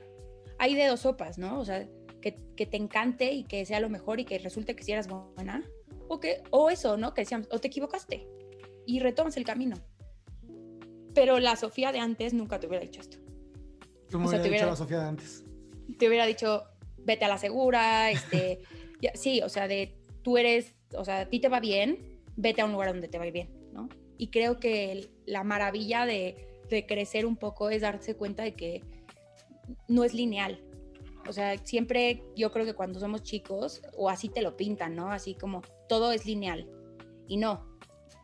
hay 0.57 0.73
de 0.73 0.87
dos 0.87 1.01
sopas, 1.01 1.37
¿no? 1.37 1.59
O 1.59 1.65
sea, 1.65 1.85
que, 2.21 2.39
que, 2.55 2.65
te 2.65 2.77
encante 2.77 3.33
y 3.33 3.43
que 3.43 3.65
sea 3.65 3.81
lo 3.81 3.89
mejor 3.89 4.21
y 4.21 4.25
que 4.25 4.39
resulte 4.39 4.73
que 4.73 4.83
si 4.83 4.93
eras 4.93 5.09
buena, 5.09 5.69
o, 6.07 6.19
que, 6.19 6.41
o 6.51 6.69
eso, 6.69 6.97
¿no? 6.97 7.13
Que 7.13 7.21
decíamos, 7.21 7.47
o 7.51 7.59
te 7.59 7.67
equivocaste 7.67 8.27
y 8.85 8.99
retomas 8.99 9.37
el 9.37 9.43
camino. 9.45 9.75
Pero 11.13 11.39
la 11.39 11.55
Sofía 11.55 11.91
de 11.91 11.99
antes 11.99 12.33
nunca 12.33 12.59
te 12.59 12.67
hubiera 12.67 12.83
dicho 12.83 13.01
esto. 13.01 13.17
¿Cómo 14.11 14.27
O 14.27 14.29
sea, 14.29 14.39
hubiera 14.39 14.43
te 14.43 14.43
dicho 14.43 14.49
hubiera- 14.49 14.65
la 14.67 14.75
Sofía 14.75 14.99
de 14.99 15.05
antes? 15.07 15.43
Te 15.97 16.07
hubiera 16.07 16.25
dicho, 16.25 16.63
vete 16.99 17.25
a 17.25 17.27
la 17.27 17.37
segura, 17.37 18.11
este, 18.11 18.59
ya, 19.01 19.11
sí, 19.15 19.41
o 19.41 19.49
sea, 19.49 19.67
de 19.67 19.95
tú 20.21 20.37
eres, 20.37 20.75
o 20.95 21.03
sea, 21.05 21.21
a 21.21 21.25
ti 21.29 21.39
te 21.39 21.49
va 21.49 21.59
bien, 21.59 22.19
vete 22.35 22.61
a 22.61 22.65
un 22.65 22.71
lugar 22.73 22.89
donde 22.89 23.07
te 23.07 23.17
va 23.17 23.25
bien, 23.25 23.49
¿no? 23.73 23.89
Y 24.17 24.27
creo 24.29 24.59
que 24.59 24.91
el- 24.91 25.09
la 25.25 25.43
maravilla 25.43 26.05
de, 26.05 26.61
de 26.69 26.85
crecer 26.85 27.25
un 27.25 27.35
poco 27.37 27.69
es 27.69 27.81
darse 27.81 28.15
cuenta 28.15 28.43
de 28.43 28.53
que 28.53 28.83
no 29.87 30.03
es 30.03 30.13
lineal. 30.13 30.61
O 31.27 31.33
sea, 31.33 31.57
siempre 31.57 32.23
yo 32.35 32.51
creo 32.51 32.65
que 32.65 32.73
cuando 32.73 32.99
somos 32.99 33.23
chicos, 33.23 33.81
o 33.97 34.09
así 34.09 34.29
te 34.29 34.41
lo 34.41 34.55
pintan, 34.55 34.95
¿no? 34.95 35.11
Así 35.11 35.33
como 35.35 35.61
todo 35.87 36.11
es 36.11 36.25
lineal. 36.25 36.69
Y 37.27 37.37
no. 37.37 37.65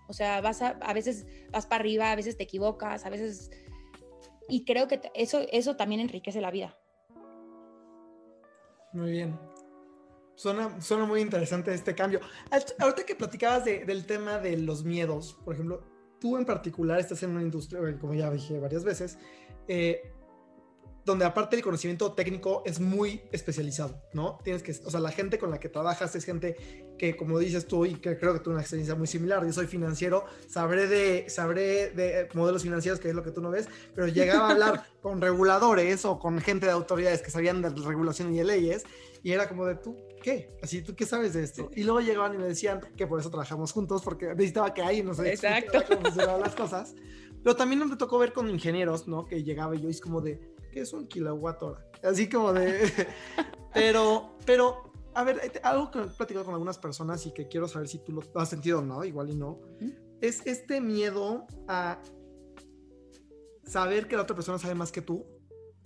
O 0.07 0.13
sea, 0.13 0.41
vas 0.41 0.61
a, 0.61 0.69
a 0.81 0.93
veces 0.93 1.25
vas 1.51 1.65
para 1.65 1.81
arriba, 1.81 2.11
a 2.11 2.15
veces 2.15 2.37
te 2.37 2.43
equivocas, 2.43 3.05
a 3.05 3.09
veces... 3.09 3.49
Y 4.49 4.65
creo 4.65 4.87
que 4.87 5.01
eso, 5.13 5.41
eso 5.51 5.75
también 5.75 6.01
enriquece 6.01 6.41
la 6.41 6.51
vida. 6.51 6.77
Muy 8.91 9.11
bien. 9.11 9.39
Suena, 10.35 10.81
suena 10.81 11.05
muy 11.05 11.21
interesante 11.21 11.73
este 11.73 11.95
cambio. 11.95 12.19
Ahorita 12.79 13.05
que 13.05 13.15
platicabas 13.15 13.65
de- 13.65 13.85
del 13.85 14.05
tema 14.05 14.39
de 14.39 14.57
los 14.57 14.83
miedos, 14.83 15.39
por 15.45 15.53
ejemplo, 15.53 15.83
tú 16.19 16.37
en 16.37 16.45
particular 16.45 16.99
estás 16.99 17.23
en 17.23 17.31
una 17.31 17.41
industria, 17.41 17.79
como 17.99 18.13
ya 18.13 18.29
dije 18.29 18.59
varias 18.59 18.83
veces, 18.83 19.17
eh, 19.67 20.11
donde 21.05 21.25
aparte 21.25 21.55
el 21.55 21.61
conocimiento 21.61 22.13
técnico 22.13 22.63
es 22.65 22.79
muy 22.79 23.21
especializado, 23.31 24.01
¿no? 24.13 24.39
Tienes 24.43 24.63
que, 24.63 24.71
o 24.71 24.89
sea, 24.89 24.99
la 24.99 25.11
gente 25.11 25.37
con 25.37 25.51
la 25.51 25.59
que 25.59 25.69
trabajas 25.69 26.15
es 26.15 26.23
gente 26.23 26.55
que, 26.97 27.15
como 27.15 27.39
dices 27.39 27.67
tú, 27.67 27.85
y 27.85 27.95
que 27.95 28.17
creo 28.17 28.33
que 28.33 28.39
tú 28.39 28.51
una 28.51 28.61
experiencia 28.61 28.95
muy 28.95 29.07
similar, 29.07 29.45
yo 29.45 29.51
soy 29.51 29.67
financiero, 29.67 30.25
sabré 30.47 30.87
de, 30.87 31.29
sabré 31.29 31.89
de 31.91 32.29
modelos 32.33 32.63
financieros, 32.63 32.99
que 32.99 33.09
es 33.09 33.15
lo 33.15 33.23
que 33.23 33.31
tú 33.31 33.41
no 33.41 33.49
ves, 33.49 33.67
pero 33.93 34.07
llegaba 34.07 34.47
a 34.47 34.51
hablar 34.51 34.85
con 35.01 35.19
reguladores 35.19 36.05
o 36.05 36.19
con 36.19 36.39
gente 36.39 36.67
de 36.67 36.71
autoridades 36.71 37.21
que 37.21 37.31
sabían 37.31 37.61
de 37.61 37.69
regulación 37.69 38.33
y 38.33 38.37
de 38.37 38.43
leyes, 38.45 38.83
y 39.23 39.31
era 39.31 39.47
como 39.47 39.65
de 39.65 39.75
tú, 39.75 39.97
¿qué? 40.21 40.55
Así, 40.61 40.81
¿tú 40.81 40.95
qué 40.95 41.05
sabes 41.05 41.33
de 41.33 41.43
esto? 41.43 41.69
Y 41.75 41.83
luego 41.83 42.01
llegaban 42.01 42.33
y 42.33 42.37
me 42.37 42.45
decían 42.45 42.81
que 42.95 43.07
por 43.07 43.19
eso 43.19 43.29
trabajamos 43.29 43.71
juntos, 43.71 44.01
porque 44.03 44.27
necesitaba 44.27 44.73
que 44.73 44.81
alguien 44.81 45.05
nos 45.05 45.19
Exacto. 45.19 45.83
cómo 45.87 46.01
funcionaban 46.01 46.41
las 46.41 46.55
cosas. 46.55 46.95
Pero 47.43 47.55
también 47.57 47.87
me 47.87 47.95
tocó 47.97 48.17
ver 48.17 48.31
con 48.31 48.49
ingenieros, 48.49 49.07
¿no? 49.07 49.25
Que 49.25 49.43
llegaba 49.43 49.75
y 49.75 49.81
yo 49.81 49.89
es 49.89 49.99
como 49.99 50.21
de, 50.21 50.52
¿qué 50.73 50.81
es 50.81 50.91
un 50.91 51.07
kilowatt 51.07 51.61
hora? 51.61 51.85
Así 52.03 52.27
como 52.27 52.51
de... 52.51 52.89
pero, 53.73 54.37
pero, 54.45 54.91
a 55.13 55.23
ver, 55.23 55.39
algo 55.63 55.91
que 55.91 55.99
he 55.99 56.07
platicado 56.07 56.45
con 56.45 56.55
algunas 56.55 56.79
personas 56.79 57.25
y 57.27 57.31
que 57.31 57.47
quiero 57.47 57.67
saber 57.67 57.87
si 57.87 57.99
tú 57.99 58.11
lo 58.11 58.23
has 58.35 58.49
sentido 58.49 58.79
o 58.79 58.81
no, 58.81 59.03
igual 59.05 59.29
y 59.29 59.35
no, 59.35 59.59
Ujú. 59.79 59.93
es 60.19 60.45
este 60.45 60.81
miedo 60.81 61.45
a 61.67 62.01
saber 63.65 64.07
que 64.07 64.15
la 64.15 64.23
otra 64.23 64.35
persona 64.35 64.57
sabe 64.57 64.75
más 64.75 64.91
que 64.91 65.01
tú 65.01 65.25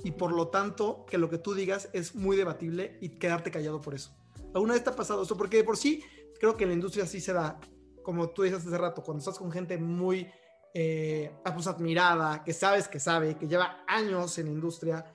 y 0.04 0.12
por 0.12 0.32
lo 0.32 0.48
tanto 0.48 1.06
que 1.06 1.18
lo 1.18 1.30
que 1.30 1.38
tú 1.38 1.54
digas 1.54 1.90
es 1.94 2.16
muy 2.16 2.38
debatible 2.38 2.98
y 3.02 3.20
quedarte 3.20 3.52
callado 3.52 3.82
por 3.82 3.94
eso. 3.94 4.16
¿Alguna 4.54 4.74
vez 4.74 4.84
te 4.84 4.90
ha 4.90 4.96
pasado 4.96 5.22
esto? 5.22 5.38
Porque 5.38 5.58
de 5.58 5.64
por 5.64 5.78
sí 5.78 6.04
creo 6.40 6.56
que 6.56 6.64
en 6.64 6.70
la 6.70 6.76
industria 6.76 7.06
sí 7.06 7.20
se 7.20 7.34
da, 7.34 7.60
como 8.04 8.30
tú 8.30 8.44
dices 8.44 8.66
hace 8.66 8.78
rato, 8.78 9.04
cuando 9.04 9.20
estás 9.20 9.38
con 9.38 9.52
gente 9.52 9.78
muy 9.78 10.28
eh, 10.74 11.32
ah, 11.44 11.54
pues, 11.54 11.68
admirada, 11.68 12.44
que 12.44 12.54
sabes 12.54 12.88
que 12.88 13.00
sabe, 13.00 13.38
que 13.38 13.48
lleva 13.48 13.84
años 13.88 14.38
en 14.38 14.46
la 14.46 14.52
industria 14.52 15.06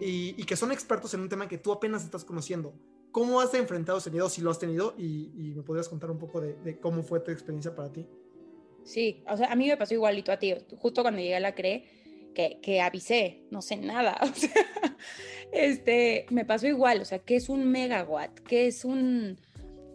y, 0.00 0.40
y 0.40 0.44
que 0.44 0.56
son 0.56 0.72
expertos 0.72 1.14
en 1.14 1.20
un 1.20 1.28
tema 1.28 1.48
que 1.48 1.58
tú 1.58 1.72
apenas 1.72 2.04
estás 2.04 2.24
conociendo. 2.24 2.74
¿Cómo 3.12 3.40
has 3.40 3.54
enfrentado 3.54 3.98
ese 3.98 4.10
miedo? 4.10 4.28
Si 4.28 4.42
lo 4.42 4.50
has 4.50 4.58
tenido 4.58 4.94
y, 4.98 5.32
y 5.34 5.54
me 5.54 5.62
podrías 5.62 5.88
contar 5.88 6.10
un 6.10 6.18
poco 6.18 6.40
de, 6.40 6.54
de 6.54 6.78
cómo 6.78 7.02
fue 7.02 7.20
tu 7.20 7.30
experiencia 7.30 7.74
para 7.74 7.92
ti. 7.92 8.06
Sí, 8.84 9.24
o 9.28 9.36
sea, 9.36 9.50
a 9.50 9.56
mí 9.56 9.66
me 9.66 9.76
pasó 9.76 9.94
igualito 9.94 10.30
a 10.30 10.38
ti. 10.38 10.54
Justo 10.78 11.02
cuando 11.02 11.20
llegué 11.20 11.36
a 11.36 11.40
la 11.40 11.54
CRE, 11.54 11.84
que, 12.34 12.60
que 12.62 12.80
avisé, 12.80 13.42
no 13.50 13.62
sé 13.62 13.76
nada. 13.76 14.18
O 14.22 14.34
sea, 14.34 14.52
este, 15.52 16.26
me 16.30 16.44
pasó 16.44 16.66
igual. 16.66 17.00
O 17.00 17.04
sea, 17.04 17.18
¿qué 17.18 17.36
es 17.36 17.48
un 17.48 17.70
megawatt? 17.70 18.40
¿Qué 18.40 18.66
es 18.66 18.84
un, 18.84 19.38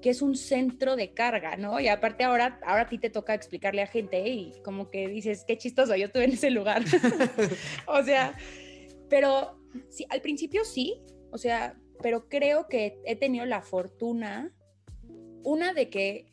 qué 0.02 0.10
es 0.10 0.22
un 0.22 0.36
centro 0.36 0.96
de 0.96 1.14
carga? 1.14 1.58
¿No? 1.58 1.80
Y 1.80 1.88
aparte 1.88 2.24
ahora, 2.24 2.60
ahora 2.66 2.84
a 2.84 2.90
ti 2.90 2.98
te 2.98 3.10
toca 3.10 3.34
explicarle 3.34 3.82
a 3.82 3.88
gente 3.88 4.28
y 4.28 4.54
como 4.64 4.90
que 4.90 5.08
dices, 5.08 5.44
qué 5.48 5.58
chistoso, 5.58 5.96
yo 5.96 6.08
estuve 6.08 6.26
en 6.26 6.32
ese 6.32 6.52
lugar. 6.52 6.84
o 7.88 8.04
sea, 8.04 8.36
pero 9.10 9.60
sí, 9.90 10.06
al 10.10 10.22
principio 10.22 10.64
sí, 10.66 11.02
o 11.32 11.38
sea, 11.38 11.78
pero 12.02 12.28
creo 12.28 12.68
que 12.68 13.00
he 13.06 13.16
tenido 13.16 13.46
la 13.46 13.62
fortuna, 13.62 14.54
una 15.44 15.74
de 15.74 15.90
que 15.90 16.28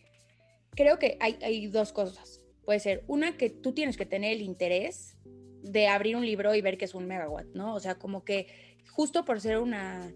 creo 0.74 0.98
que 0.98 1.16
hay, 1.20 1.38
hay 1.42 1.66
dos 1.66 1.92
cosas. 1.92 2.40
Puede 2.64 2.80
ser 2.80 3.04
una 3.06 3.36
que 3.36 3.50
tú 3.50 3.72
tienes 3.72 3.96
que 3.96 4.06
tener 4.06 4.32
el 4.32 4.42
interés 4.42 5.16
de 5.62 5.88
abrir 5.88 6.16
un 6.16 6.24
libro 6.24 6.54
y 6.54 6.60
ver 6.60 6.78
que 6.78 6.84
es 6.84 6.94
un 6.94 7.06
megawatt, 7.06 7.46
¿no? 7.54 7.74
O 7.74 7.80
sea, 7.80 7.96
como 7.96 8.24
que 8.24 8.46
justo 8.90 9.24
por 9.24 9.40
ser 9.40 9.58
una, 9.58 10.12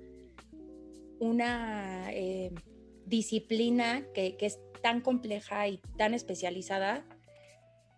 una 1.18 2.12
eh, 2.12 2.52
disciplina 3.06 4.06
que, 4.14 4.36
que, 4.36 4.46
es 4.46 4.60
tan 4.82 5.00
compleja 5.00 5.68
y 5.68 5.80
tan 5.96 6.12
especializada, 6.14 7.06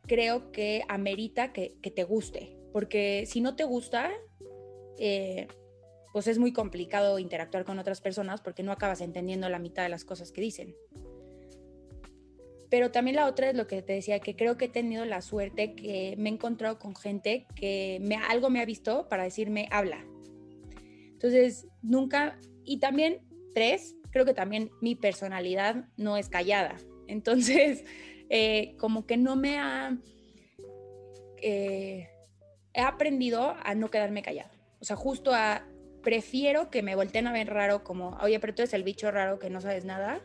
creo 0.06 0.52
que 0.52 0.82
amerita 0.88 1.52
que, 1.52 1.76
que 1.80 1.90
te 1.90 2.04
guste, 2.04 2.56
porque 2.72 3.24
si 3.26 3.40
no 3.40 3.56
te 3.56 3.64
gusta, 3.64 4.12
eh, 4.98 5.48
pues 6.12 6.28
es 6.28 6.38
muy 6.38 6.52
complicado 6.52 7.18
interactuar 7.18 7.64
con 7.64 7.78
otras 7.78 8.00
personas 8.00 8.40
porque 8.40 8.62
no 8.62 8.70
acabas 8.70 9.00
entendiendo 9.00 9.48
la 9.48 9.58
mitad 9.58 9.82
de 9.82 9.88
las 9.88 10.04
cosas 10.04 10.30
que 10.30 10.40
dicen. 10.40 10.76
Pero 12.70 12.90
también 12.90 13.16
la 13.16 13.26
otra 13.26 13.50
es 13.50 13.56
lo 13.56 13.66
que 13.66 13.82
te 13.82 13.94
decía, 13.94 14.20
que 14.20 14.36
creo 14.36 14.56
que 14.56 14.66
he 14.66 14.68
tenido 14.68 15.04
la 15.04 15.22
suerte 15.22 15.74
que 15.74 16.14
me 16.18 16.28
he 16.28 16.32
encontrado 16.32 16.78
con 16.78 16.94
gente 16.94 17.46
que 17.54 17.98
me, 18.00 18.16
algo 18.16 18.50
me 18.50 18.60
ha 18.60 18.64
visto 18.64 19.08
para 19.08 19.24
decirme, 19.24 19.68
habla. 19.70 20.04
Entonces, 21.12 21.66
nunca, 21.82 22.38
y 22.64 22.78
también, 22.78 23.20
tres, 23.54 23.96
creo 24.14 24.24
que 24.24 24.32
también 24.32 24.70
mi 24.80 24.94
personalidad 24.94 25.88
no 25.96 26.16
es 26.16 26.28
callada. 26.28 26.76
Entonces, 27.08 27.84
eh, 28.30 28.76
como 28.78 29.06
que 29.06 29.16
no 29.16 29.36
me 29.36 29.58
ha... 29.58 29.98
Eh, 31.42 32.08
he 32.72 32.80
aprendido 32.80 33.54
a 33.62 33.74
no 33.74 33.90
quedarme 33.90 34.22
callada. 34.22 34.52
O 34.80 34.84
sea, 34.84 34.96
justo 34.96 35.34
a... 35.34 35.66
Prefiero 36.02 36.70
que 36.70 36.82
me 36.82 36.94
volteen 36.94 37.26
a 37.26 37.32
ver 37.32 37.48
raro 37.48 37.82
como, 37.82 38.10
oye, 38.22 38.38
pero 38.38 38.54
tú 38.54 38.62
eres 38.62 38.74
el 38.74 38.84
bicho 38.84 39.10
raro 39.10 39.38
que 39.38 39.48
no 39.48 39.62
sabes 39.62 39.86
nada, 39.86 40.20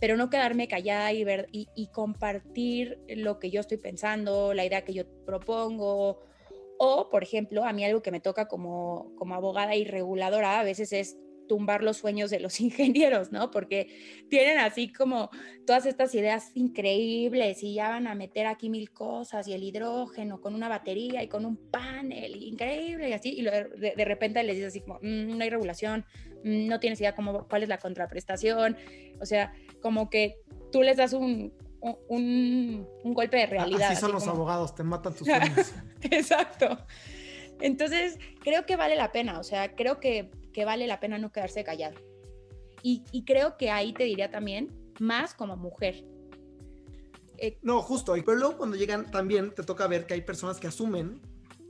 pero 0.00 0.16
no 0.16 0.30
quedarme 0.30 0.68
callada 0.68 1.12
y, 1.12 1.24
ver, 1.24 1.48
y, 1.50 1.88
compartir 1.88 3.00
lo 3.08 3.40
que 3.40 3.50
yo 3.50 3.60
estoy 3.60 3.78
pensando, 3.78 4.54
la 4.54 4.64
idea 4.64 4.84
que 4.84 4.94
yo 4.94 5.02
propongo. 5.26 6.20
O, 6.78 7.08
por 7.10 7.24
ejemplo, 7.24 7.64
a 7.64 7.72
mí 7.72 7.84
algo 7.84 8.02
que 8.02 8.12
me 8.12 8.20
toca 8.20 8.46
como, 8.46 9.12
como 9.16 9.34
abogada 9.34 9.74
y 9.74 9.84
reguladora 9.84 10.60
a 10.60 10.62
veces 10.62 10.92
es 10.92 11.18
tumbar 11.48 11.82
los 11.82 11.96
sueños 11.96 12.30
de 12.30 12.38
los 12.40 12.60
ingenieros, 12.60 13.32
¿no? 13.32 13.50
Porque 13.50 13.88
tienen 14.28 14.58
así 14.58 14.92
como 14.92 15.30
todas 15.66 15.86
estas 15.86 16.14
ideas 16.14 16.52
increíbles 16.54 17.62
y 17.62 17.74
ya 17.74 17.88
van 17.88 18.06
a 18.06 18.14
meter 18.14 18.46
aquí 18.46 18.70
mil 18.70 18.92
cosas 18.92 19.48
y 19.48 19.54
el 19.54 19.62
hidrógeno 19.62 20.40
con 20.40 20.54
una 20.54 20.68
batería 20.68 21.22
y 21.22 21.28
con 21.28 21.44
un 21.44 21.56
panel 21.56 22.36
increíble 22.42 23.08
y 23.08 23.12
así, 23.12 23.34
y 23.38 23.42
de, 23.42 24.04
repente 24.04 24.42
les 24.42 24.56
dices 24.56 24.68
así 24.72 24.80
como, 24.80 25.00
mm, 25.02 25.36
no 25.36 25.42
hay 25.42 25.50
regulación, 25.50 26.04
mm, 26.44 26.68
no 26.68 26.78
tienes 26.78 27.00
idea 27.00 27.14
cómo, 27.14 27.48
cuál 27.48 27.64
es 27.64 27.68
la 27.68 27.78
contraprestación, 27.78 28.76
o 29.20 29.26
sea, 29.26 29.52
como 29.82 30.08
que 30.10 30.36
tú 30.70 30.82
les 30.82 30.96
das 30.96 31.12
un, 31.12 31.52
un, 31.80 32.86
golpe 33.04 33.36
de 33.36 33.46
realidad. 33.46 33.92
Así 33.92 34.00
son 34.00 34.12
los 34.12 34.26
abogados, 34.26 34.74
te 34.74 34.82
matan 34.82 35.14
tus 35.14 35.26
sueños. 35.26 35.72
Exacto. 36.02 36.78
Entonces, 37.60 38.18
creo 38.42 38.66
que 38.66 38.76
vale 38.76 38.96
la 38.96 39.10
pena, 39.10 39.38
o 39.38 39.42
sea, 39.42 39.74
creo 39.74 39.98
que 39.98 40.30
que 40.58 40.64
vale 40.64 40.88
la 40.88 40.98
pena 40.98 41.18
no 41.18 41.30
quedarse 41.30 41.62
callado. 41.62 41.94
Y, 42.82 43.24
creo 43.24 43.56
que 43.56 43.70
ahí 43.70 43.92
te 43.92 44.02
diría 44.02 44.28
también, 44.28 44.92
más 44.98 45.32
como 45.32 45.56
mujer. 45.56 46.04
Eh, 47.36 47.60
no, 47.62 47.80
justo. 47.80 48.14
Pero 48.14 48.34
luego 48.34 48.56
cuando 48.56 48.76
llegan 48.76 49.08
también 49.08 49.54
te 49.54 49.62
toca 49.62 49.86
ver 49.86 50.04
que 50.04 50.14
hay 50.14 50.22
personas 50.22 50.58
que 50.58 50.66
asumen 50.66 51.20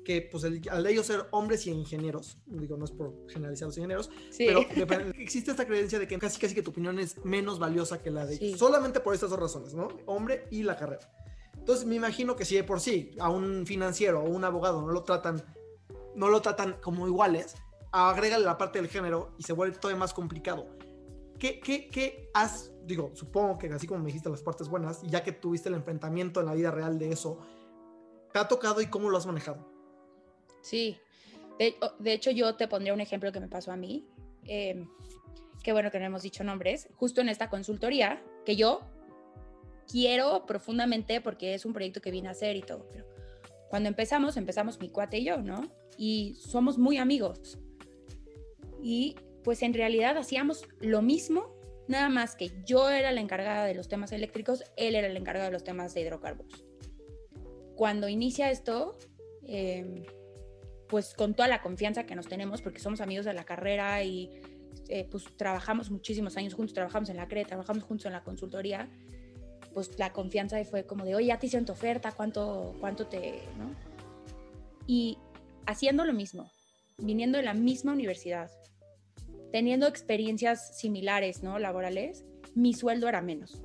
que 0.07 0.23
pues 0.23 0.43
al 0.43 0.87
ellos 0.87 1.05
ser 1.05 1.27
hombres 1.33 1.67
y 1.67 1.71
ingenieros, 1.71 2.39
digo, 2.47 2.79
no 2.79 2.87
es 2.87 2.91
por 2.91 3.15
generalizar 3.29 3.67
los 3.67 3.77
ingenieros, 3.77 4.09
pero 4.39 4.61
existe 5.19 5.51
esta 5.51 5.67
creencia 5.67 5.99
de 5.99 6.09
que 6.09 6.19
casi 6.19 6.41
casi 6.41 6.55
que 6.55 6.63
tu 6.63 6.71
opinión 6.71 6.99
es 6.99 7.23
menos 7.27 7.59
valiosa 7.59 8.01
que 8.01 8.11
la 8.11 8.25
de 8.25 8.37
ellos, 8.37 8.59
solamente 8.59 9.01
por 9.01 9.13
estas 9.13 9.29
dos 9.29 9.39
razones, 9.39 9.75
¿no? 9.75 9.89
Hombre 10.07 10.47
y 10.51 10.63
la 10.63 10.79
carrera. 10.79 11.13
Entonces 11.59 11.85
me 11.85 11.97
imagino 11.97 12.37
que 12.37 12.47
si 12.47 12.55
de 12.55 12.65
por 12.65 12.81
sí 12.81 13.11
a 13.19 13.29
un 13.29 13.67
financiero 13.67 14.23
o 14.23 14.31
un 14.31 14.45
abogado 14.45 14.81
no 14.81 14.89
lo 14.89 15.03
tratan, 15.03 15.45
no 16.15 16.31
lo 16.31 16.41
tratan 16.41 16.79
como 16.81 17.07
iguales, 17.07 17.55
agrégale 17.93 18.45
la 18.45 18.59
parte 18.59 18.81
del 18.81 18.89
género 18.89 19.35
y 19.39 19.43
se 19.43 19.53
vuelve 19.53 19.77
todavía 19.79 19.99
más 19.99 20.13
complicado. 20.13 20.67
¿Qué, 21.39 21.61
qué, 21.61 21.89
qué 21.89 22.31
has, 22.35 22.73
digo, 22.85 23.13
supongo 23.15 23.59
que 23.59 23.69
así 23.69 23.87
como 23.87 24.01
me 24.01 24.07
dijiste 24.07 24.29
las 24.29 24.43
partes 24.43 24.69
buenas, 24.69 25.03
ya 25.03 25.23
que 25.23 25.33
tuviste 25.33 25.69
el 25.69 25.77
enfrentamiento 25.77 26.41
en 26.41 26.47
la 26.47 26.55
vida 26.55 26.71
real 26.71 26.99
de 26.99 27.11
eso, 27.11 27.39
¿te 28.33 28.39
ha 28.39 28.49
tocado 28.49 28.81
y 28.81 28.87
cómo 28.87 29.09
lo 29.09 29.17
has 29.17 29.27
manejado? 29.27 29.65
Sí, 30.63 30.99
de, 31.59 32.13
hecho 32.13 32.31
yo 32.31 32.57
te 32.57 32.67
pondría 32.67 32.93
un 32.93 33.01
ejemplo 33.01 33.31
que 33.31 33.41
me 33.41 33.49
pasó 33.49 33.71
a 33.71 33.77
mí, 33.77 34.07
eh, 34.47 34.85
qué 35.63 35.73
bueno 35.73 35.91
que 35.91 36.01
no 36.01 36.07
hemos 36.07 36.23
dicho 36.23 36.43
nombres, 36.43 36.89
justo 36.97 37.21
en 37.21 37.29
esta 37.29 37.49
consultoría, 37.49 38.23
que 38.45 38.57
yo 38.57 38.81
quiero 39.87 40.45
profundamente 40.45 41.21
porque 41.21 41.55
es 41.55 41.65
un 41.65 41.73
proyecto 41.73 42.01
que 42.01 42.11
vine 42.11 42.29
a 42.29 42.33
hacer 42.33 42.57
y 42.57 42.63
todo, 42.63 42.85
cuando 43.71 43.89
empezamos, 43.89 44.37
empezamos 44.37 44.81
mi 44.81 44.89
cuate 44.89 45.19
y 45.19 45.25
yo, 45.25 45.39
¿no? 45.39 45.71
Y 45.97 46.35
somos 46.37 46.79
muy 46.79 46.97
amigos 46.97 47.59
y 48.83 49.17
pues 49.45 49.63
en 49.63 49.75
realidad 49.75 50.17
hacíamos 50.17 50.67
lo 50.81 51.03
mismo, 51.03 51.55
nada 51.89 52.09
más 52.09 52.37
que 52.37 52.53
yo 52.65 52.91
era 52.91 53.13
la 53.13 53.21
encargada 53.21 53.65
de 53.65 53.75
los 53.75 53.89
temas 53.89 54.13
eléctricos, 54.13 54.65
él 54.77 54.95
era 54.95 55.07
el 55.07 55.17
encargado 55.17 55.47
de 55.47 55.53
los 55.53 55.65
temas 55.65 55.95
de 55.95 56.03
hidrocarburos. 56.03 56.65
Cuando 57.77 58.09
inicia 58.09 58.51
esto, 58.51 58.99
em, 59.47 60.05
pues 60.89 61.15
con 61.15 61.35
toda 61.35 61.49
la 61.49 61.63
confianza 61.63 62.05
que 62.05 62.15
nos 62.15 62.29
tenemos, 62.29 62.63
porque 62.63 62.81
somos 62.81 63.01
amigos 63.01 63.25
de 63.25 63.35
la 63.35 63.45
carrera 63.45 64.03
y 64.03 64.31
eh, 64.89 65.07
pues 65.11 65.25
trabajamos 65.37 65.91
muchísimos 65.91 66.37
años 66.37 66.55
juntos, 66.55 66.75
trabajamos 66.75 67.09
en 67.11 67.17
la 67.17 67.29
CRE, 67.29 67.45
trabajamos 67.45 67.85
juntos 67.85 68.07
en 68.07 68.13
la 68.13 68.25
consultoría, 68.25 68.89
pues 69.75 69.99
la 69.99 70.13
confianza 70.13 70.63
fue 70.65 70.85
como 70.85 71.05
de, 71.05 71.15
oye, 71.15 71.27
ya 71.27 71.39
te 71.39 71.47
hicieron 71.47 71.67
tu 71.67 71.73
oferta, 71.73 72.13
¿cuánto, 72.13 72.75
cuánto 72.81 73.07
te...? 73.07 73.43
¿no? 73.59 73.75
Y 74.87 75.19
haciendo 75.67 76.05
lo 76.05 76.15
mismo, 76.15 76.51
viniendo 76.97 77.37
de 77.39 77.45
la 77.45 77.55
misma 77.55 77.93
universidad, 77.93 78.51
teniendo 79.53 79.87
experiencias 79.87 80.79
similares, 80.79 81.43
¿no? 81.43 81.59
Laborales, 81.59 82.25
mi 82.55 82.75
sueldo 82.75 83.09
era 83.09 83.23
menos. 83.23 83.63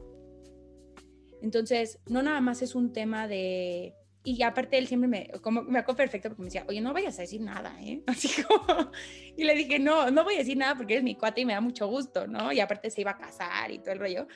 Entonces, 1.41 1.99
no 2.07 2.23
nada 2.23 2.41
más 2.41 2.61
es 2.61 2.75
un 2.75 2.93
tema 2.93 3.27
de... 3.27 3.93
Y 4.25 4.41
aparte 4.43 4.77
él 4.77 4.87
siempre 4.87 5.09
me, 5.09 5.27
como, 5.41 5.63
me 5.63 5.79
acuerdo 5.79 5.97
perfecto 5.97 6.29
porque 6.29 6.43
me 6.43 6.47
decía, 6.47 6.65
oye, 6.69 6.79
no 6.79 6.93
vayas 6.93 7.19
a 7.19 7.23
decir 7.23 7.41
nada, 7.41 7.75
¿eh? 7.81 8.01
Así 8.07 8.29
como... 8.43 8.91
Y 9.35 9.43
le 9.43 9.53
dije, 9.53 9.79
no, 9.79 10.09
no 10.09 10.23
voy 10.23 10.35
a 10.35 10.39
decir 10.39 10.55
nada 10.55 10.75
porque 10.75 10.93
eres 10.93 11.03
mi 11.03 11.15
cuate 11.15 11.41
y 11.41 11.45
me 11.45 11.53
da 11.53 11.59
mucho 11.59 11.87
gusto, 11.87 12.27
¿no? 12.27 12.53
Y 12.53 12.61
aparte 12.61 12.89
se 12.89 13.01
iba 13.01 13.11
a 13.11 13.17
casar 13.17 13.71
y 13.71 13.79
todo 13.79 13.91
el 13.91 13.99
rollo. 13.99 14.27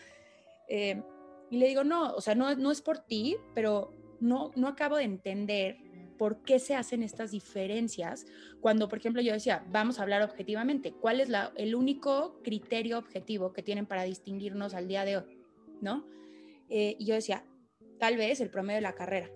Eh, 0.68 1.02
y 1.50 1.58
le 1.58 1.68
digo, 1.68 1.86
no, 1.86 2.14
o 2.14 2.20
sea, 2.20 2.36
no, 2.36 2.54
no 2.56 2.72
es 2.72 2.82
por 2.82 3.00
ti, 3.00 3.38
pero 3.56 3.94
no, 4.20 4.52
no 4.56 4.68
acabo 4.68 4.98
de 4.98 5.04
entender 5.04 5.78
por 6.18 6.44
qué 6.44 6.60
se 6.60 6.76
hacen 6.76 7.04
estas 7.04 7.32
diferencias 7.32 8.26
cuando, 8.60 8.90
por 8.90 9.00
ejemplo, 9.00 9.22
yo 9.22 9.34
decía, 9.34 9.66
vamos 9.70 10.00
a 10.00 10.04
hablar 10.04 10.22
objetivamente, 10.22 10.94
¿cuál 10.94 11.22
es 11.22 11.30
el 11.56 11.76
único 11.76 12.42
criterio 12.44 12.98
objetivo 12.98 13.54
que 13.54 13.62
tienen 13.62 13.86
para 13.86 14.04
distinguirnos 14.04 14.74
al 14.74 14.88
día 14.88 15.06
de 15.06 15.18
hoy? 15.18 15.38
¿No? 15.82 16.06
Eh, 16.70 16.96
y 17.00 17.06
yo 17.06 17.16
decía, 17.16 17.46
tal 18.00 18.18
vez 18.18 18.42
el 18.42 18.50
promedio 18.50 18.78
de 18.78 18.82
la 18.82 18.96
carrera, 18.96 19.30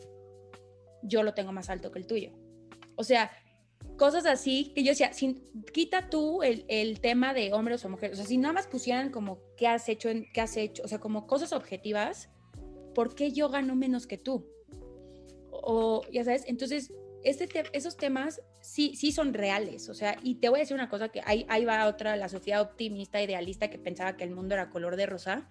yo 1.03 1.23
lo 1.23 1.33
tengo 1.33 1.51
más 1.51 1.69
alto 1.69 1.91
que 1.91 1.99
el 1.99 2.07
tuyo. 2.07 2.31
O 2.95 3.03
sea, 3.03 3.31
cosas 3.97 4.25
así 4.25 4.71
que 4.73 4.83
yo 4.83 4.91
decía, 4.91 5.13
sin, 5.13 5.43
quita 5.73 6.09
tú 6.09 6.41
el, 6.43 6.99
tema 7.01 7.33
de 7.33 7.53
hombres 7.53 7.83
o 7.85 7.89
mujeres, 7.89 8.13
o 8.13 8.21
sea, 8.21 8.25
si 8.27 8.37
nada 8.37 8.53
más 8.53 8.67
pusieran 8.67 9.11
como 9.11 9.39
qué 9.57 9.67
has 9.67 9.87
hecho, 9.89 10.09
qué 10.33 10.41
has 10.41 10.57
hecho, 10.57 10.83
o 10.83 10.87
sea, 10.87 10.99
como 10.99 11.27
cosas 11.27 11.53
objetivas, 11.53 12.29
¿por 12.93 13.15
qué 13.15 13.31
yo 13.31 13.49
gano 13.49 13.75
menos 13.75 14.07
que 14.07 14.17
tú? 14.17 14.47
O 15.51 16.01
ya 16.11 16.23
sabes, 16.23 16.43
entonces 16.47 16.91
este 17.23 17.47
esos 17.73 17.97
temas 17.97 18.41
sí, 18.61 18.95
sí 18.95 19.11
son 19.11 19.33
reales, 19.33 19.89
o 19.89 19.93
sea, 19.93 20.17
y 20.23 20.35
te 20.35 20.49
voy 20.49 20.59
a 20.59 20.61
decir 20.61 20.75
una 20.75 20.89
cosa 20.89 21.09
que 21.09 21.21
ahí, 21.25 21.45
ahí 21.49 21.65
va 21.65 21.87
otra, 21.87 22.15
la 22.15 22.29
Sofía 22.29 22.61
optimista, 22.61 23.21
idealista, 23.21 23.69
que 23.69 23.77
pensaba 23.77 24.17
que 24.17 24.23
el 24.23 24.31
mundo 24.31 24.55
era 24.55 24.69
color 24.69 24.95
de 24.95 25.05
rosa, 25.05 25.47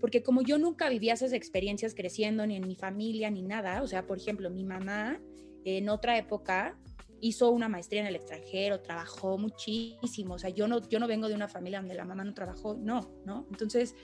porque 0.00 0.22
como 0.22 0.42
yo 0.42 0.58
nunca 0.58 0.88
vivía 0.88 1.14
esas 1.14 1.32
experiencias 1.32 1.94
creciendo, 1.94 2.46
ni 2.46 2.56
en 2.56 2.66
mi 2.66 2.76
familia, 2.76 3.30
ni 3.30 3.42
nada, 3.42 3.82
o 3.82 3.88
sea, 3.88 4.06
por 4.06 4.18
ejemplo, 4.18 4.50
mi 4.50 4.64
mamá 4.64 5.20
en 5.64 5.88
otra 5.88 6.18
época 6.18 6.78
hizo 7.20 7.50
una 7.50 7.68
maestría 7.68 8.02
en 8.02 8.06
el 8.06 8.16
extranjero, 8.16 8.80
trabajó 8.80 9.38
muchísimo, 9.38 10.34
o 10.34 10.38
sea, 10.38 10.50
yo 10.50 10.68
no, 10.68 10.86
yo 10.88 11.00
no 11.00 11.08
vengo 11.08 11.28
de 11.28 11.34
una 11.34 11.48
familia 11.48 11.80
donde 11.80 11.94
la 11.94 12.04
mamá 12.04 12.22
no 12.22 12.34
trabajó, 12.34 12.74
no, 12.74 13.10
¿no? 13.24 13.46
Entonces, 13.50 13.94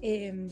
eh, 0.00 0.48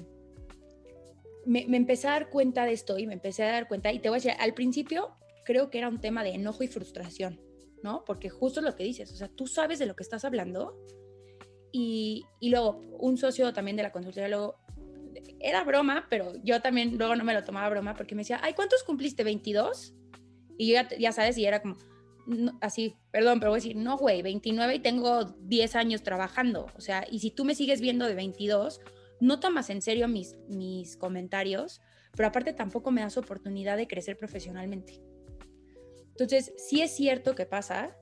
me, 1.47 1.64
empecé 1.76 2.09
a 2.09 2.12
dar 2.12 2.30
cuenta 2.30 2.64
de 2.64 2.72
esto 2.72 2.99
y 2.99 3.07
me 3.07 3.14
empecé 3.14 3.45
a 3.45 3.53
dar 3.53 3.68
cuenta, 3.68 3.93
y 3.93 3.99
te 3.99 4.09
voy 4.09 4.16
a 4.16 4.20
decir, 4.20 4.32
al 4.38 4.55
principio 4.55 5.16
creo 5.45 5.70
que 5.70 5.78
era 5.78 5.88
un 5.88 6.01
tema 6.01 6.22
de 6.22 6.30
enojo 6.30 6.62
y 6.62 6.68
frustración, 6.68 7.40
¿no? 7.82 8.05
Porque 8.05 8.28
justo 8.28 8.61
lo 8.61 8.74
que 8.76 8.84
dices, 8.84 9.12
o 9.12 9.16
sea, 9.16 9.28
tú 9.28 9.47
sabes 9.47 9.78
de 9.78 9.86
lo 9.86 9.97
que 9.97 10.03
estás 10.03 10.24
hablando 10.24 10.78
y, 11.72 12.24
y 12.40 12.51
luego 12.51 12.82
un 12.99 13.16
socio 13.16 13.53
también 13.53 13.76
de 13.76 13.82
la 13.82 13.93
consultoría 13.93 14.28
luego, 14.28 14.57
era 15.40 15.64
broma, 15.64 16.07
pero 16.09 16.32
yo 16.43 16.61
también 16.62 16.97
luego 16.97 17.16
no 17.16 17.24
me 17.24 17.34
lo 17.34 17.45
tomaba 17.45 17.68
broma 17.68 17.95
porque 17.95 18.14
me 18.14 18.22
decía, 18.22 18.40
ay, 18.43 18.55
¿cuántos 18.55 18.82
cumpliste? 18.84 19.24
¿22? 19.24 19.95
Y 20.57 20.72
ya, 20.72 20.88
ya 20.99 21.12
sabes, 21.12 21.36
y 21.38 21.45
era 21.45 21.61
como, 21.61 21.76
así, 22.61 22.97
perdón, 23.11 23.40
pero 23.40 23.51
voy 23.51 23.59
a 23.59 23.62
decir, 23.62 23.76
no, 23.76 23.97
güey, 23.97 24.22
29 24.22 24.74
y 24.74 24.78
tengo 24.78 25.24
10 25.24 25.76
años 25.76 26.03
trabajando. 26.03 26.66
O 26.76 26.80
sea, 26.80 27.05
y 27.11 27.18
si 27.18 27.30
tú 27.30 27.45
me 27.45 27.55
sigues 27.55 27.80
viendo 27.80 28.07
de 28.07 28.14
22, 28.14 28.80
no 29.22 29.38
tomas 29.38 29.70
en 29.70 29.80
serio 29.82 30.08
mis, 30.08 30.36
mis 30.48 30.96
comentarios, 30.96 31.80
pero 32.10 32.26
aparte 32.26 32.52
tampoco 32.52 32.90
me 32.90 33.02
das 33.02 33.16
oportunidad 33.16 33.76
de 33.76 33.86
crecer 33.86 34.18
profesionalmente. 34.18 35.00
Entonces, 36.08 36.52
sí 36.56 36.82
es 36.82 36.90
cierto 36.90 37.36
que 37.36 37.46
pasa. 37.46 37.96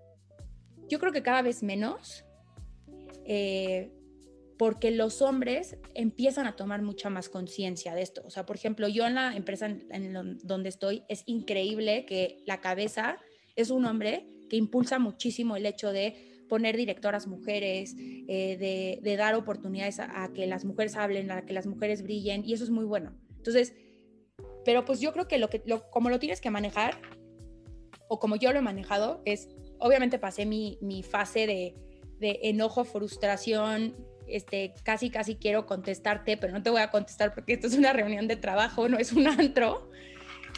Yo 0.88 0.98
creo 0.98 1.12
que 1.12 1.22
cada 1.22 1.42
vez 1.42 1.62
menos, 1.62 2.24
eh, 3.26 3.92
porque 4.58 4.90
los 4.90 5.20
hombres 5.20 5.76
empiezan 5.94 6.46
a 6.46 6.56
tomar 6.56 6.80
mucha 6.80 7.10
más 7.10 7.28
conciencia 7.28 7.94
de 7.94 8.00
esto. 8.00 8.22
O 8.24 8.30
sea, 8.30 8.46
por 8.46 8.56
ejemplo, 8.56 8.88
yo 8.88 9.06
en 9.06 9.14
la 9.14 9.36
empresa 9.36 9.66
en, 9.66 10.38
donde 10.42 10.70
estoy, 10.70 11.04
es 11.10 11.22
increíble 11.26 12.06
que 12.06 12.42
la 12.46 12.62
cabeza 12.62 13.18
es 13.56 13.68
un 13.68 13.84
hombre 13.84 14.26
que 14.48 14.56
impulsa 14.56 14.98
muchísimo 14.98 15.54
el 15.54 15.66
hecho 15.66 15.92
de 15.92 16.29
poner 16.50 16.76
directoras 16.76 17.28
mujeres, 17.28 17.94
eh, 17.96 18.98
de, 19.00 19.16
dar 19.16 19.36
oportunidades 19.36 20.00
a, 20.00 20.30
que 20.34 20.48
las 20.48 20.64
mujeres 20.64 20.96
hablen, 20.96 21.30
a 21.30 21.46
que 21.46 21.52
las 21.52 21.66
mujeres 21.66 22.02
brillen, 22.02 22.44
y 22.44 22.52
eso 22.52 22.64
es 22.64 22.70
muy 22.70 22.84
bueno. 22.84 23.14
Entonces, 23.36 23.72
pero 24.64 24.84
pues 24.84 25.00
yo 25.00 25.12
creo 25.12 25.28
que, 25.28 25.38
lo 25.38 25.48
que 25.48 25.62
como 25.90 26.10
lo 26.10 26.18
tienes 26.18 26.40
que 26.40 26.50
manejar, 26.50 27.00
o 28.08 28.18
como 28.18 28.34
yo 28.34 28.52
lo 28.52 28.58
he 28.58 28.62
manejado, 28.62 29.22
es, 29.24 29.48
obviamente 29.78 30.18
pasé 30.18 30.44
mi, 30.44 30.76
mi 30.82 31.04
fase 31.04 31.46
de, 31.46 31.74
de, 32.18 32.40
enojo, 32.42 32.84
frustración, 32.84 33.94
este, 34.26 34.74
casi, 34.82 35.08
casi 35.08 35.36
quiero 35.36 35.66
contestarte, 35.66 36.36
pero 36.36 36.52
no 36.52 36.62
te 36.64 36.70
voy 36.70 36.80
a 36.80 36.90
contestar 36.90 37.32
porque 37.32 37.52
esto 37.52 37.68
es 37.68 37.78
una 37.78 37.92
reunión 37.92 38.26
de 38.26 38.34
trabajo, 38.34 38.88
no 38.88 38.98
es 38.98 39.12
un 39.12 39.28
antro, 39.28 39.88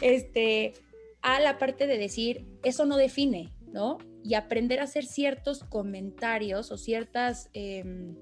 este, 0.01 0.73
a 1.21 1.39
la 1.39 1.59
parte 1.59 1.85
de 1.85 1.99
decir, 1.99 2.47
eso 2.63 2.85
no 2.85 2.97
define, 2.97 3.53
¿no? 3.67 3.99
Y 4.23 4.35
aprender 4.35 4.79
a 4.79 4.83
hacer 4.83 5.05
ciertos 5.05 5.63
comentarios 5.63 6.71
o 6.71 6.77
ciertas, 6.77 7.49
em, 7.53 8.15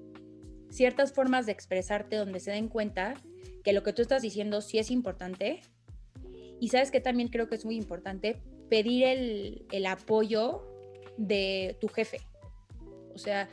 ciertas 0.70 1.12
formas 1.12 1.46
de 1.46 1.52
expresarte 1.52 2.16
donde 2.16 2.40
se 2.40 2.50
den 2.50 2.68
cuenta 2.68 3.14
que 3.62 3.72
lo 3.72 3.82
que 3.82 3.92
tú 3.92 4.02
estás 4.02 4.22
diciendo 4.22 4.60
sí 4.60 4.78
es 4.78 4.90
importante. 4.90 5.60
Y 6.60 6.68
sabes 6.68 6.90
que 6.90 7.00
también 7.00 7.28
creo 7.28 7.48
que 7.48 7.54
es 7.54 7.64
muy 7.64 7.76
importante 7.76 8.40
pedir 8.68 9.04
el, 9.04 9.86
apoyo 9.86 10.62
de 11.16 11.76
tu 11.80 11.88
jefe. 11.88 12.20
O 13.14 13.18
sea, 13.18 13.48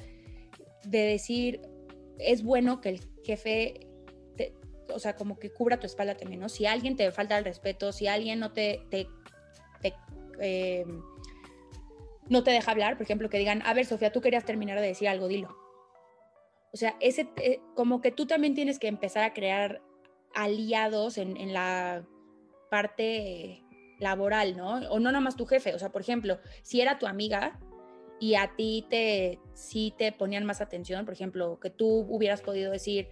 de 0.86 1.00
decir, 1.00 1.62
es 2.20 2.44
bueno 2.44 2.80
que 2.82 2.90
el 2.90 3.02
jefe, 3.26 3.88
o 4.94 5.00
sea, 5.00 5.16
como 5.16 5.38
que 5.38 5.52
cubra 5.52 5.80
tu 5.80 5.86
espalda 5.88 6.16
también, 6.16 6.40
¿no? 6.40 6.50
Si 6.50 6.66
alguien 6.66 6.96
te 6.96 7.12
falta 7.12 7.38
el 7.38 7.44
respeto, 7.44 7.92
si 7.92 8.08
alguien 8.08 8.40
no 8.40 8.54
te, 8.54 8.86
te, 8.90 9.08
eh, 10.40 10.86
no 12.30 12.44
te 12.44 12.52
deja 12.52 12.72
hablar, 12.72 12.96
por 12.96 13.04
ejemplo, 13.04 13.30
que 13.30 13.40
digan, 13.40 13.62
a 13.66 13.74
ver, 13.74 13.86
Sofía, 13.86 14.12
tú 14.12 14.22
querías 14.22 14.46
terminar 14.46 14.80
de 14.80 14.88
decir 14.88 15.10
algo, 15.10 15.28
dilo. 15.28 15.56
O 16.72 16.78
sea, 16.78 16.96
ese, 17.00 17.30
eh, 17.38 17.60
como 17.76 18.02
que 18.02 18.12
tú 18.12 18.28
también 18.28 18.54
tienes 18.54 18.80
que 18.80 18.88
empezar 18.88 19.24
a 19.24 19.34
crear 19.34 19.82
aliados 20.36 21.18
en, 21.18 21.36
en 21.38 21.54
la 21.54 22.06
parte 22.70 23.64
laboral, 24.00 24.56
¿no? 24.56 24.76
O 24.90 25.00
no 25.00 25.12
nomás 25.12 25.36
tu 25.36 25.46
jefe, 25.46 25.74
o 25.74 25.80
sea, 25.80 25.92
por 25.92 26.02
ejemplo, 26.02 26.40
si 26.62 26.82
era 26.82 27.00
tu 27.00 27.08
amiga 27.08 27.60
y 28.20 28.36
a 28.36 28.54
ti 28.56 28.86
te, 28.90 29.40
sí 29.54 29.94
te 29.98 30.12
ponían 30.12 30.46
más 30.46 30.62
atención, 30.62 31.06
por 31.06 31.14
ejemplo, 31.14 31.60
que 31.60 31.70
tú 31.70 32.06
hubieras 32.08 32.42
podido 32.42 32.72
decir, 32.72 33.10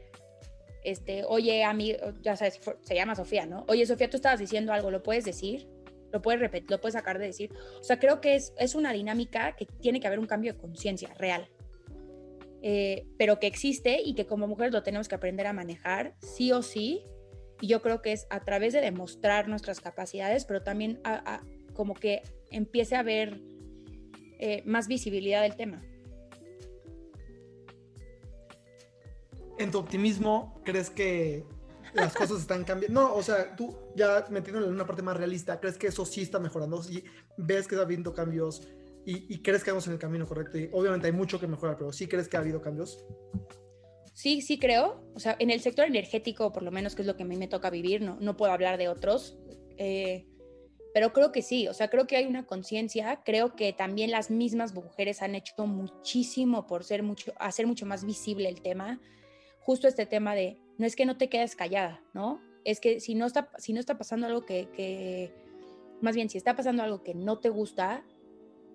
este, 0.83 1.23
oye, 1.25 1.63
a 1.63 1.73
mí, 1.73 1.95
ya 2.21 2.35
sabes, 2.35 2.61
se 2.81 2.95
llama 2.95 3.15
Sofía, 3.15 3.45
¿no? 3.45 3.65
Oye, 3.67 3.85
Sofía, 3.85 4.09
tú 4.09 4.17
estabas 4.17 4.39
diciendo 4.39 4.71
algo, 4.71 4.91
¿lo 4.91 5.03
puedes 5.03 5.25
decir? 5.25 5.67
¿Lo 6.11 6.21
puedes 6.21 6.39
repetir? 6.39 6.71
¿Lo 6.71 6.79
puedes 6.79 6.93
sacar 6.93 7.19
de 7.19 7.25
decir? 7.25 7.53
O 7.79 7.83
sea, 7.83 7.99
creo 7.99 8.21
que 8.21 8.35
es, 8.35 8.53
es 8.57 8.75
una 8.75 8.93
dinámica 8.93 9.55
que 9.55 9.65
tiene 9.65 9.99
que 9.99 10.07
haber 10.07 10.19
un 10.19 10.27
cambio 10.27 10.53
de 10.53 10.59
conciencia 10.59 11.13
real. 11.15 11.49
Eh, 12.61 13.05
pero 13.17 13.39
que 13.39 13.47
existe 13.47 14.01
y 14.03 14.15
que 14.15 14.25
como 14.25 14.47
mujeres 14.47 14.73
lo 14.73 14.83
tenemos 14.83 15.07
que 15.07 15.15
aprender 15.15 15.45
a 15.47 15.53
manejar, 15.53 16.15
sí 16.21 16.51
o 16.51 16.61
sí, 16.61 17.05
y 17.61 17.67
yo 17.67 17.81
creo 17.81 18.01
que 18.01 18.11
es 18.11 18.27
a 18.29 18.43
través 18.43 18.73
de 18.73 18.81
demostrar 18.81 19.47
nuestras 19.47 19.79
capacidades, 19.79 20.45
pero 20.45 20.63
también 20.63 20.99
como 21.73 21.93
que 21.93 22.23
empiece 22.49 22.95
a 22.95 22.99
haber 22.99 23.41
eh, 24.39 24.63
más 24.65 24.87
visibilidad 24.87 25.41
del 25.41 25.55
tema. 25.55 25.83
En 29.57 29.71
tu 29.71 29.79
optimismo, 29.79 30.61
¿crees 30.63 30.89
que 30.89 31.45
las 31.97 32.13
cosas 32.13 32.41
están 32.41 32.63
cambiando? 32.63 33.01
No, 33.01 33.15
o 33.15 33.21
sea, 33.21 33.55
tú 33.55 33.75
ya 33.95 34.25
metiéndole 34.29 34.67
en 34.67 34.73
una 34.73 34.85
parte 34.85 35.01
más 35.01 35.17
realista, 35.17 35.59
¿crees 35.59 35.77
que 35.77 35.87
eso 35.87 36.05
sí 36.05 36.21
está 36.21 36.39
mejorando? 36.39 36.81
¿Sí 36.81 37.03
ves 37.37 37.67
que 37.67 37.75
está 37.75 37.83
habiendo 37.83 38.13
cambios 38.13 38.67
y, 39.05 39.33
y 39.33 39.41
crees 39.41 39.63
que 39.63 39.71
vamos 39.71 39.87
en 39.87 39.93
el 39.93 39.99
camino 39.99 40.25
correcto? 40.25 40.57
Y 40.57 40.69
obviamente 40.71 41.07
hay 41.07 41.13
mucho 41.13 41.39
que 41.39 41.47
mejorar, 41.47 41.77
pero 41.77 41.91
¿sí 41.91 42.07
crees 42.07 42.27
que 42.27 42.37
ha 42.37 42.39
habido 42.39 42.61
cambios? 42.61 43.05
Sí, 44.13 44.41
sí 44.41 44.57
creo. 44.57 45.03
O 45.13 45.19
sea, 45.19 45.35
en 45.37 45.51
el 45.51 45.59
sector 45.59 45.85
energético, 45.85 46.51
por 46.51 46.63
lo 46.63 46.71
menos, 46.71 46.95
que 46.95 47.03
es 47.03 47.07
lo 47.07 47.15
que 47.15 47.23
a 47.23 47.25
mí 47.27 47.37
me 47.37 47.47
toca 47.47 47.69
vivir, 47.69 48.01
no, 48.01 48.17
no 48.19 48.35
puedo 48.35 48.51
hablar 48.51 48.79
de 48.79 48.89
otros. 48.89 49.37
Eh, 49.77 50.25
pero 50.91 51.13
creo 51.13 51.31
que 51.31 51.43
sí, 51.43 51.67
o 51.67 51.73
sea, 51.75 51.89
creo 51.89 52.07
que 52.07 52.17
hay 52.17 52.25
una 52.25 52.47
conciencia, 52.47 53.21
creo 53.23 53.55
que 53.55 53.71
también 53.73 54.09
las 54.09 54.31
mismas 54.31 54.73
mujeres 54.73 55.21
han 55.21 55.35
hecho 55.35 55.67
muchísimo 55.67 56.65
por 56.65 56.83
ser 56.83 57.03
mucho, 57.03 57.33
hacer 57.37 57.67
mucho 57.67 57.85
más 57.85 58.03
visible 58.03 58.49
el 58.49 58.63
tema, 58.63 58.99
justo 59.59 59.87
este 59.87 60.07
tema 60.07 60.33
de, 60.33 60.59
no 60.77 60.85
es 60.85 60.95
que 60.95 61.05
no 61.05 61.17
te 61.17 61.29
quedes 61.29 61.55
callada, 61.55 62.01
¿no? 62.13 62.41
Es 62.63 62.79
que 62.79 62.99
si 62.99 63.15
no 63.15 63.25
está, 63.25 63.49
si 63.57 63.73
no 63.73 63.79
está 63.79 63.97
pasando 63.97 64.27
algo 64.27 64.45
que, 64.45 64.69
que 64.75 65.31
más 66.01 66.15
bien, 66.15 66.29
si 66.29 66.37
está 66.37 66.55
pasando 66.55 66.83
algo 66.83 67.03
que 67.03 67.13
no 67.13 67.39
te 67.39 67.49
gusta, 67.49 68.03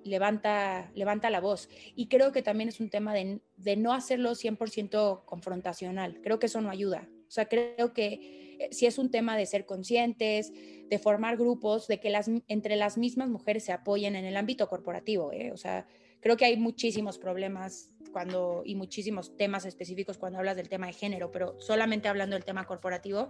levanta, 0.04 0.90
levanta 0.94 1.30
la 1.30 1.40
voz. 1.40 1.68
Y 1.94 2.08
creo 2.08 2.32
que 2.32 2.42
también 2.42 2.68
es 2.68 2.80
un 2.80 2.90
tema 2.90 3.14
de, 3.14 3.40
no 3.76 3.92
hacerlo 3.92 4.32
100% 4.32 5.24
confrontacional. 5.24 6.20
Creo 6.22 6.38
que 6.38 6.46
eso 6.46 6.60
no 6.60 6.70
ayuda. 6.70 7.08
O 7.28 7.30
sea, 7.30 7.48
creo 7.48 7.92
que 7.92 8.56
eh, 8.58 8.68
si 8.72 8.86
es 8.86 8.98
un 8.98 9.10
tema 9.10 9.36
de 9.36 9.46
ser 9.46 9.64
conscientes, 9.64 10.52
de 10.88 10.98
formar 10.98 11.36
grupos, 11.36 11.88
de 11.88 12.00
que 12.00 12.10
las, 12.10 12.30
entre 12.48 12.76
las 12.76 12.98
mismas 12.98 13.28
mujeres 13.28 13.64
se 13.64 13.72
apoyen 13.72 14.16
en 14.16 14.24
el 14.24 14.36
ámbito 14.36 14.68
corporativo. 14.68 15.32
¿eh? 15.32 15.50
O 15.52 15.56
sea, 15.56 15.86
creo 16.20 16.36
que 16.36 16.44
hay 16.44 16.56
muchísimos 16.56 17.18
problemas 17.18 17.90
cuando, 18.12 18.62
y 18.64 18.74
muchísimos 18.74 19.36
temas 19.36 19.64
específicos 19.64 20.18
cuando 20.18 20.38
hablas 20.38 20.56
del 20.56 20.68
tema 20.68 20.86
de 20.86 20.92
género, 20.92 21.32
pero 21.32 21.58
solamente 21.58 22.08
hablando 22.08 22.36
del 22.36 22.44
tema 22.44 22.66
corporativo, 22.66 23.28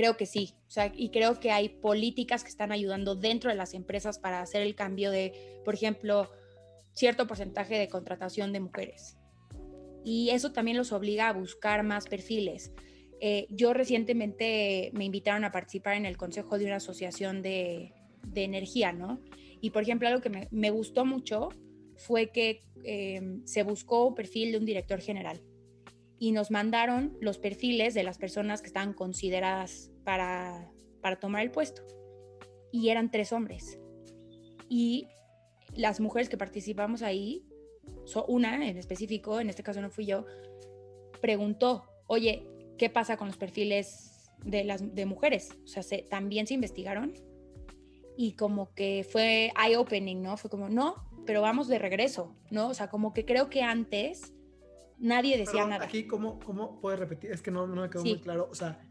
Creo 0.00 0.16
que 0.16 0.26
sí, 0.26 0.54
o 0.66 0.70
sea, 0.70 0.90
y 0.94 1.10
creo 1.10 1.40
que 1.40 1.50
hay 1.50 1.68
políticas 1.68 2.42
que 2.42 2.48
están 2.48 2.72
ayudando 2.72 3.16
dentro 3.16 3.50
de 3.50 3.56
las 3.56 3.74
empresas 3.74 4.18
para 4.18 4.40
hacer 4.40 4.62
el 4.62 4.74
cambio 4.74 5.10
de, 5.10 5.60
por 5.64 5.74
ejemplo, 5.74 6.30
cierto 6.92 7.26
porcentaje 7.26 7.76
de 7.76 7.88
contratación 7.88 8.52
de 8.52 8.60
mujeres. 8.60 9.18
Y 10.04 10.30
eso 10.30 10.52
también 10.52 10.76
los 10.76 10.92
obliga 10.92 11.28
a 11.28 11.32
buscar 11.32 11.82
más 11.82 12.06
perfiles. 12.06 12.72
Eh, 13.20 13.46
yo 13.50 13.74
recientemente 13.74 14.90
me 14.94 15.04
invitaron 15.04 15.44
a 15.44 15.52
participar 15.52 15.96
en 15.96 16.06
el 16.06 16.16
consejo 16.16 16.58
de 16.58 16.66
una 16.66 16.76
asociación 16.76 17.42
de, 17.42 17.92
de 18.22 18.44
energía, 18.44 18.92
¿no? 18.92 19.20
Y 19.60 19.70
por 19.70 19.82
ejemplo, 19.82 20.08
algo 20.08 20.22
que 20.22 20.30
me, 20.30 20.48
me 20.50 20.70
gustó 20.70 21.04
mucho 21.04 21.50
fue 22.00 22.30
que 22.30 22.64
eh, 22.84 23.40
se 23.44 23.62
buscó 23.62 24.06
un 24.06 24.14
perfil 24.14 24.52
de 24.52 24.58
un 24.58 24.64
director 24.64 25.00
general 25.00 25.40
y 26.18 26.32
nos 26.32 26.50
mandaron 26.50 27.16
los 27.20 27.38
perfiles 27.38 27.94
de 27.94 28.02
las 28.02 28.18
personas 28.18 28.60
que 28.60 28.66
estaban 28.66 28.92
consideradas 28.92 29.90
para, 30.04 30.70
para 31.00 31.18
tomar 31.18 31.42
el 31.42 31.50
puesto. 31.50 31.82
Y 32.70 32.90
eran 32.90 33.10
tres 33.10 33.32
hombres. 33.32 33.78
Y 34.68 35.08
las 35.74 35.98
mujeres 35.98 36.28
que 36.28 36.36
participamos 36.36 37.02
ahí, 37.02 37.46
una 38.28 38.68
en 38.68 38.76
específico, 38.76 39.40
en 39.40 39.48
este 39.48 39.62
caso 39.62 39.80
no 39.80 39.90
fui 39.90 40.04
yo, 40.04 40.26
preguntó, 41.22 41.84
oye, 42.06 42.46
¿qué 42.76 42.90
pasa 42.90 43.16
con 43.16 43.28
los 43.28 43.36
perfiles 43.36 44.30
de 44.44 44.64
las 44.64 44.94
de 44.94 45.06
mujeres? 45.06 45.50
O 45.64 45.66
sea, 45.66 45.82
¿también 46.08 46.46
se 46.46 46.54
investigaron? 46.54 47.14
Y 48.16 48.32
como 48.32 48.74
que 48.74 49.06
fue 49.08 49.52
eye-opening, 49.56 50.20
¿no? 50.20 50.36
Fue 50.36 50.50
como, 50.50 50.68
no, 50.68 51.09
pero 51.30 51.42
vamos 51.42 51.68
de 51.68 51.78
regreso, 51.78 52.34
¿no? 52.50 52.70
O 52.70 52.74
sea, 52.74 52.90
como 52.90 53.14
que 53.14 53.24
creo 53.24 53.48
que 53.48 53.62
antes 53.62 54.32
Nadie 54.98 55.38
decía 55.38 55.64
nada. 55.64 55.84
Aquí, 55.84 56.08
¿cómo, 56.08 56.40
¿cómo 56.40 56.80
puedes 56.80 56.98
repetir? 56.98 57.30
Es 57.30 57.40
que 57.40 57.52
no, 57.52 57.68
no 57.68 57.82
me 57.82 57.88
quedó 57.88 58.02
muy 58.02 58.18
claro. 58.18 58.48
O 58.50 58.54
sea, 58.56 58.84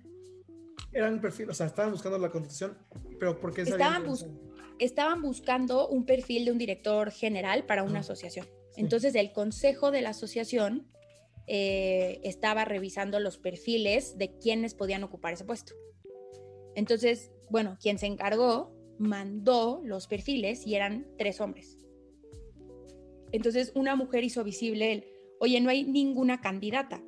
eran 0.93 1.19
perfil, 1.19 1.49
o 1.49 1.53
sea, 1.53 1.65
estaban 1.65 1.91
buscando 1.91 2.17
la 2.17 2.31
contratación, 2.31 2.77
pero 3.19 3.37
¿por 3.37 3.53
qué 3.53 3.63
estaban, 3.63 4.05
estaban 4.79 5.21
buscando 5.21 5.89
un 5.89 6.05
perfil 6.05 6.45
de 6.45 6.53
un 6.53 6.57
director 6.57 7.11
general 7.11 7.65
para 7.65 7.83
una 7.83 7.99
asociación. 7.99 8.47
Entonces, 8.77 9.15
el 9.15 9.33
consejo 9.33 9.91
de 9.91 10.01
la 10.01 10.11
asociación 10.11 10.87
eh, 11.45 12.21
estaba 12.23 12.63
revisando 12.63 13.19
los 13.19 13.37
perfiles 13.37 14.17
de 14.17 14.37
quienes 14.39 14.75
podían 14.75 15.03
ocupar 15.03 15.33
ese 15.33 15.43
puesto. 15.43 15.73
Entonces, 16.73 17.33
bueno, 17.49 17.77
quien 17.81 17.99
se 17.99 18.05
encargó 18.05 18.73
mandó 18.97 19.81
los 19.83 20.07
perfiles 20.07 20.65
y 20.65 20.75
eran 20.75 21.05
tres 21.17 21.41
hombres. 21.41 21.79
Entonces, 23.31 23.71
una 23.75 23.95
mujer 23.95 24.23
hizo 24.23 24.43
visible 24.43 24.91
el 24.91 25.05
oye, 25.39 25.59
no 25.61 25.69
hay 25.69 25.83
ninguna 25.83 26.41
candidata. 26.41 27.01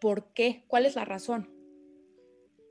¿Por 0.00 0.32
qué? 0.32 0.64
¿Cuál 0.66 0.86
es 0.86 0.96
la 0.96 1.04
razón? 1.04 1.50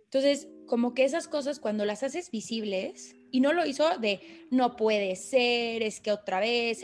Entonces, 0.05 0.49
como 0.65 0.93
que 0.93 1.03
esas 1.03 1.27
cosas 1.27 1.59
cuando 1.59 1.85
las 1.85 2.03
haces 2.03 2.31
visibles, 2.31 3.15
Y 3.31 3.41
no 3.41 3.53
lo 3.53 3.63
hizo 3.63 3.99
de 3.99 4.47
no 4.49 4.75
puede 4.75 5.15
ser, 5.15 5.83
es 5.83 5.99
que 5.99 6.11
otra 6.11 6.39
vez, 6.39 6.81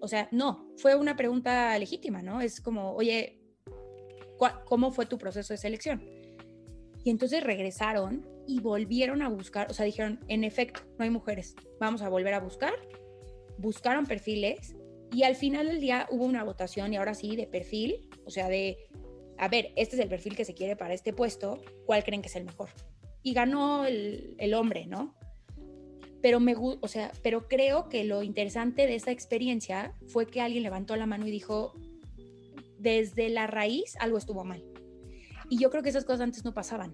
o 0.00 0.06
sea, 0.06 0.28
no, 0.30 0.72
fue 0.76 0.94
una 0.94 1.16
pregunta 1.16 1.76
legítima, 1.80 2.22
¿no? 2.22 2.40
Es 2.40 2.60
como, 2.60 2.92
oye, 2.92 3.40
¿cómo 4.66 4.92
fue 4.92 5.06
tu 5.06 5.18
proceso 5.18 5.52
de 5.52 5.58
selección? 5.58 6.00
Y 7.02 7.10
entonces 7.10 7.42
regresaron 7.42 8.24
y 8.46 8.60
volvieron 8.60 9.20
a 9.20 9.28
buscar, 9.28 9.68
o 9.68 9.74
sea, 9.74 9.84
dijeron, 9.84 10.20
en 10.28 10.44
efecto, 10.44 10.82
no 10.96 11.02
hay 11.02 11.10
mujeres, 11.10 11.56
vamos 11.80 12.02
a 12.02 12.08
volver 12.08 12.34
a 12.34 12.40
buscar. 12.40 12.74
Buscaron 13.58 14.06
perfiles 14.06 14.76
y 15.12 15.22
al 15.24 15.36
final 15.36 15.66
del 15.66 15.80
día 15.80 16.06
hubo 16.10 16.24
una 16.24 16.44
votación 16.44 16.92
y 16.92 16.96
ahora 16.96 17.14
sí 17.14 17.36
de 17.36 17.46
perfil, 17.46 18.08
o 18.24 18.30
sea, 18.30 18.48
de, 18.48 18.88
a 19.38 19.48
ver, 19.48 19.72
este 19.76 19.96
es 19.96 20.02
el 20.02 20.08
perfil 20.08 20.36
que 20.36 20.44
se 20.44 20.54
quiere 20.54 20.76
para 20.76 20.94
este 20.94 21.12
puesto, 21.12 21.60
¿cuál 21.86 22.04
creen 22.04 22.22
que 22.22 22.28
es 22.28 22.36
el 22.36 22.44
mejor? 22.44 22.70
Y 23.22 23.32
ganó 23.34 23.84
el, 23.84 24.34
el 24.38 24.54
hombre, 24.54 24.86
¿no? 24.86 25.14
pero 26.22 26.40
me 26.40 26.54
o 26.56 26.88
sea, 26.88 27.12
pero 27.22 27.48
creo 27.48 27.88
que 27.88 28.04
lo 28.04 28.22
interesante 28.22 28.86
de 28.86 28.94
esa 28.94 29.10
experiencia 29.10 29.94
fue 30.08 30.26
que 30.26 30.40
alguien 30.40 30.62
levantó 30.62 30.96
la 30.96 31.06
mano 31.06 31.26
y 31.26 31.30
dijo, 31.30 31.74
desde 32.78 33.28
la 33.30 33.46
raíz 33.46 33.96
algo 34.00 34.18
estuvo 34.18 34.44
mal. 34.44 34.62
Y 35.48 35.58
yo 35.58 35.70
creo 35.70 35.82
que 35.82 35.88
esas 35.88 36.04
cosas 36.04 36.22
antes 36.22 36.44
no 36.44 36.54
pasaban. 36.54 36.92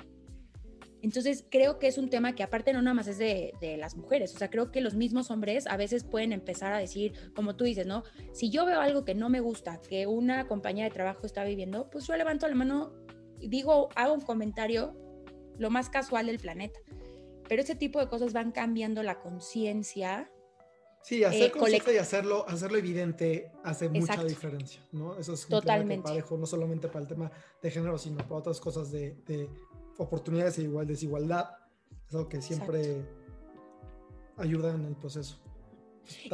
Entonces 1.06 1.44
creo 1.48 1.78
que 1.78 1.86
es 1.86 1.98
un 1.98 2.10
tema 2.10 2.34
que 2.34 2.42
aparte 2.42 2.72
no 2.72 2.82
nada 2.82 2.94
más 2.94 3.06
es 3.06 3.16
de, 3.16 3.52
de, 3.60 3.76
las 3.76 3.94
mujeres, 3.94 4.34
o 4.34 4.38
sea, 4.38 4.50
creo 4.50 4.72
que 4.72 4.80
los 4.80 4.94
mismos 4.94 5.30
hombres 5.30 5.68
a 5.68 5.76
veces 5.76 6.02
pueden 6.02 6.32
empezar 6.32 6.72
a 6.72 6.78
decir, 6.78 7.12
como 7.36 7.54
tú 7.54 7.62
dices, 7.62 7.86
¿no? 7.86 8.02
Si 8.32 8.50
yo 8.50 8.66
veo 8.66 8.80
algo 8.80 9.04
que 9.04 9.14
no 9.14 9.28
me 9.28 9.38
gusta, 9.38 9.80
que 9.88 10.08
una 10.08 10.48
compañía 10.48 10.82
de 10.82 10.90
trabajo 10.90 11.24
está 11.24 11.44
viviendo, 11.44 11.88
pues 11.90 12.08
yo 12.08 12.16
levanto 12.16 12.48
la 12.48 12.56
mano 12.56 12.92
y 13.38 13.46
digo, 13.46 13.88
hago 13.94 14.14
un 14.14 14.20
comentario 14.20 14.96
lo 15.56 15.70
más 15.70 15.90
casual 15.90 16.26
del 16.26 16.40
planeta. 16.40 16.80
Pero 17.48 17.62
ese 17.62 17.76
tipo 17.76 18.00
de 18.00 18.08
cosas 18.08 18.32
van 18.32 18.50
cambiando 18.50 19.04
la 19.04 19.20
conciencia. 19.20 20.28
Sí, 21.02 21.22
hacer 21.22 21.52
eh, 21.54 21.92
y 21.94 21.98
hacerlo, 21.98 22.44
hacerlo 22.48 22.78
evidente 22.78 23.52
hace 23.62 23.88
mucha 23.88 24.24
diferencia, 24.24 24.84
¿no? 24.90 25.16
Eso 25.16 25.34
es 25.34 25.46
totalmente 25.46 26.02
parejo, 26.02 26.36
no 26.36 26.46
solamente 26.46 26.88
para 26.88 27.02
el 27.02 27.06
tema 27.06 27.30
de 27.62 27.70
género, 27.70 27.96
sino 27.96 28.18
para 28.18 28.34
otras 28.34 28.58
cosas 28.58 28.90
de, 28.90 29.14
de 29.24 29.48
oportunidades 29.98 30.58
e 30.58 30.62
igual 30.62 30.86
desigualdad. 30.86 31.50
Es 32.08 32.14
algo 32.14 32.28
que 32.28 32.40
siempre 32.42 33.04
ayuda 34.36 34.74
en 34.74 34.84
el 34.84 34.96
proceso. 34.96 35.38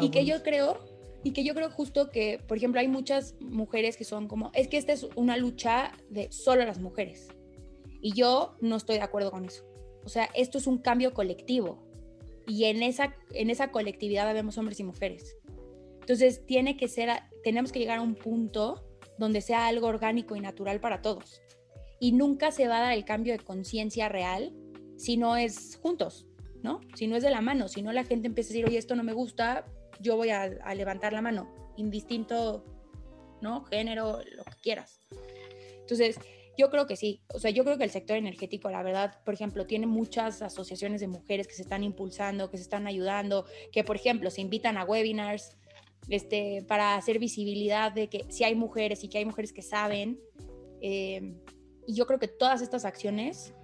y 0.00 0.10
que 0.10 0.24
yo 0.24 0.42
creo, 0.42 0.78
y 1.22 1.32
que 1.32 1.44
yo 1.44 1.54
creo 1.54 1.70
justo 1.70 2.10
que, 2.10 2.40
por 2.46 2.56
ejemplo, 2.56 2.80
hay 2.80 2.88
muchas 2.88 3.34
mujeres 3.40 3.96
que 3.96 4.04
son 4.04 4.28
como, 4.28 4.50
es 4.54 4.68
que 4.68 4.76
esta 4.76 4.92
es 4.92 5.06
una 5.16 5.36
lucha 5.36 5.92
de 6.10 6.30
solo 6.30 6.64
las 6.64 6.78
mujeres. 6.78 7.28
Y 8.00 8.12
yo 8.14 8.56
no 8.60 8.76
estoy 8.76 8.96
de 8.96 9.02
acuerdo 9.02 9.30
con 9.30 9.44
eso. 9.44 9.64
O 10.04 10.08
sea, 10.08 10.28
esto 10.34 10.58
es 10.58 10.66
un 10.66 10.78
cambio 10.78 11.14
colectivo 11.14 11.78
y 12.46 12.64
en 12.64 12.82
esa, 12.82 13.14
en 13.30 13.50
esa 13.50 13.70
colectividad 13.70 14.32
vemos 14.34 14.58
hombres 14.58 14.80
y 14.80 14.84
mujeres. 14.84 15.36
Entonces, 16.00 16.44
tiene 16.44 16.76
que 16.76 16.88
ser, 16.88 17.10
tenemos 17.44 17.70
que 17.70 17.78
llegar 17.78 17.98
a 17.98 18.02
un 18.02 18.16
punto 18.16 18.84
donde 19.18 19.40
sea 19.40 19.68
algo 19.68 19.86
orgánico 19.86 20.34
y 20.34 20.40
natural 20.40 20.80
para 20.80 21.00
todos. 21.00 21.40
Y 22.03 22.11
nunca 22.11 22.50
se 22.50 22.66
va 22.66 22.78
a 22.78 22.80
dar 22.80 22.94
el 22.94 23.05
cambio 23.05 23.32
de 23.32 23.38
conciencia 23.38 24.09
real 24.09 24.53
si 24.96 25.16
no 25.16 25.36
es 25.36 25.78
juntos, 25.80 26.26
¿no? 26.61 26.80
Si 26.96 27.07
no 27.07 27.14
es 27.14 27.22
de 27.22 27.30
la 27.30 27.40
mano, 27.40 27.68
si 27.68 27.80
no 27.80 27.92
la 27.92 28.03
gente 28.03 28.26
empieza 28.26 28.48
a 28.48 28.55
decir, 28.55 28.66
oye, 28.66 28.76
esto 28.76 28.96
no 28.96 29.05
me 29.05 29.12
gusta, 29.12 29.66
yo 30.00 30.16
voy 30.16 30.30
a, 30.30 30.48
levantar 30.74 31.12
la 31.12 31.22
mano, 31.22 31.55
indistinto, 31.76 32.64
¿no? 33.40 33.62
Género, 33.66 34.18
lo 34.34 34.42
que 34.42 34.57
quieras. 34.61 34.98
Entonces, 35.78 36.18
yo 36.59 36.70
creo 36.70 36.88
que 36.88 36.96
sí, 36.96 37.22
o 37.32 37.38
sea, 37.38 37.53
yo 37.53 37.62
creo 37.62 37.78
que 37.78 37.84
el 37.84 37.90
sector 37.90 38.16
energético, 38.16 38.68
la 38.68 38.82
verdad, 38.82 39.22
por 39.24 39.34
ejemplo, 39.34 39.64
tiene 39.68 39.86
muchas 39.86 40.42
asociaciones 40.42 41.00
de 41.03 41.07
mujeres 41.07 41.46
que 41.46 41.55
se 41.55 41.62
están 41.62 41.84
impulsando, 41.84 42.50
que 42.50 42.57
se 42.57 42.64
están 42.64 42.88
ayudando, 42.88 43.46
que 43.70 43.84
por 43.84 43.94
ejemplo 43.94 44.28
se 44.28 44.40
invitan 44.40 44.76
a 44.76 44.84
webinars 44.84 45.57
este, 46.09 46.64
para 46.66 46.96
hacer 46.96 47.20
visibilidad 47.20 47.92
de 47.92 48.09
que 48.09 48.26
si 48.28 48.42
hay 48.42 48.57
mujeres 48.57 49.05
y 49.05 49.09
que 49.09 49.18
hay 49.18 49.24
mujeres 49.24 49.53
que 49.53 49.62
saben. 49.62 50.18
Eh, 50.80 51.36
y 51.86 51.94
yo 51.94 52.06
creo 52.06 52.18
que 52.18 52.28
todas 52.28 52.62
estas 52.62 52.84
acciones 52.84 53.54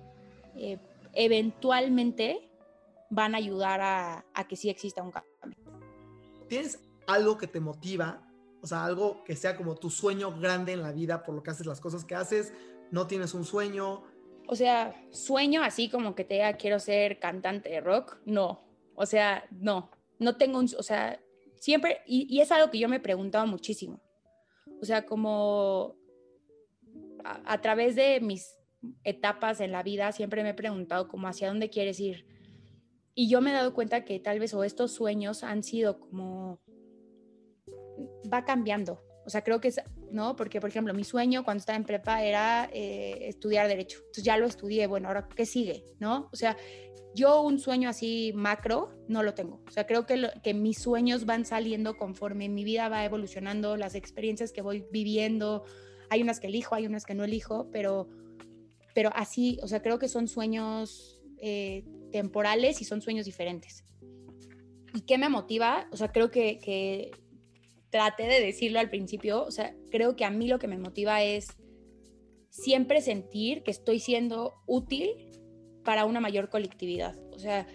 eh, 0.56 0.78
eventualmente 1.14 2.50
van 3.10 3.34
a 3.34 3.38
ayudar 3.38 3.80
a, 3.80 4.24
a 4.34 4.48
que 4.48 4.56
sí 4.56 4.68
exista 4.68 5.02
un 5.02 5.12
cambio. 5.12 5.58
¿Tienes 6.48 6.80
algo 7.06 7.38
que 7.38 7.46
te 7.46 7.60
motiva 7.60 8.28
o 8.62 8.66
sea, 8.66 8.84
algo 8.84 9.22
que 9.24 9.36
sea 9.36 9.56
como 9.56 9.76
tu 9.76 9.90
sueño 9.90 10.36
grande 10.38 10.72
en 10.72 10.82
la 10.82 10.92
vida 10.92 11.22
por 11.22 11.34
lo 11.34 11.42
que 11.42 11.50
haces, 11.50 11.66
las 11.66 11.80
cosas 11.80 12.04
que 12.04 12.14
haces, 12.14 12.52
no 12.90 13.06
tienes 13.06 13.34
un 13.34 13.44
sueño. 13.44 14.02
O 14.48 14.56
sea, 14.56 14.94
sueño 15.10 15.62
así 15.62 15.88
como 15.88 16.14
que 16.14 16.24
te 16.24 16.34
diga 16.34 16.54
quiero 16.54 16.80
ser 16.80 17.18
cantante 17.18 17.68
de 17.68 17.80
rock, 17.80 18.18
no. 18.24 18.64
O 18.94 19.06
sea, 19.06 19.44
no, 19.50 19.90
no 20.18 20.36
tengo 20.36 20.58
un, 20.58 20.68
o 20.76 20.82
sea, 20.82 21.20
siempre, 21.56 22.00
y, 22.06 22.40
es 22.40 22.50
algo 22.50 22.70
que 22.70 22.78
yo 22.78 22.88
me 22.88 22.96
he 22.96 23.00
preguntado 23.00 23.46
muchísimo. 23.46 24.00
O 24.80 24.84
sea, 24.84 25.06
como 25.06 25.94
a, 27.44 27.60
través 27.60 27.96
de 27.96 28.20
mis 28.20 28.58
etapas 29.04 29.60
en 29.60 29.72
la 29.72 29.82
vida 29.82 30.12
siempre 30.12 30.42
me 30.42 30.50
he 30.50 30.54
preguntado 30.54 31.08
como 31.08 31.28
hacia 31.28 31.48
dónde 31.48 31.70
quieres 31.70 32.00
ir. 32.00 32.26
Y 33.14 33.28
yo 33.28 33.40
me 33.40 33.50
he 33.50 33.54
dado 33.54 33.74
cuenta 33.74 34.04
que 34.04 34.20
tal 34.20 34.38
vez 34.38 34.54
o 34.54 34.62
estos 34.62 34.92
sueños 34.92 35.42
han 35.42 35.62
sido 35.62 35.98
como 35.98 36.60
va 38.32 38.44
cambiando. 38.44 39.02
O 39.26 39.30
sea, 39.30 39.42
creo 39.42 39.60
que 39.60 39.68
es, 39.68 39.80
¿no? 40.10 40.36
Porque, 40.36 40.60
por 40.60 40.70
ejemplo, 40.70 40.94
mi 40.94 41.04
sueño 41.04 41.44
cuando 41.44 41.58
estaba 41.58 41.76
en 41.76 41.84
prepa 41.84 42.22
era 42.22 42.70
eh, 42.72 43.28
estudiar 43.28 43.68
derecho. 43.68 43.98
Entonces 43.98 44.24
ya 44.24 44.36
lo 44.38 44.46
estudié, 44.46 44.86
bueno, 44.86 45.08
ahora, 45.08 45.28
¿qué 45.34 45.44
sigue? 45.44 45.84
¿No? 45.98 46.28
O 46.32 46.36
sea, 46.36 46.56
yo 47.14 47.42
un 47.42 47.58
sueño 47.58 47.88
así 47.88 48.32
macro 48.34 48.90
no 49.08 49.22
lo 49.22 49.34
tengo. 49.34 49.62
O 49.66 49.70
sea, 49.70 49.86
creo 49.86 50.06
que, 50.06 50.30
que 50.42 50.54
mis 50.54 50.78
sueños 50.78 51.26
van 51.26 51.44
saliendo 51.44 51.96
conforme 51.96 52.48
mi 52.48 52.64
vida 52.64 52.88
va 52.88 53.04
evolucionando, 53.04 53.76
las 53.76 53.94
experiencias 53.94 54.52
que 54.52 54.62
voy 54.62 54.86
viviendo. 54.90 55.64
Hay 56.10 56.22
unas 56.22 56.40
que 56.40 56.46
elijo, 56.46 56.74
hay 56.74 56.86
unas 56.86 57.04
que 57.04 57.14
no 57.14 57.24
elijo, 57.24 57.68
pero, 57.70 58.08
pero 58.94 59.10
así, 59.14 59.58
o 59.62 59.68
sea, 59.68 59.82
creo 59.82 59.98
que 59.98 60.08
son 60.08 60.28
sueños 60.28 61.20
eh, 61.38 61.84
temporales 62.12 62.80
y 62.80 62.84
son 62.84 63.00
sueños 63.00 63.26
diferentes. 63.26 63.84
¿Y 64.94 65.02
qué 65.02 65.18
me 65.18 65.28
motiva? 65.28 65.88
O 65.92 65.96
sea, 65.96 66.08
creo 66.08 66.30
que, 66.30 66.58
que 66.58 67.10
traté 67.90 68.24
de 68.24 68.40
decirlo 68.40 68.80
al 68.80 68.90
principio, 68.90 69.44
o 69.44 69.50
sea, 69.50 69.74
creo 69.90 70.16
que 70.16 70.24
a 70.24 70.30
mí 70.30 70.48
lo 70.48 70.58
que 70.58 70.68
me 70.68 70.78
motiva 70.78 71.22
es 71.22 71.48
siempre 72.50 73.00
sentir 73.00 73.62
que 73.62 73.70
estoy 73.70 74.00
siendo 74.00 74.54
útil 74.66 75.10
para 75.84 76.04
una 76.04 76.20
mayor 76.20 76.48
colectividad. 76.48 77.18
O 77.32 77.38
sea, 77.38 77.66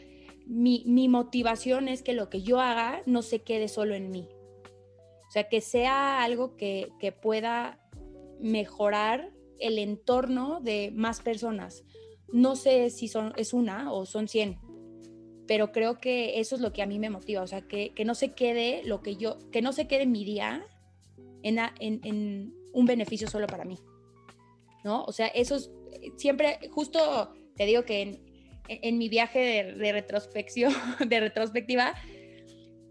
mi, 0.46 0.84
motivación 1.08 1.88
es 1.88 2.04
que 2.04 2.14
lo 2.14 2.30
que 2.30 2.42
yo 2.42 2.60
haga 2.60 3.02
no 3.06 3.22
se 3.22 3.40
quede 3.40 3.68
solo 3.68 3.96
en 3.96 4.12
mí. 4.12 4.28
O 5.28 5.32
sea, 5.32 5.48
que 5.50 5.62
sea 5.62 6.24
algo 6.24 6.56
que, 6.56 6.90
que 7.00 7.12
pueda 7.12 7.80
mejorar 8.44 9.32
el 9.60 9.80
entorno 9.80 10.60
de 10.60 10.92
más 10.94 11.22
personas. 11.22 11.84
No 12.32 12.56
sé 12.56 12.90
si 12.90 13.08
son, 13.08 13.34
es 13.38 13.54
una 13.54 13.92
o 13.92 14.06
son 14.06 14.28
100, 14.28 14.60
pero 15.48 15.72
creo 15.72 16.00
que 16.00 16.40
eso 16.40 16.56
es 16.56 16.62
lo 16.62 16.74
que 16.74 16.82
a 16.82 16.86
mí 16.86 17.00
me 17.00 17.10
motiva, 17.10 17.42
o 17.42 17.48
sea, 17.48 17.62
que, 17.62 17.94
que 17.94 18.06
no 18.06 18.16
se 18.16 18.34
quede 18.34 18.84
lo 18.84 19.02
que 19.02 19.16
yo, 19.16 19.40
que 19.52 19.62
no 19.62 19.72
se 19.72 19.88
quede 19.88 20.06
mi 20.06 20.26
día 20.26 20.66
en, 21.42 21.58
en, 21.80 22.02
en, 22.04 22.54
un 22.74 22.86
beneficio 22.86 23.30
solo 23.30 23.46
para 23.46 23.66
mí, 23.66 23.78
¿no? 24.84 25.04
O 25.04 25.12
sea, 25.12 25.28
eso 25.28 25.56
es 25.56 25.72
siempre, 26.18 26.58
justo 26.72 27.32
te 27.56 27.68
digo 27.68 27.84
que 27.84 28.02
en, 28.02 28.20
en 28.68 28.98
mi 28.98 29.10
viaje 29.10 29.40
de, 29.40 29.64
de, 29.74 29.94
de 31.08 31.20
retrospectiva, 31.20 31.94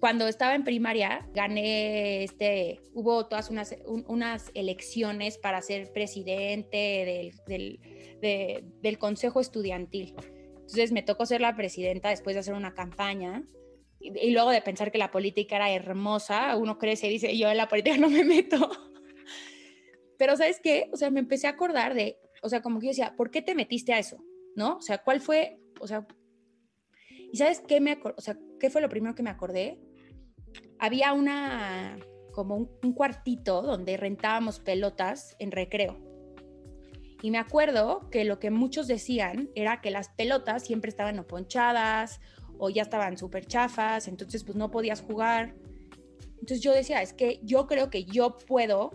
cuando 0.03 0.26
estaba 0.26 0.57
en 0.57 0.64
primaria, 0.64 1.28
gané, 1.32 2.24
este, 2.24 2.80
hubo 2.92 3.28
todas 3.28 3.50
unas, 3.50 3.76
unas 3.86 4.50
elecciones 4.53 5.38
para 5.38 5.62
ser 5.62 5.92
presidente 5.92 7.32
del, 7.46 7.78
del, 8.20 8.64
del 8.82 8.98
consejo 8.98 9.40
estudiantil. 9.40 10.16
Entonces 10.57 10.90
me 10.90 11.05
tocó 11.05 11.24
ser 11.24 11.40
la 11.40 11.55
presidenta 11.55 12.09
después 12.09 12.34
de 12.34 12.40
hacer 12.40 12.55
una 12.55 12.74
campaña 12.74 13.44
y, 14.00 14.32
luego 14.32 14.50
de 14.50 14.61
pensar 14.61 14.90
que 14.90 14.98
la 14.98 15.12
política 15.12 15.55
era 15.55 15.70
hermosa, 15.70 16.57
uno 16.57 16.78
crece 16.78 17.07
y 17.07 17.11
dice, 17.11 17.38
yo 17.38 17.48
en 17.48 17.59
la 17.59 17.68
política 17.68 17.96
no 17.96 18.11
me 18.11 18.24
meto. 18.24 18.72
Pero 20.18 20.36
¿sabes 20.36 20.59
qué? 20.61 20.90
O 20.92 20.96
sea, 20.96 21.11
me 21.11 21.20
empecé 21.20 21.46
a 21.46 21.50
acordar 21.50 21.94
de, 21.94 22.18
o 22.42 22.48
sea, 22.48 22.61
como 22.61 22.80
que 22.80 22.86
yo 22.86 22.90
decía, 22.90 23.14
¿por 23.16 23.30
qué 23.30 23.40
te 23.40 23.55
metiste 23.55 23.92
a 23.92 24.00
eso? 24.00 24.18
¿No? 24.57 24.78
O 24.78 24.82
sea, 24.82 24.98
¿cuál 24.98 25.20
fue? 25.20 25.61
O 25.78 25.86
sea, 25.86 26.09
¿y 27.09 27.36
sabes 27.36 27.61
qué 27.61 27.80
me 27.80 28.00
o 28.03 28.20
sea, 28.20 28.36
qué 28.59 28.68
fue 28.68 28.80
lo 28.80 28.88
primero 28.88 29.14
que 29.14 29.22
me 29.22 29.30
acordé? 29.30 29.78
Había 30.83 31.12
una 31.12 31.97
como 32.33 32.57
un 32.57 32.93
cuartito 32.93 33.62
donde 33.62 33.97
rentábamos 33.97 34.59
pelotas 34.59 35.37
en 35.39 35.53
recreo. 35.53 35.97
Y 37.22 37.30
me 37.30 37.39
acuerdo 37.39 38.11
que 38.11 38.24
lo 38.24 38.41
que 38.41 38.51
muchos 38.51 38.89
decían 38.89 39.49
era 39.55 39.80
que 39.80 39.93
las 39.93 40.09
pelotas 40.09 40.64
siempre 40.64 40.89
estaban 40.89 41.20
o 41.20 41.26
ponchadas 41.28 42.20
o 42.59 42.68
ya 42.68 42.83
estaban 42.83 43.16
súper 43.16 43.47
chafas, 43.47 44.09
entonces 44.09 44.43
pues 44.43 44.57
no 44.57 44.72
podías 44.72 45.03
jugar. 45.03 45.55
Entonces 46.41 46.62
yo 46.62 46.72
decía, 46.72 47.01
es 47.01 47.12
que 47.12 47.39
yo 47.45 47.68
creo 47.68 47.89
que 47.89 48.05
yo 48.05 48.37
puedo 48.39 48.91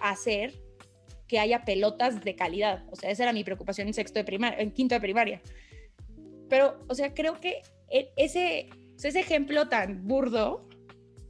hacer 0.00 0.54
que 1.26 1.40
haya 1.40 1.64
pelotas 1.64 2.22
de 2.22 2.36
calidad. 2.36 2.84
O 2.92 2.94
sea, 2.94 3.10
esa 3.10 3.24
era 3.24 3.32
mi 3.32 3.42
preocupación 3.42 3.88
en 3.88 3.94
sexto 3.94 4.20
de 4.20 4.24
primaria, 4.24 4.60
en 4.60 4.70
quinto 4.70 4.94
de 4.94 5.00
primaria. 5.00 5.42
Pero, 6.48 6.78
o 6.86 6.94
sea, 6.94 7.12
creo 7.12 7.40
que 7.40 7.62
e, 7.90 8.12
ese, 8.14 8.68
ese 9.02 9.18
ejemplo 9.18 9.68
tan 9.68 10.06
burdo 10.06 10.68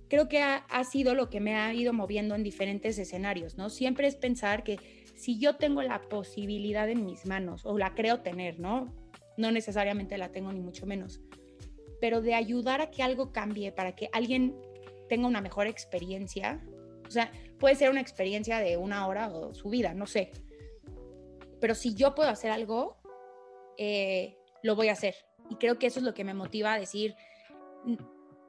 creo 0.08 0.28
que 0.28 0.40
ha, 0.40 0.56
ha, 0.56 0.84
sido 0.84 1.14
lo 1.14 1.30
que 1.30 1.40
me 1.40 1.56
ha 1.56 1.72
ido 1.72 1.92
moviendo 1.92 2.34
en 2.34 2.42
diferentes 2.42 2.98
escenarios, 2.98 3.56
¿no? 3.56 3.70
Siempre 3.70 4.06
es 4.06 4.16
pensar 4.16 4.64
que 4.64 4.78
si 5.16 5.38
yo 5.38 5.56
tengo 5.56 5.82
la 5.82 6.00
posibilidad 6.02 6.88
en 6.88 7.04
mis 7.04 7.26
manos, 7.26 7.64
o 7.64 7.78
la 7.78 7.94
creo 7.94 8.20
tener, 8.20 8.60
¿no? 8.60 8.92
No 9.36 9.50
necesariamente 9.50 10.18
la 10.18 10.30
tengo 10.32 10.52
ni 10.52 10.60
mucho 10.60 10.86
menos, 10.86 11.20
pero 12.00 12.20
de 12.20 12.34
ayudar 12.34 12.80
a 12.80 12.90
que 12.90 13.02
algo 13.02 13.32
cambie, 13.32 13.72
para 13.72 13.94
que 13.94 14.08
alguien 14.12 14.54
tenga 15.08 15.26
una 15.26 15.40
mejor 15.40 15.66
experiencia, 15.66 16.64
o 17.06 17.10
sea, 17.10 17.30
puede 17.58 17.74
ser 17.74 17.90
una 17.90 18.00
experiencia 18.00 18.58
de 18.58 18.76
una 18.76 19.06
hora 19.06 19.28
o 19.28 19.54
su 19.54 19.68
vida, 19.68 19.94
no 19.94 20.06
sé, 20.06 20.32
pero 21.60 21.74
si 21.74 21.94
yo 21.94 22.14
puedo 22.14 22.28
hacer 22.28 22.50
algo, 22.50 22.98
eh, 23.78 24.36
lo 24.62 24.76
voy 24.76 24.88
a 24.88 24.92
hacer. 24.92 25.14
Y 25.48 25.56
creo 25.56 25.78
que 25.78 25.86
eso 25.86 25.98
es 25.98 26.04
lo 26.04 26.12
que 26.12 26.24
me 26.24 26.34
motiva 26.34 26.74
a 26.74 26.78
decir, 26.78 27.14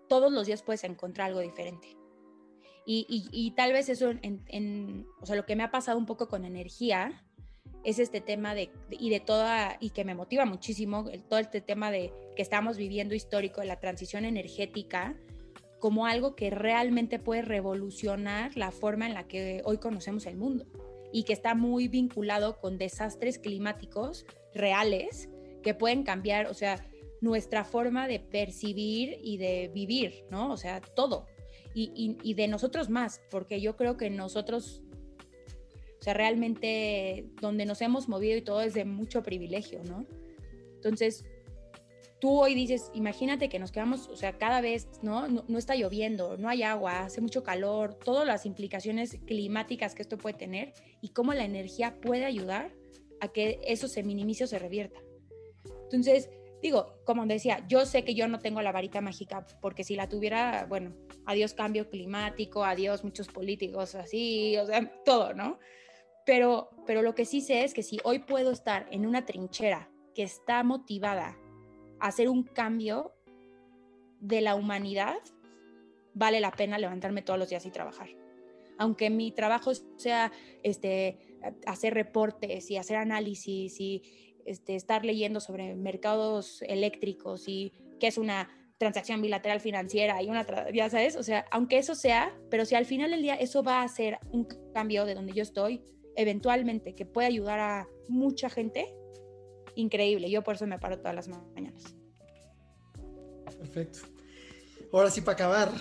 todos 0.08 0.32
los 0.32 0.48
días 0.48 0.64
puedes 0.64 0.84
encontrar 0.84 1.28
algo 1.28 1.40
diferente. 1.42 1.96
Y, 2.88 3.54
tal 3.56 3.74
vez 3.74 3.90
eso, 3.90 4.12
en, 4.12 5.08
o 5.20 5.26
sea, 5.26 5.36
lo 5.36 5.46
que 5.46 5.56
me 5.56 5.64
ha 5.64 5.72
pasado 5.72 5.98
un 5.98 6.06
poco 6.06 6.28
con 6.28 6.46
energía 6.46 7.24
es 7.84 7.98
este 7.98 8.22
tema 8.22 8.54
de, 8.54 8.70
y 8.92 9.10
de 9.10 9.20
toda, 9.20 9.78
y 9.80 9.90
que 9.90 10.06
me 10.06 10.14
motiva 10.14 10.46
muchísimo, 10.46 11.06
todo 11.28 11.40
este 11.40 11.62
tema 11.62 11.90
de 11.90 12.14
que 12.36 12.42
estamos 12.44 12.78
viviendo 12.78 13.16
histórico, 13.16 13.62
de 13.62 13.68
la 13.68 13.80
transición 13.80 14.24
energética, 14.24 15.16
como 15.80 16.06
algo 16.06 16.36
que 16.36 16.50
realmente 16.50 17.20
puede 17.20 17.42
revolucionar 17.42 18.56
la 18.58 18.72
forma 18.72 19.06
en 19.08 19.14
la 19.14 19.28
que 19.28 19.62
hoy 19.66 19.78
conocemos 19.78 20.26
el 20.26 20.38
mundo 20.38 20.66
y 21.12 21.24
que 21.24 21.34
está 21.34 21.54
muy 21.54 21.88
vinculado 21.88 22.60
con 22.60 22.78
desastres 22.78 23.40
climáticos 23.40 24.26
reales 24.54 25.30
que 25.62 25.74
pueden 25.74 26.04
cambiar, 26.04 26.48
o 26.48 26.54
sea, 26.54 26.86
nuestra 27.26 27.66
forma 27.66 28.08
de 28.08 28.20
percibir 28.20 29.20
y 29.24 29.38
de 29.38 29.72
vivir, 29.74 30.26
¿no? 30.30 30.52
O 30.54 30.58
sea, 30.58 30.80
todo 30.80 31.26
y, 31.76 32.34
de 32.36 32.48
nosotros 32.48 32.90
más, 32.90 33.22
porque 33.30 33.60
yo 33.60 33.76
creo 33.76 33.98
que 33.98 34.10
nosotros, 34.10 34.82
o 36.00 36.04
sea, 36.04 36.14
realmente 36.14 37.26
donde 37.42 37.66
nos 37.66 37.82
hemos 37.82 38.08
movido 38.08 38.38
y 38.38 38.42
todo 38.42 38.62
es 38.62 38.74
de 38.74 38.86
mucho 38.86 39.24
privilegio, 39.24 39.84
¿no? 39.84 40.06
Entonces, 40.76 41.26
tú 42.22 42.40
hoy 42.40 42.56
dices, 42.56 42.92
imagínate 42.94 43.50
que 43.50 43.60
nos 43.60 43.74
quedamos, 43.74 44.08
o 44.08 44.16
sea, 44.16 44.38
cada 44.38 44.62
vez, 44.62 44.88
¿no? 45.02 45.28
¿no? 45.28 45.44
No, 45.48 45.58
está 45.58 45.76
lloviendo, 45.76 46.38
no 46.38 46.48
hay 46.48 46.64
agua, 46.64 47.02
hace 47.02 47.20
mucho 47.20 47.44
calor, 47.44 47.96
todas 47.96 48.26
las 48.26 48.46
implicaciones 48.46 49.18
climáticas 49.26 49.96
que 49.96 50.04
esto 50.04 50.18
puede 50.18 50.38
tener 50.38 50.74
y 51.02 51.10
cómo 51.10 51.34
la 51.34 51.44
energía 51.44 52.00
puede 52.00 52.24
ayudar 52.24 52.72
a 53.20 53.28
que 53.28 53.60
eso 53.66 53.90
se 53.90 54.04
minimice 54.04 54.46
o 54.46 54.48
se 54.48 54.60
revierta. 54.60 55.02
Entonces, 55.84 56.30
digo, 56.66 57.00
como 57.06 57.28
decía, 57.28 57.64
yo 57.68 57.86
sé 57.86 58.04
que 58.04 58.16
yo 58.16 58.28
no 58.28 58.40
tengo 58.40 58.60
la 58.64 58.72
varita 58.72 59.00
mágica, 59.00 59.46
porque 59.62 59.84
si 59.84 59.96
la 59.96 60.10
tuviera, 60.10 60.66
bueno, 60.68 60.96
adiós 61.28 61.54
cambio 61.54 61.92
climático, 61.92 62.64
adiós 62.64 63.04
muchos 63.04 63.28
políticos 63.28 63.94
así, 63.94 64.58
o 64.58 64.66
sea, 64.66 64.92
todo, 65.06 65.36
¿no? 65.36 65.60
Pero, 66.26 66.72
pero 66.88 67.04
lo 67.04 67.14
que 67.14 67.26
sí 67.26 67.42
sé 67.42 67.64
es 67.66 67.76
que 67.76 67.84
si 67.84 68.00
hoy 68.04 68.18
puedo 68.18 68.52
estar 68.52 68.88
en 68.90 69.06
una 69.06 69.28
trinchera 69.28 69.92
que 70.16 70.24
está 70.24 70.64
motivada 70.64 71.38
a 72.00 72.08
hacer 72.08 72.30
un 72.30 72.42
cambio 72.42 73.14
de 74.20 74.42
la 74.42 74.56
humanidad, 74.56 75.18
vale 76.16 76.40
la 76.40 76.50
pena 76.50 76.80
levantarme 76.80 77.22
todos 77.22 77.38
los 77.38 77.50
días 77.50 77.66
y 77.68 77.70
trabajar. 77.70 78.10
Aunque 78.80 79.12
mi 79.12 79.32
trabajo 79.32 79.72
sea 79.98 80.32
este, 80.64 81.20
hacer 81.68 81.94
reportes 81.94 82.72
y 82.72 82.78
hacer 82.78 82.98
análisis 82.98 83.80
y, 83.80 84.02
este, 84.46 84.76
estar 84.76 85.04
leyendo 85.04 85.40
sobre 85.40 85.76
mercados 85.76 86.62
eléctricos 86.64 87.48
y 87.48 87.74
qué 88.00 88.08
es 88.08 88.18
una 88.18 88.50
transacción 88.78 89.22
bilateral 89.22 89.60
financiera 89.60 90.22
y 90.22 90.30
una, 90.30 90.46
ya 90.74 90.90
sabes, 90.90 91.16
o 91.16 91.24
sea, 91.24 91.46
aunque 91.52 91.78
eso 91.78 91.96
sea, 91.96 92.38
pero 92.50 92.66
si 92.66 92.76
al 92.76 92.86
final 92.86 93.12
del 93.12 93.22
día 93.22 93.36
eso 93.36 93.64
va 93.64 93.82
a 93.82 93.88
ser 93.88 94.20
un 94.32 94.48
cambio 94.74 95.06
de 95.06 95.16
donde 95.16 95.34
yo 95.34 95.44
estoy, 95.44 95.82
eventualmente, 96.16 96.94
que 96.94 97.06
puede 97.06 97.28
ayudar 97.28 97.60
a 97.60 97.88
mucha 98.10 98.50
gente, 98.50 98.94
increíble. 99.76 100.30
Yo 100.30 100.44
por 100.44 100.56
eso 100.56 100.68
me 100.68 100.80
paro 100.80 100.98
todas 100.98 101.16
las 101.16 101.28
mañanas. 101.28 101.96
Perfecto. 103.58 104.00
Ahora 104.92 105.10
sí, 105.10 105.22
para 105.22 105.34
acabar, 105.34 105.72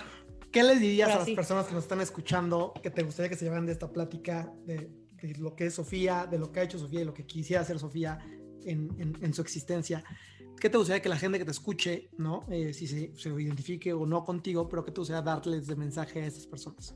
¿qué 0.51 0.63
les 0.63 0.79
dirías 0.79 1.09
a 1.09 1.19
las 1.19 1.29
personas 1.29 1.67
que 1.67 1.73
nos 1.73 1.83
están 1.83 2.01
escuchando 2.01 2.73
que 2.81 2.89
te 2.89 3.03
gustaría 3.03 3.29
que 3.29 3.35
se 3.35 3.45
llevaran 3.45 3.65
de 3.65 3.73
esta 3.73 3.91
plática 3.91 4.53
de, 4.65 4.89
de, 5.21 5.35
lo 5.37 5.55
que 5.55 5.67
es 5.67 5.73
Sofía, 5.75 6.27
de 6.29 6.37
lo 6.37 6.51
que 6.51 6.61
ha 6.61 6.63
hecho 6.63 6.79
Sofía 6.79 7.01
y 7.01 7.05
lo 7.05 7.13
que 7.13 7.25
quisiera 7.25 7.61
hacer 7.61 7.79
Sofía 7.79 8.19
en, 8.65 9.33
su 9.33 9.41
existencia. 9.41 10.03
¿Qué 10.59 10.69
te 10.69 10.77
gustaría 10.77 11.01
que 11.01 11.09
la 11.09 11.17
gente 11.17 11.37
que 11.37 11.45
te 11.45 11.51
escuche, 11.51 12.09
¿no? 12.17 12.45
Eh, 12.49 12.73
si 12.73 12.87
se, 12.87 13.29
identifique 13.29 13.93
o 13.93 14.05
no 14.05 14.23
contigo, 14.23 14.67
pero 14.69 14.83
qué 14.83 14.91
te 14.91 15.01
gustaría 15.01 15.21
darles 15.21 15.67
de 15.67 15.75
mensaje 15.75 16.21
a 16.21 16.25
esas 16.25 16.47
personas? 16.47 16.95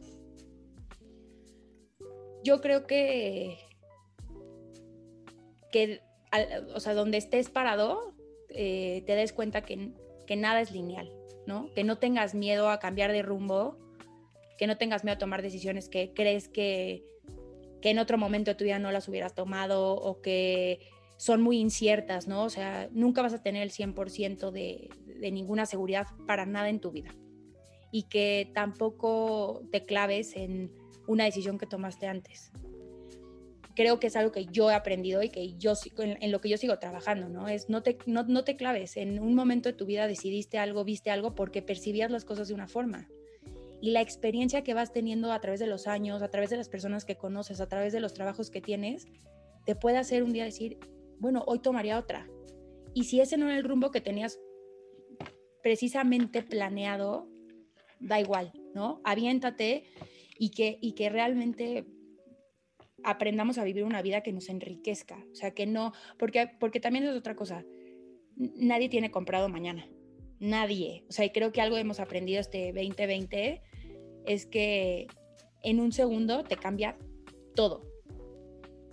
Yo 2.44 2.62
creo 2.62 2.88
que, 2.88 3.58
que 5.72 6.02
o 6.74 6.80
sea, 6.80 6.94
donde 6.94 7.18
estés 7.18 7.50
parado, 7.50 8.16
eh, 8.50 9.04
te 9.06 9.16
des 9.16 9.34
cuenta 9.34 9.62
que, 9.62 9.92
que 10.26 10.36
nada 10.36 10.62
es 10.62 10.72
lineal, 10.72 11.12
¿no? 11.46 11.72
Que 11.74 11.84
no 11.84 11.98
tengas 11.98 12.34
miedo 12.34 12.70
a 12.70 12.80
cambiar 12.80 13.12
de 13.12 13.22
rumbo, 13.22 13.78
que 14.58 14.68
no 14.68 14.78
tengas 14.78 15.04
miedo 15.04 15.16
a 15.16 15.20
tomar 15.20 15.42
decisiones 15.42 15.90
que 15.90 16.14
crees 16.14 16.48
que, 16.48 17.04
que 17.82 17.90
en 17.90 18.00
otro 18.00 18.18
momento 18.18 18.52
de 18.52 18.56
tu 18.56 18.64
vida 18.64 18.80
no 18.80 18.92
las 18.92 19.08
hubieras 19.08 19.34
tomado 19.34 19.94
o 19.94 20.22
que 20.22 20.80
son 21.20 21.42
muy 21.42 21.60
inciertas, 21.60 22.30
¿no? 22.30 22.46
O 22.46 22.50
sea, 22.50 22.88
nunca 22.94 23.22
vas 23.22 23.34
a 23.34 23.44
tener 23.44 23.62
el 23.62 23.72
100% 23.72 24.52
de, 24.52 24.90
de 25.06 25.32
ninguna 25.32 25.66
seguridad 25.66 26.08
para 26.26 26.46
nada 26.46 26.70
en 26.70 26.80
tu 26.80 26.92
vida. 26.92 27.14
Y 27.92 28.04
que 28.04 28.50
tampoco 28.56 29.62
te 29.70 29.86
claves 29.86 30.38
en 30.38 30.72
una 31.08 31.26
decisión 31.26 31.58
que 31.58 31.66
tomaste 31.66 32.08
antes. 32.08 32.54
Creo 33.76 34.00
que 34.00 34.08
es 34.08 34.16
algo 34.16 34.32
que 34.32 34.46
yo 34.46 34.72
he 34.72 34.74
aprendido 34.74 35.22
y 35.22 35.28
que 35.28 35.58
yo 35.58 35.74
en, 35.98 36.32
lo 36.32 36.40
que 36.40 36.48
yo 36.48 36.58
sigo 36.58 36.80
trabajando, 36.80 37.28
¿no? 37.28 37.50
Es 37.50 37.68
no 37.68 37.84
te, 37.84 37.98
no, 38.06 38.24
no 38.24 38.46
te 38.46 38.56
claves. 38.56 38.96
En 38.96 39.20
un 39.20 39.36
momento 39.36 39.68
de 39.68 39.74
tu 39.74 39.86
vida 39.86 40.08
decidiste 40.08 40.58
algo, 40.58 40.86
viste 40.86 41.12
algo 41.12 41.36
porque 41.36 41.62
percibías 41.62 42.12
las 42.12 42.24
cosas 42.24 42.48
de 42.48 42.54
una 42.54 42.70
forma 42.70 43.10
y 43.82 43.92
la 43.92 44.00
experiencia 44.00 44.64
que 44.64 44.74
vas 44.74 44.94
teniendo 44.94 45.34
a 45.34 45.42
través 45.42 45.60
de 45.60 45.68
los 45.68 45.86
años, 45.86 46.22
a 46.22 46.30
través 46.30 46.50
de 46.50 46.56
las 46.56 46.70
personas 46.70 47.04
que 47.04 47.18
conoces, 47.18 47.60
a 47.60 47.68
través 47.68 47.92
de 47.92 48.00
los 48.00 48.14
trabajos 48.14 48.50
que 48.50 48.62
tienes, 48.62 49.06
te 49.66 49.76
puede 49.76 49.98
hacer 49.98 50.24
un 50.24 50.34
día 50.34 50.44
decir, 50.44 50.80
bueno, 51.20 51.44
hoy 51.48 51.60
tomaría 51.60 52.00
otra. 52.00 52.28
Y 52.94 53.04
si 53.06 53.22
ese 53.22 53.38
no 53.38 53.48
era 53.48 53.58
el 53.58 53.64
rumbo 53.64 53.92
que 53.92 54.02
tenías 54.02 54.40
precisamente 55.62 56.42
planeado, 56.42 57.28
da 58.00 58.20
igual, 58.20 58.52
¿no? 58.74 59.02
Aviéntate 59.04 59.84
y 60.38 60.52
que, 60.52 60.78
y 60.82 60.94
que 60.94 61.10
realmente 61.10 61.86
aprendamos 63.04 63.58
a 63.58 63.64
vivir 63.64 63.84
una 63.84 64.02
vida 64.02 64.22
que 64.22 64.32
nos 64.32 64.50
enriquezca. 64.50 65.24
O 65.32 65.36
sea, 65.36 65.52
que 65.52 65.66
no, 65.66 65.94
porque, 66.18 66.50
porque 66.60 66.80
también 66.80 67.06
es 67.06 67.16
otra 67.16 67.36
cosa. 67.36 67.66
Nadie 68.36 68.90
tiene 68.90 69.12
comprado 69.12 69.50
mañana. 69.50 69.88
Nadie. 70.40 71.06
O 71.10 71.12
sea, 71.12 71.26
y 71.26 71.32
creo 71.32 71.52
que 71.52 71.62
algo 71.62 71.78
hemos 71.78 72.00
aprendido 72.00 72.40
este 72.40 72.72
2020 72.74 73.62
es 74.26 74.46
que 74.46 75.08
en 75.62 75.80
un 75.80 75.92
segundo 75.92 76.44
te 76.44 76.56
cambia 76.56 76.98
todo. 77.56 77.89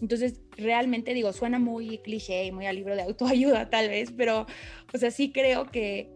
Entonces, 0.01 0.41
realmente 0.57 1.15
digo, 1.15 1.33
suena 1.33 1.59
muy 1.59 1.99
cliché 1.99 2.45
y 2.45 2.53
muy 2.53 2.67
al 2.67 2.77
libro 2.77 2.95
de 2.95 3.03
autoayuda 3.03 3.71
tal 3.71 3.89
vez, 3.89 4.13
pero, 4.17 4.47
o 4.93 4.99
sea, 4.99 5.11
sí 5.11 5.33
creo 5.33 5.67
que 5.71 6.11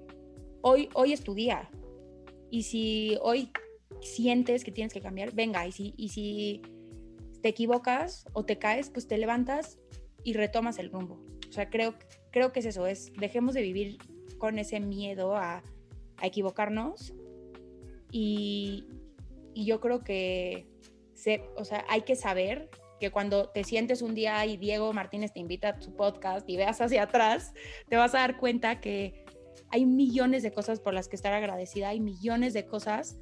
hoy, 0.62 0.88
hoy 0.94 1.12
es 1.12 1.22
tu 1.22 1.34
día. 1.34 1.70
Y 2.50 2.64
si 2.64 3.16
hoy 3.22 3.50
sientes 4.02 4.64
que 4.64 4.72
tienes 4.72 4.92
que 4.92 5.00
cambiar, 5.00 5.32
venga, 5.34 5.66
y 5.66 5.72
si, 5.72 5.94
y 5.96 6.08
si 6.08 6.62
te 7.42 7.48
equivocas 7.48 8.26
o 8.32 8.44
te 8.44 8.58
caes, 8.58 8.90
pues 8.90 9.06
te 9.06 9.18
levantas 9.18 9.78
y 10.24 10.34
retomas 10.34 10.78
el 10.78 10.90
rumbo. 10.90 11.20
O 11.48 11.52
sea, 11.52 11.70
creo, 11.70 11.94
creo 12.30 12.52
que 12.52 12.60
es 12.60 12.66
eso, 12.66 12.86
es 12.86 13.12
dejemos 13.18 13.54
de 13.54 13.62
vivir 13.62 13.98
con 14.38 14.58
ese 14.58 14.80
miedo 14.80 15.36
a, 15.36 15.62
a 16.18 16.26
equivocarnos 16.26 17.12
y, 18.12 18.86
y, 19.54 19.64
yo 19.64 19.80
creo 19.80 20.02
que 20.02 20.66
se, 21.14 21.42
o 21.56 21.64
sea, 21.64 21.84
hay 21.88 22.02
que 22.02 22.16
saber 22.16 22.70
que 23.00 23.10
cuando 23.10 23.48
te 23.48 23.64
sientes 23.64 24.02
un 24.02 24.14
día 24.14 24.44
y 24.46 24.56
Diego 24.56 24.92
Martínez 24.92 25.32
te 25.32 25.40
invita 25.40 25.70
a 25.70 25.80
su 25.80 25.96
podcast 25.96 26.48
y 26.48 26.56
veas 26.56 26.80
hacia 26.80 27.04
atrás, 27.04 27.52
te 27.88 27.96
vas 27.96 28.14
a 28.14 28.18
dar 28.18 28.36
cuenta 28.36 28.80
que 28.80 29.24
hay 29.70 29.86
millones 29.86 30.42
de 30.42 30.52
cosas 30.52 30.78
por 30.80 30.94
las 30.94 31.08
que 31.08 31.16
estar 31.16 31.32
agradecida, 31.32 31.88
hay 31.88 32.00
millones 32.00 32.52
de 32.52 32.66
cosas 32.66 33.18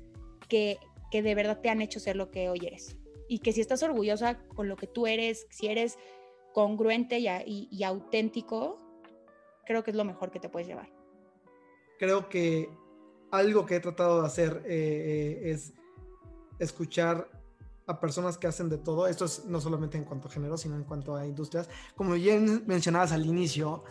que, 0.48 0.78
que 1.10 1.22
de 1.22 1.34
verdad 1.34 1.60
te 1.60 1.70
han 1.70 1.80
hecho 1.80 2.00
ser 2.00 2.16
lo 2.16 2.30
que 2.30 2.48
hoy 2.48 2.66
eres. 2.66 2.98
Y 3.28 3.38
que 3.38 3.52
si 3.52 3.60
estás 3.60 3.82
orgullosa 3.82 4.38
con 4.48 4.68
lo 4.68 4.76
que 4.76 4.86
tú 4.86 5.06
eres, 5.06 5.46
si 5.50 5.68
eres 5.68 5.98
congruente 6.52 7.18
y, 7.18 7.68
y, 7.70 7.84
auténtico, 7.84 8.78
creo 9.64 9.84
que 9.84 9.90
es 9.90 9.96
lo 9.96 10.04
mejor 10.04 10.30
que 10.30 10.40
te 10.40 10.48
puedes 10.48 10.66
llevar. 10.66 10.90
Creo 11.98 12.28
que 12.28 12.68
algo 13.30 13.66
que 13.66 13.76
he 13.76 13.80
tratado 13.80 14.22
de 14.22 14.26
hacer 14.26 14.62
eh, 14.64 15.40
eh, 15.44 15.50
es 15.50 15.74
escuchar 16.58 17.28
a 17.88 17.98
personas 17.98 18.38
que 18.38 18.46
hacen 18.46 18.68
de 18.68 18.78
todo. 18.78 19.08
Esto 19.08 19.24
es 19.24 19.46
no 19.46 19.60
solamente 19.60 19.96
en 19.96 20.04
cuanto 20.04 20.28
a 20.28 20.30
género, 20.30 20.56
sino 20.56 20.76
en 20.76 20.84
cuanto 20.84 21.16
a 21.16 21.26
industrias. 21.26 21.68
Como 21.96 22.12
bien 22.14 22.64
mencionabas 22.66 23.12
al 23.12 23.26
inicio, 23.26 23.82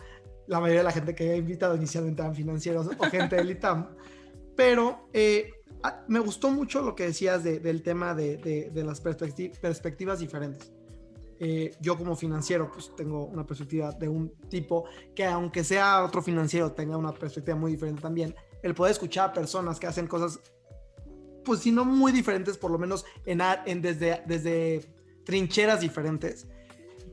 la 0.46 0.60
mayoría 0.60 0.80
de 0.80 0.84
la 0.84 0.92
gente 0.92 1.14
que 1.14 1.32
he 1.32 1.36
invitado 1.36 1.76
inicialmente 1.76 2.22
eran 2.22 2.34
financieros 2.34 2.88
o 2.96 3.04
gente 3.10 3.36
del 3.36 3.50
ITAM. 3.50 3.88
Pero 4.56 5.08
eh, 5.12 5.52
me 6.06 6.20
gustó 6.20 6.50
mucho 6.50 6.80
lo 6.82 6.94
que 6.94 7.04
decías 7.04 7.44
del 7.44 7.82
tema 7.82 8.14
de, 8.14 8.70
las 8.74 9.00
perspectivas 9.00 10.20
diferentes. 10.20 10.72
Eh, 11.40 11.76
yo 11.80 11.96
como 11.96 12.16
financiero, 12.16 12.70
pues 12.72 12.94
tengo 12.96 13.26
una 13.26 13.46
perspectiva 13.46 13.92
de 13.92 14.08
un 14.08 14.30
tipo 14.48 14.86
que 15.14 15.24
aunque 15.24 15.62
sea 15.62 16.04
otro 16.04 16.20
financiero, 16.22 16.72
tenga 16.72 16.96
una 16.96 17.12
perspectiva 17.12 17.56
muy 17.56 17.72
diferente 17.72 18.02
también. 18.02 18.34
El 18.62 18.74
poder 18.74 18.92
escuchar 18.92 19.30
a 19.30 19.32
personas 19.32 19.78
que 19.78 19.86
hacen 19.86 20.08
cosas, 20.08 20.40
pues 21.48 21.60
si 21.60 21.72
no 21.72 21.84
muy 21.84 22.12
diferentes, 22.12 22.56
por 22.56 22.70
lo 22.70 22.78
menos 22.78 23.04
en, 23.26 23.40
desde, 23.82 24.94
trincheras 25.24 25.80
diferentes. 25.80 26.46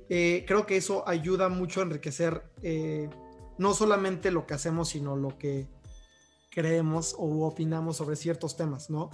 Eh, 0.09 0.45
creo 0.47 0.67
que 0.67 0.77
eso 0.77 1.07
ayuda 1.07 1.49
mucho 1.49 1.79
a 1.79 1.83
enriquecer 1.83 2.43
eh, 2.61 3.09
no 3.57 3.73
solamente 3.73 4.29
lo 4.29 4.45
que 4.45 4.53
hacemos, 4.53 4.89
sino 4.89 5.15
lo 5.15 5.37
que 5.39 5.67
creemos 6.51 7.15
o 7.17 7.47
opinamos 7.47 7.97
sobre 7.97 8.15
ciertos 8.15 8.55
temas, 8.55 8.89
¿no? 8.89 9.09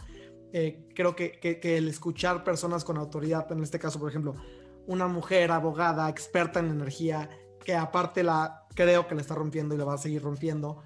creo 0.52 1.16
que, 1.16 1.40
que, 1.40 1.78
el 1.78 1.88
escuchar 1.88 2.44
personas 2.44 2.84
con 2.84 2.98
autoridad, 2.98 3.50
en 3.54 3.64
este 3.64 3.80
caso, 3.80 4.00
por 4.00 4.10
ejemplo, 4.10 4.36
una 4.86 5.08
mujer 5.08 5.50
abogada, 5.50 6.10
experta 6.10 6.60
en 6.60 6.68
energía, 6.68 7.30
que 7.64 7.74
aparte 7.74 8.22
la 8.22 8.68
creo 8.76 9.08
que 9.08 9.16
la 9.16 9.22
está 9.22 9.36
rompiendo 9.36 9.76
y 9.76 9.78
la 9.78 9.86
va 9.86 9.94
a 9.94 9.98
seguir 9.98 10.22
rompiendo, 10.22 10.84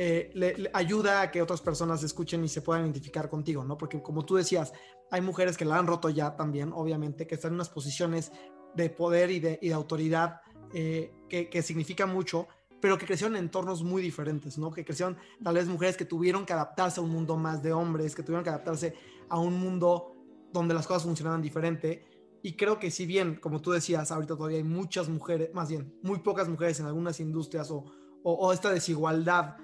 eh, 0.00 0.30
le, 0.32 0.70
ayuda 0.72 1.20
a 1.20 1.30
que 1.30 1.42
otras 1.42 1.60
personas 1.60 2.02
escuchen 2.02 2.44
y 2.44 2.48
se 2.48 2.62
puedan 2.62 2.84
identificar 2.84 3.28
contigo, 3.28 3.64
¿no? 3.64 3.76
Porque 3.76 4.00
como 4.00 4.24
tú 4.24 4.36
decías, 4.36 4.72
hay 5.10 5.20
mujeres 5.20 5.58
que 5.58 5.64
la 5.64 5.76
han 5.76 5.86
roto 5.86 6.08
ya 6.08 6.36
también, 6.36 6.72
obviamente, 6.72 7.26
que 7.26 7.34
están 7.34 7.50
en 7.50 7.56
unas 7.56 7.68
posiciones 7.68 8.32
de 8.74 8.88
poder 8.90 9.30
y 9.30 9.40
de, 9.40 9.58
autoridad 9.74 10.40
eh, 10.72 11.12
que, 11.28 11.50
que 11.50 11.62
significa 11.62 12.06
mucho, 12.06 12.48
pero 12.80 12.96
que 12.96 13.06
crecieron 13.06 13.36
en 13.36 13.44
entornos 13.44 13.82
muy 13.82 14.00
diferentes, 14.00 14.56
¿no? 14.56 14.70
Que 14.70 14.84
crecieron 14.84 15.18
tal 15.42 15.56
vez 15.56 15.66
mujeres 15.66 15.96
que 15.96 16.04
tuvieron 16.04 16.46
que 16.46 16.52
adaptarse 16.52 17.00
a 17.00 17.02
un 17.02 17.10
mundo 17.10 17.36
más 17.36 17.62
de 17.62 17.72
hombres, 17.72 18.14
que 18.14 18.22
tuvieron 18.22 18.44
que 18.44 18.50
adaptarse 18.50 18.94
a 19.28 19.38
un 19.38 19.58
mundo 19.58 20.14
donde 20.52 20.74
las 20.74 20.86
cosas 20.86 21.02
funcionaban 21.02 21.42
diferente 21.42 22.08
y 22.42 22.56
creo 22.56 22.78
que 22.78 22.90
si 22.90 23.06
bien, 23.06 23.36
como 23.36 23.60
tú 23.60 23.72
decías, 23.72 24.10
ahorita 24.12 24.36
todavía 24.36 24.58
hay 24.58 24.64
muchas 24.64 25.08
mujeres, 25.08 25.52
más 25.52 25.68
bien, 25.68 25.92
muy 26.02 26.20
pocas 26.20 26.48
mujeres 26.48 26.78
en 26.80 26.86
algunas 26.86 27.18
industrias 27.20 27.70
o, 27.70 27.84
o, 28.22 28.52
esta 28.52 28.70
desigualdad 28.70 29.56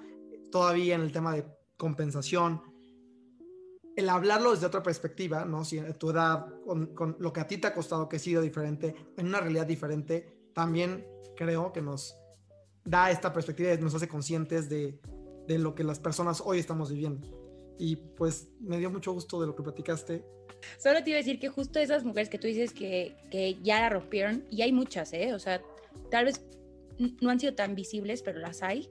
todavía 0.51 0.95
en 0.95 1.01
el 1.01 1.11
tema 1.11 1.35
de 1.35 1.45
compensación, 1.77 2.61
el 3.95 4.09
hablarlo 4.09 4.51
desde 4.51 4.65
otra 4.65 4.83
perspectiva, 4.83 5.45
¿no? 5.45 5.63
Si 5.63 5.81
tu 5.97 6.11
edad, 6.11 6.47
con, 6.65 7.15
lo 7.19 7.31
que 7.31 7.39
a 7.39 7.47
ti 7.47 7.57
te 7.57 7.67
ha 7.67 7.73
costado, 7.73 8.09
que 8.09 8.17
ha 8.17 8.19
sido 8.19 8.41
diferente, 8.41 8.95
en 9.17 9.27
una 9.27 9.39
realidad 9.39 9.65
diferente, 9.65 10.49
también 10.53 11.05
creo 11.35 11.71
que 11.71 11.81
nos 11.81 12.17
da 12.83 13.09
esta 13.09 13.31
perspectiva 13.31 13.73
y 13.73 13.77
nos 13.77 13.95
hace 13.95 14.07
conscientes 14.07 14.69
de, 14.69 14.99
de 15.47 15.59
lo 15.59 15.75
que 15.75 15.83
las 15.83 15.99
personas 15.99 16.41
hoy 16.45 16.59
estamos 16.59 16.91
viviendo. 16.91 17.27
Y 17.77 17.95
pues 17.95 18.49
me 18.59 18.77
dio 18.79 18.89
mucho 18.89 19.11
gusto 19.11 19.39
de 19.39 19.47
lo 19.47 19.55
que 19.55 19.63
platicaste 19.63 20.23
Solo 20.77 21.03
te 21.03 21.09
iba 21.11 21.17
a 21.17 21.21
decir 21.23 21.39
que 21.39 21.49
justo 21.49 21.79
esas 21.79 22.03
mujeres 22.03 22.29
que 22.29 22.37
tú 22.37 22.47
dices 22.47 22.73
que, 22.73 23.15
que 23.31 23.57
ya 23.61 23.81
la 23.81 23.89
rompieron, 23.89 24.45
y 24.49 24.61
hay 24.61 24.71
muchas, 24.71 25.13
¿eh? 25.13 25.33
O 25.33 25.39
sea, 25.39 25.61
tal 26.11 26.25
vez 26.25 26.41
no 27.21 27.29
han 27.29 27.39
sido 27.39 27.53
tan 27.53 27.75
visibles, 27.75 28.21
pero 28.21 28.39
las 28.39 28.63
hay. 28.63 28.89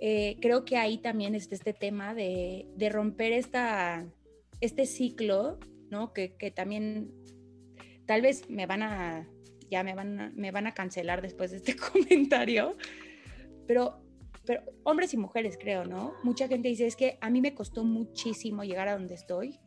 Eh, 0.00 0.36
creo 0.40 0.64
que 0.64 0.76
ahí 0.76 0.98
también 0.98 1.34
está 1.34 1.54
este 1.54 1.72
tema 1.72 2.14
de, 2.14 2.66
de 2.76 2.88
romper 2.88 3.32
esta, 3.32 4.06
este 4.60 4.86
ciclo, 4.86 5.58
¿no? 5.90 6.12
Que, 6.12 6.36
que, 6.36 6.50
también 6.50 7.12
tal 8.06 8.22
vez 8.22 8.48
me 8.48 8.66
van 8.66 8.82
a, 8.82 9.28
ya 9.70 9.84
me 9.84 9.94
van 9.94 10.20
a, 10.20 10.32
me 10.34 10.50
van 10.50 10.66
a 10.66 10.74
cancelar 10.74 11.20
después 11.20 11.50
de 11.50 11.58
este 11.58 11.76
comentario, 11.92 12.76
pero, 13.66 14.02
pero 14.46 14.62
hombres 14.84 15.12
y 15.12 15.18
mujeres 15.18 15.58
creo, 15.60 15.84
¿no? 15.84 16.14
Mucha 16.22 16.48
gente 16.48 16.68
dice, 16.68 16.86
es 16.86 16.96
que 16.96 17.18
a 17.20 17.28
mí 17.28 17.40
me 17.40 17.54
costó 17.54 17.84
muchísimo 17.84 18.64
llegar 18.64 18.88
a 18.88 18.94
donde 18.94 19.14
estoy 19.14 19.60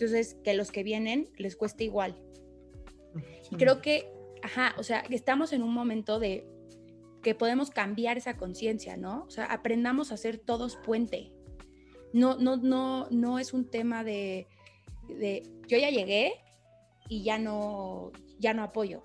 entonces, 0.00 0.38
que 0.42 0.54
los 0.54 0.72
que 0.72 0.82
vienen 0.82 1.28
les 1.36 1.56
cueste 1.56 1.84
igual. 1.84 2.16
Y 3.50 3.56
creo 3.56 3.82
que, 3.82 4.10
ajá, 4.42 4.74
o 4.78 4.82
sea, 4.82 5.00
estamos 5.10 5.52
en 5.52 5.62
un 5.62 5.74
momento 5.74 6.18
de 6.18 6.46
que 7.22 7.34
podemos 7.34 7.70
cambiar 7.70 8.16
esa 8.18 8.36
conciencia, 8.36 8.96
¿no? 8.96 9.24
O 9.26 9.30
sea, 9.30 9.44
aprendamos 9.46 10.12
a 10.12 10.16
ser 10.16 10.38
todos 10.38 10.76
puente. 10.76 11.32
No, 12.12 12.36
no, 12.36 12.56
no, 12.56 13.08
no 13.10 13.38
es 13.38 13.52
un 13.52 13.70
tema 13.70 14.02
de, 14.04 14.48
de 15.08 15.42
yo 15.68 15.78
ya 15.78 15.90
llegué 15.90 16.34
y 17.08 17.22
ya 17.22 17.38
no, 17.38 18.12
ya 18.38 18.54
no 18.54 18.62
apoyo. 18.62 19.04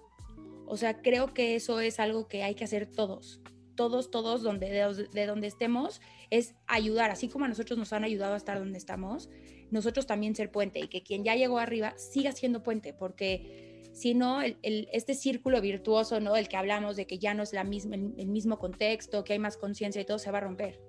O 0.65 0.77
sea, 0.77 1.01
creo 1.01 1.33
que 1.33 1.55
eso 1.55 1.79
es 1.79 1.99
algo 1.99 2.27
que 2.27 2.43
hay 2.43 2.55
que 2.55 2.63
hacer 2.63 2.87
todos. 2.87 3.41
Todos, 3.75 4.09
todos, 4.09 4.41
donde, 4.41 4.69
de, 4.69 5.07
de 5.11 5.25
donde 5.25 5.47
estemos, 5.47 6.01
es 6.29 6.55
ayudar, 6.65 7.11
así 7.11 7.27
como 7.27 7.45
a 7.45 7.47
nosotros 7.49 7.77
nos 7.77 7.91
han 7.93 8.03
ayudado 8.03 8.33
a 8.33 8.37
estar 8.37 8.57
donde 8.57 8.77
estamos, 8.77 9.29
nosotros 9.69 10.07
también 10.07 10.35
ser 10.35 10.51
puente 10.51 10.79
y 10.79 10.87
que 10.87 11.03
quien 11.03 11.23
ya 11.23 11.35
llegó 11.35 11.59
arriba 11.59 11.93
siga 11.97 12.31
siendo 12.31 12.63
puente, 12.63 12.93
porque 12.93 13.64
si 13.95 14.13
no, 14.13 14.41
el, 14.41 14.57
este 14.91 15.13
círculo 15.13 15.61
virtuoso, 15.61 16.19
¿no? 16.19 16.35
El 16.35 16.49
que 16.49 16.57
hablamos 16.57 16.97
de 16.97 17.07
que 17.07 17.17
ya 17.17 17.33
no 17.33 17.43
es 17.43 17.53
la 17.53 17.63
misma, 17.63 17.95
el, 17.95 18.27
mismo 18.27 18.59
contexto, 18.59 19.23
que 19.23 19.31
hay 19.31 19.39
más 19.39 19.55
conciencia 19.55 20.01
y 20.01 20.05
todo 20.05 20.19
se 20.19 20.31
va 20.31 20.39
a 20.39 20.41
romper. 20.41 20.81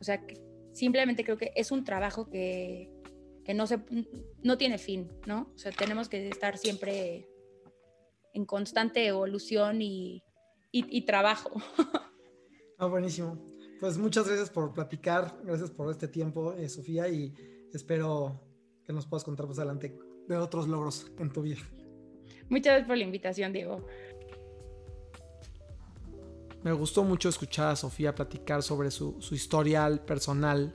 O 0.00 0.04
sea, 0.04 0.24
simplemente 0.72 1.24
creo 1.24 1.36
que 1.36 1.52
es 1.54 1.70
un 1.70 1.84
trabajo 1.84 2.30
que, 2.30 2.90
que 3.44 3.52
no, 3.52 3.66
se, 3.66 3.80
no 4.42 4.56
tiene 4.56 4.78
fin, 4.78 5.12
¿no? 5.26 5.52
O 5.54 5.58
sea, 5.58 5.72
tenemos 5.72 6.08
que 6.08 6.26
estar 6.26 6.56
siempre 6.56 7.28
en 8.32 8.46
constante 8.46 9.06
evolución 9.06 9.82
y, 9.82 10.24
y, 10.72 11.02
trabajo. 11.02 11.52
Ah, 12.82 12.86
buenísimo. 12.86 13.38
Pues 13.78 13.98
muchas 13.98 14.26
gracias 14.26 14.48
por 14.48 14.72
platicar, 14.72 15.38
gracias 15.44 15.70
por 15.70 15.90
este 15.90 16.08
tiempo, 16.08 16.54
eh, 16.54 16.66
Sofía, 16.66 17.10
y 17.10 17.34
espero 17.74 18.40
que 18.86 18.94
nos 18.94 19.06
puedas 19.06 19.22
contar 19.22 19.46
más 19.46 19.58
adelante 19.58 19.94
de 20.26 20.36
otros 20.38 20.66
logros 20.66 21.12
en 21.18 21.30
tu 21.30 21.42
vida. 21.42 21.58
Muchas 22.50 22.72
gracias 22.72 22.88
por 22.88 22.98
la 22.98 23.04
invitación, 23.04 23.52
Diego. 23.52 23.86
Me 26.62 26.72
gustó 26.72 27.04
mucho 27.04 27.28
escuchar 27.28 27.68
a 27.68 27.76
Sofía 27.76 28.14
platicar 28.14 28.62
sobre 28.62 28.90
su, 28.90 29.16
historial 29.30 30.00
personal. 30.00 30.74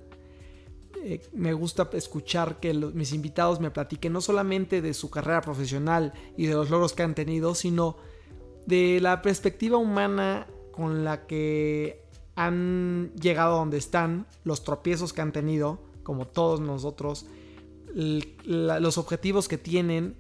Eh, 1.04 1.22
me 1.34 1.54
gusta 1.54 1.88
escuchar 1.94 2.60
que 2.60 2.74
mis 2.74 3.14
invitados 3.14 3.60
me 3.60 3.70
platiquen 3.70 4.14
no 4.14 4.22
solamente 4.22 4.82
de 4.82 4.94
su 4.94 5.12
carrera 5.12 5.42
profesional 5.42 6.14
y 6.38 6.48
de 6.48 6.56
los 6.56 6.70
logros 6.70 6.94
que 6.94 7.04
han 7.04 7.14
tenido, 7.14 7.54
sino 7.54 7.98
de 8.66 9.00
la 9.02 9.22
perspectiva 9.22 9.78
humana 9.78 10.48
con 10.72 11.04
la 11.04 11.28
que 11.28 12.04
han 12.36 13.12
llegado 13.14 13.56
a 13.56 13.60
donde 13.60 13.78
están, 13.78 14.28
los 14.44 14.64
tropiezos 14.64 15.14
que 15.14 15.22
han 15.22 15.32
tenido 15.34 15.80
como 16.04 16.26
todos 16.26 16.62
nosotros, 16.62 17.28
los 17.94 18.98
objetivos 18.98 19.48
que 19.48 19.58
tienen 19.58 20.16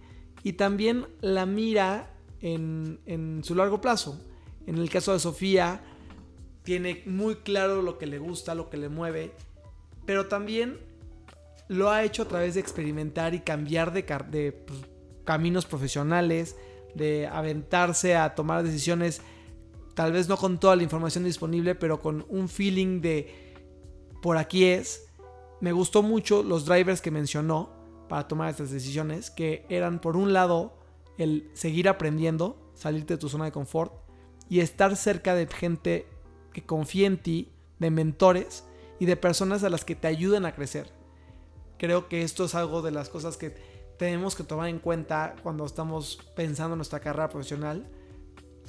y 0.45 0.53
también 0.53 1.07
la 1.21 1.47
mira 1.47 2.13
en, 2.39 3.41
su 3.43 3.55
largo 3.55 3.81
plazo. 3.81 4.21
En 4.67 4.77
el 4.77 4.91
caso 4.91 5.11
de 5.11 5.17
Sofía, 5.17 5.81
tiene 6.61 7.01
muy 7.07 7.37
claro 7.37 7.81
lo 7.81 7.97
que 7.97 8.05
le 8.05 8.19
gusta, 8.19 8.53
lo 8.53 8.69
que 8.69 8.77
le 8.77 8.87
mueve, 8.87 9.31
pero 10.05 10.27
también 10.27 10.77
lo 11.67 11.89
ha 11.89 12.03
hecho 12.03 12.21
a 12.21 12.27
través 12.27 12.53
de 12.53 12.59
experimentar 12.59 13.33
y 13.33 13.39
cambiar 13.39 13.91
de, 13.91 14.03
de 14.29 14.51
pues, 14.51 14.81
caminos 15.23 15.65
profesionales, 15.65 16.55
de 16.93 17.25
aventarse 17.25 18.15
a 18.15 18.35
tomar 18.35 18.61
decisiones, 18.63 19.23
tal 19.95 20.11
vez 20.11 20.29
no 20.29 20.37
con 20.37 20.59
toda 20.59 20.75
la 20.75 20.83
información 20.83 21.23
disponible, 21.23 21.73
pero 21.73 22.01
con 22.01 22.23
un 22.29 22.49
feeling 22.49 23.01
de 23.01 23.55
por 24.21 24.37
aquí 24.37 24.65
es, 24.65 25.07
me 25.59 25.71
gustó 25.71 26.03
mucho 26.03 26.43
los 26.43 26.67
drivers 26.67 27.01
que 27.01 27.09
mencionó 27.09 27.74
para 28.07 28.27
tomar 28.27 28.49
estas 28.49 28.71
decisiones, 28.71 29.31
que 29.31 29.65
eran 29.69 29.99
por 29.99 30.17
un 30.17 30.33
lado 30.33 30.77
el 31.17 31.49
seguir 31.53 31.89
aprendiendo, 31.89 32.71
salirte 32.73 33.15
de 33.15 33.17
tu 33.17 33.29
zona 33.29 33.45
de 33.45 33.51
confort 33.51 33.93
y 34.49 34.59
estar 34.59 34.95
cerca 34.95 35.33
de 35.35 35.47
gente 35.47 36.07
que 36.53 36.65
confíe 36.65 37.05
en 37.05 37.17
ti, 37.17 37.51
de 37.79 37.91
mentores 37.91 38.63
y 38.99 39.05
de 39.05 39.17
personas 39.17 39.63
a 39.63 39.69
las 39.69 39.85
que 39.85 39.95
te 39.95 40.07
ayuden 40.07 40.45
a 40.45 40.53
crecer. 40.53 40.89
Creo 41.77 42.07
que 42.07 42.21
esto 42.21 42.45
es 42.45 42.55
algo 42.55 42.81
de 42.81 42.91
las 42.91 43.09
cosas 43.09 43.37
que 43.37 43.55
tenemos 43.97 44.35
que 44.35 44.43
tomar 44.43 44.69
en 44.69 44.79
cuenta 44.79 45.35
cuando 45.43 45.65
estamos 45.65 46.19
pensando 46.35 46.73
en 46.73 46.79
nuestra 46.79 46.99
carrera 46.99 47.29
profesional, 47.29 47.89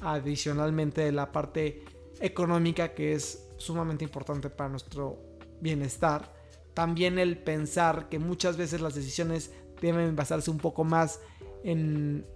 adicionalmente 0.01 1.03
de 1.03 1.13
la 1.13 1.33
parte 1.33 1.85
económica 2.21 2.95
que 2.95 3.13
es 3.13 3.49
sumamente 3.57 4.05
importante 4.05 4.51
para 4.51 4.71
nuestro 4.71 5.19
bienestar 5.61 6.36
también 6.77 7.19
el 7.19 7.39
pensar 7.39 8.11
que 8.11 8.19
muchas 8.19 8.59
veces 8.59 8.83
las 8.83 8.95
decisiones 8.95 9.51
deben 9.81 10.15
basarse 10.15 10.51
un 10.51 10.59
poco 10.59 10.85
más 10.85 11.21
en, 11.65 12.27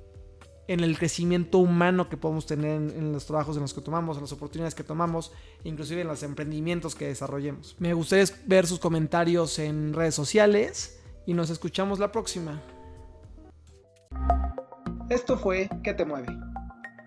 el 0.67 0.97
crecimiento 0.97 1.59
humano 1.59 2.09
que 2.09 2.17
podemos 2.17 2.47
tener 2.47 2.71
en, 2.71 3.12
los 3.12 3.27
trabajos 3.27 3.57
en 3.57 3.62
los 3.62 3.75
que 3.75 3.83
tomamos, 3.83 4.17
en 4.17 4.23
las 4.23 4.33
oportunidades 4.33 4.75
que 4.75 4.83
tomamos, 4.83 5.31
inclusive 5.62 6.01
en 6.01 6.09
los 6.09 6.23
emprendimientos 6.23 6.95
que 6.95 7.09
desarrollemos. 7.09 7.77
Me 7.79 7.93
gustaría 7.93 8.25
ver 8.47 8.67
sus 8.67 8.79
comentarios 8.79 9.59
en 9.59 9.93
redes 9.93 10.15
sociales 10.15 10.99
y 11.27 11.35
nos 11.35 11.51
escuchamos 11.51 11.99
la 11.99 12.11
próxima. 12.11 12.62
Esto 15.11 15.37
fue 15.37 15.69
¿Qué 15.85 15.93
te 15.93 16.07
mueve? 16.07 16.35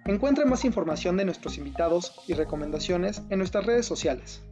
Encuentra 0.05 0.45
más 0.45 0.65
información 0.65 1.17
de 1.17 1.25
nuestros 1.25 1.57
invitados 1.57 2.13
y 2.27 2.33
recomendaciones 2.35 3.23
en 3.31 3.39
nuestras 3.39 3.65
redes 3.65 3.87
sociales. 3.87 4.43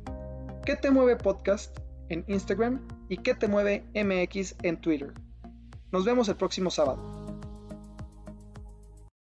¿Qué 0.66 0.76
te 0.76 0.90
mueve 0.90 1.16
podcast 1.16 1.78
en 2.12 2.26
Instagram 2.28 2.82
y 3.10 3.18
qué 3.18 3.34
te 3.34 3.48
mueve 3.48 3.86
MX 3.96 4.56
en 4.64 4.80
Twitter? 4.80 5.14
Nos 5.92 6.06
vemos 6.06 6.30
el 6.30 6.36
próximo 6.36 6.70
sábado. 6.70 7.21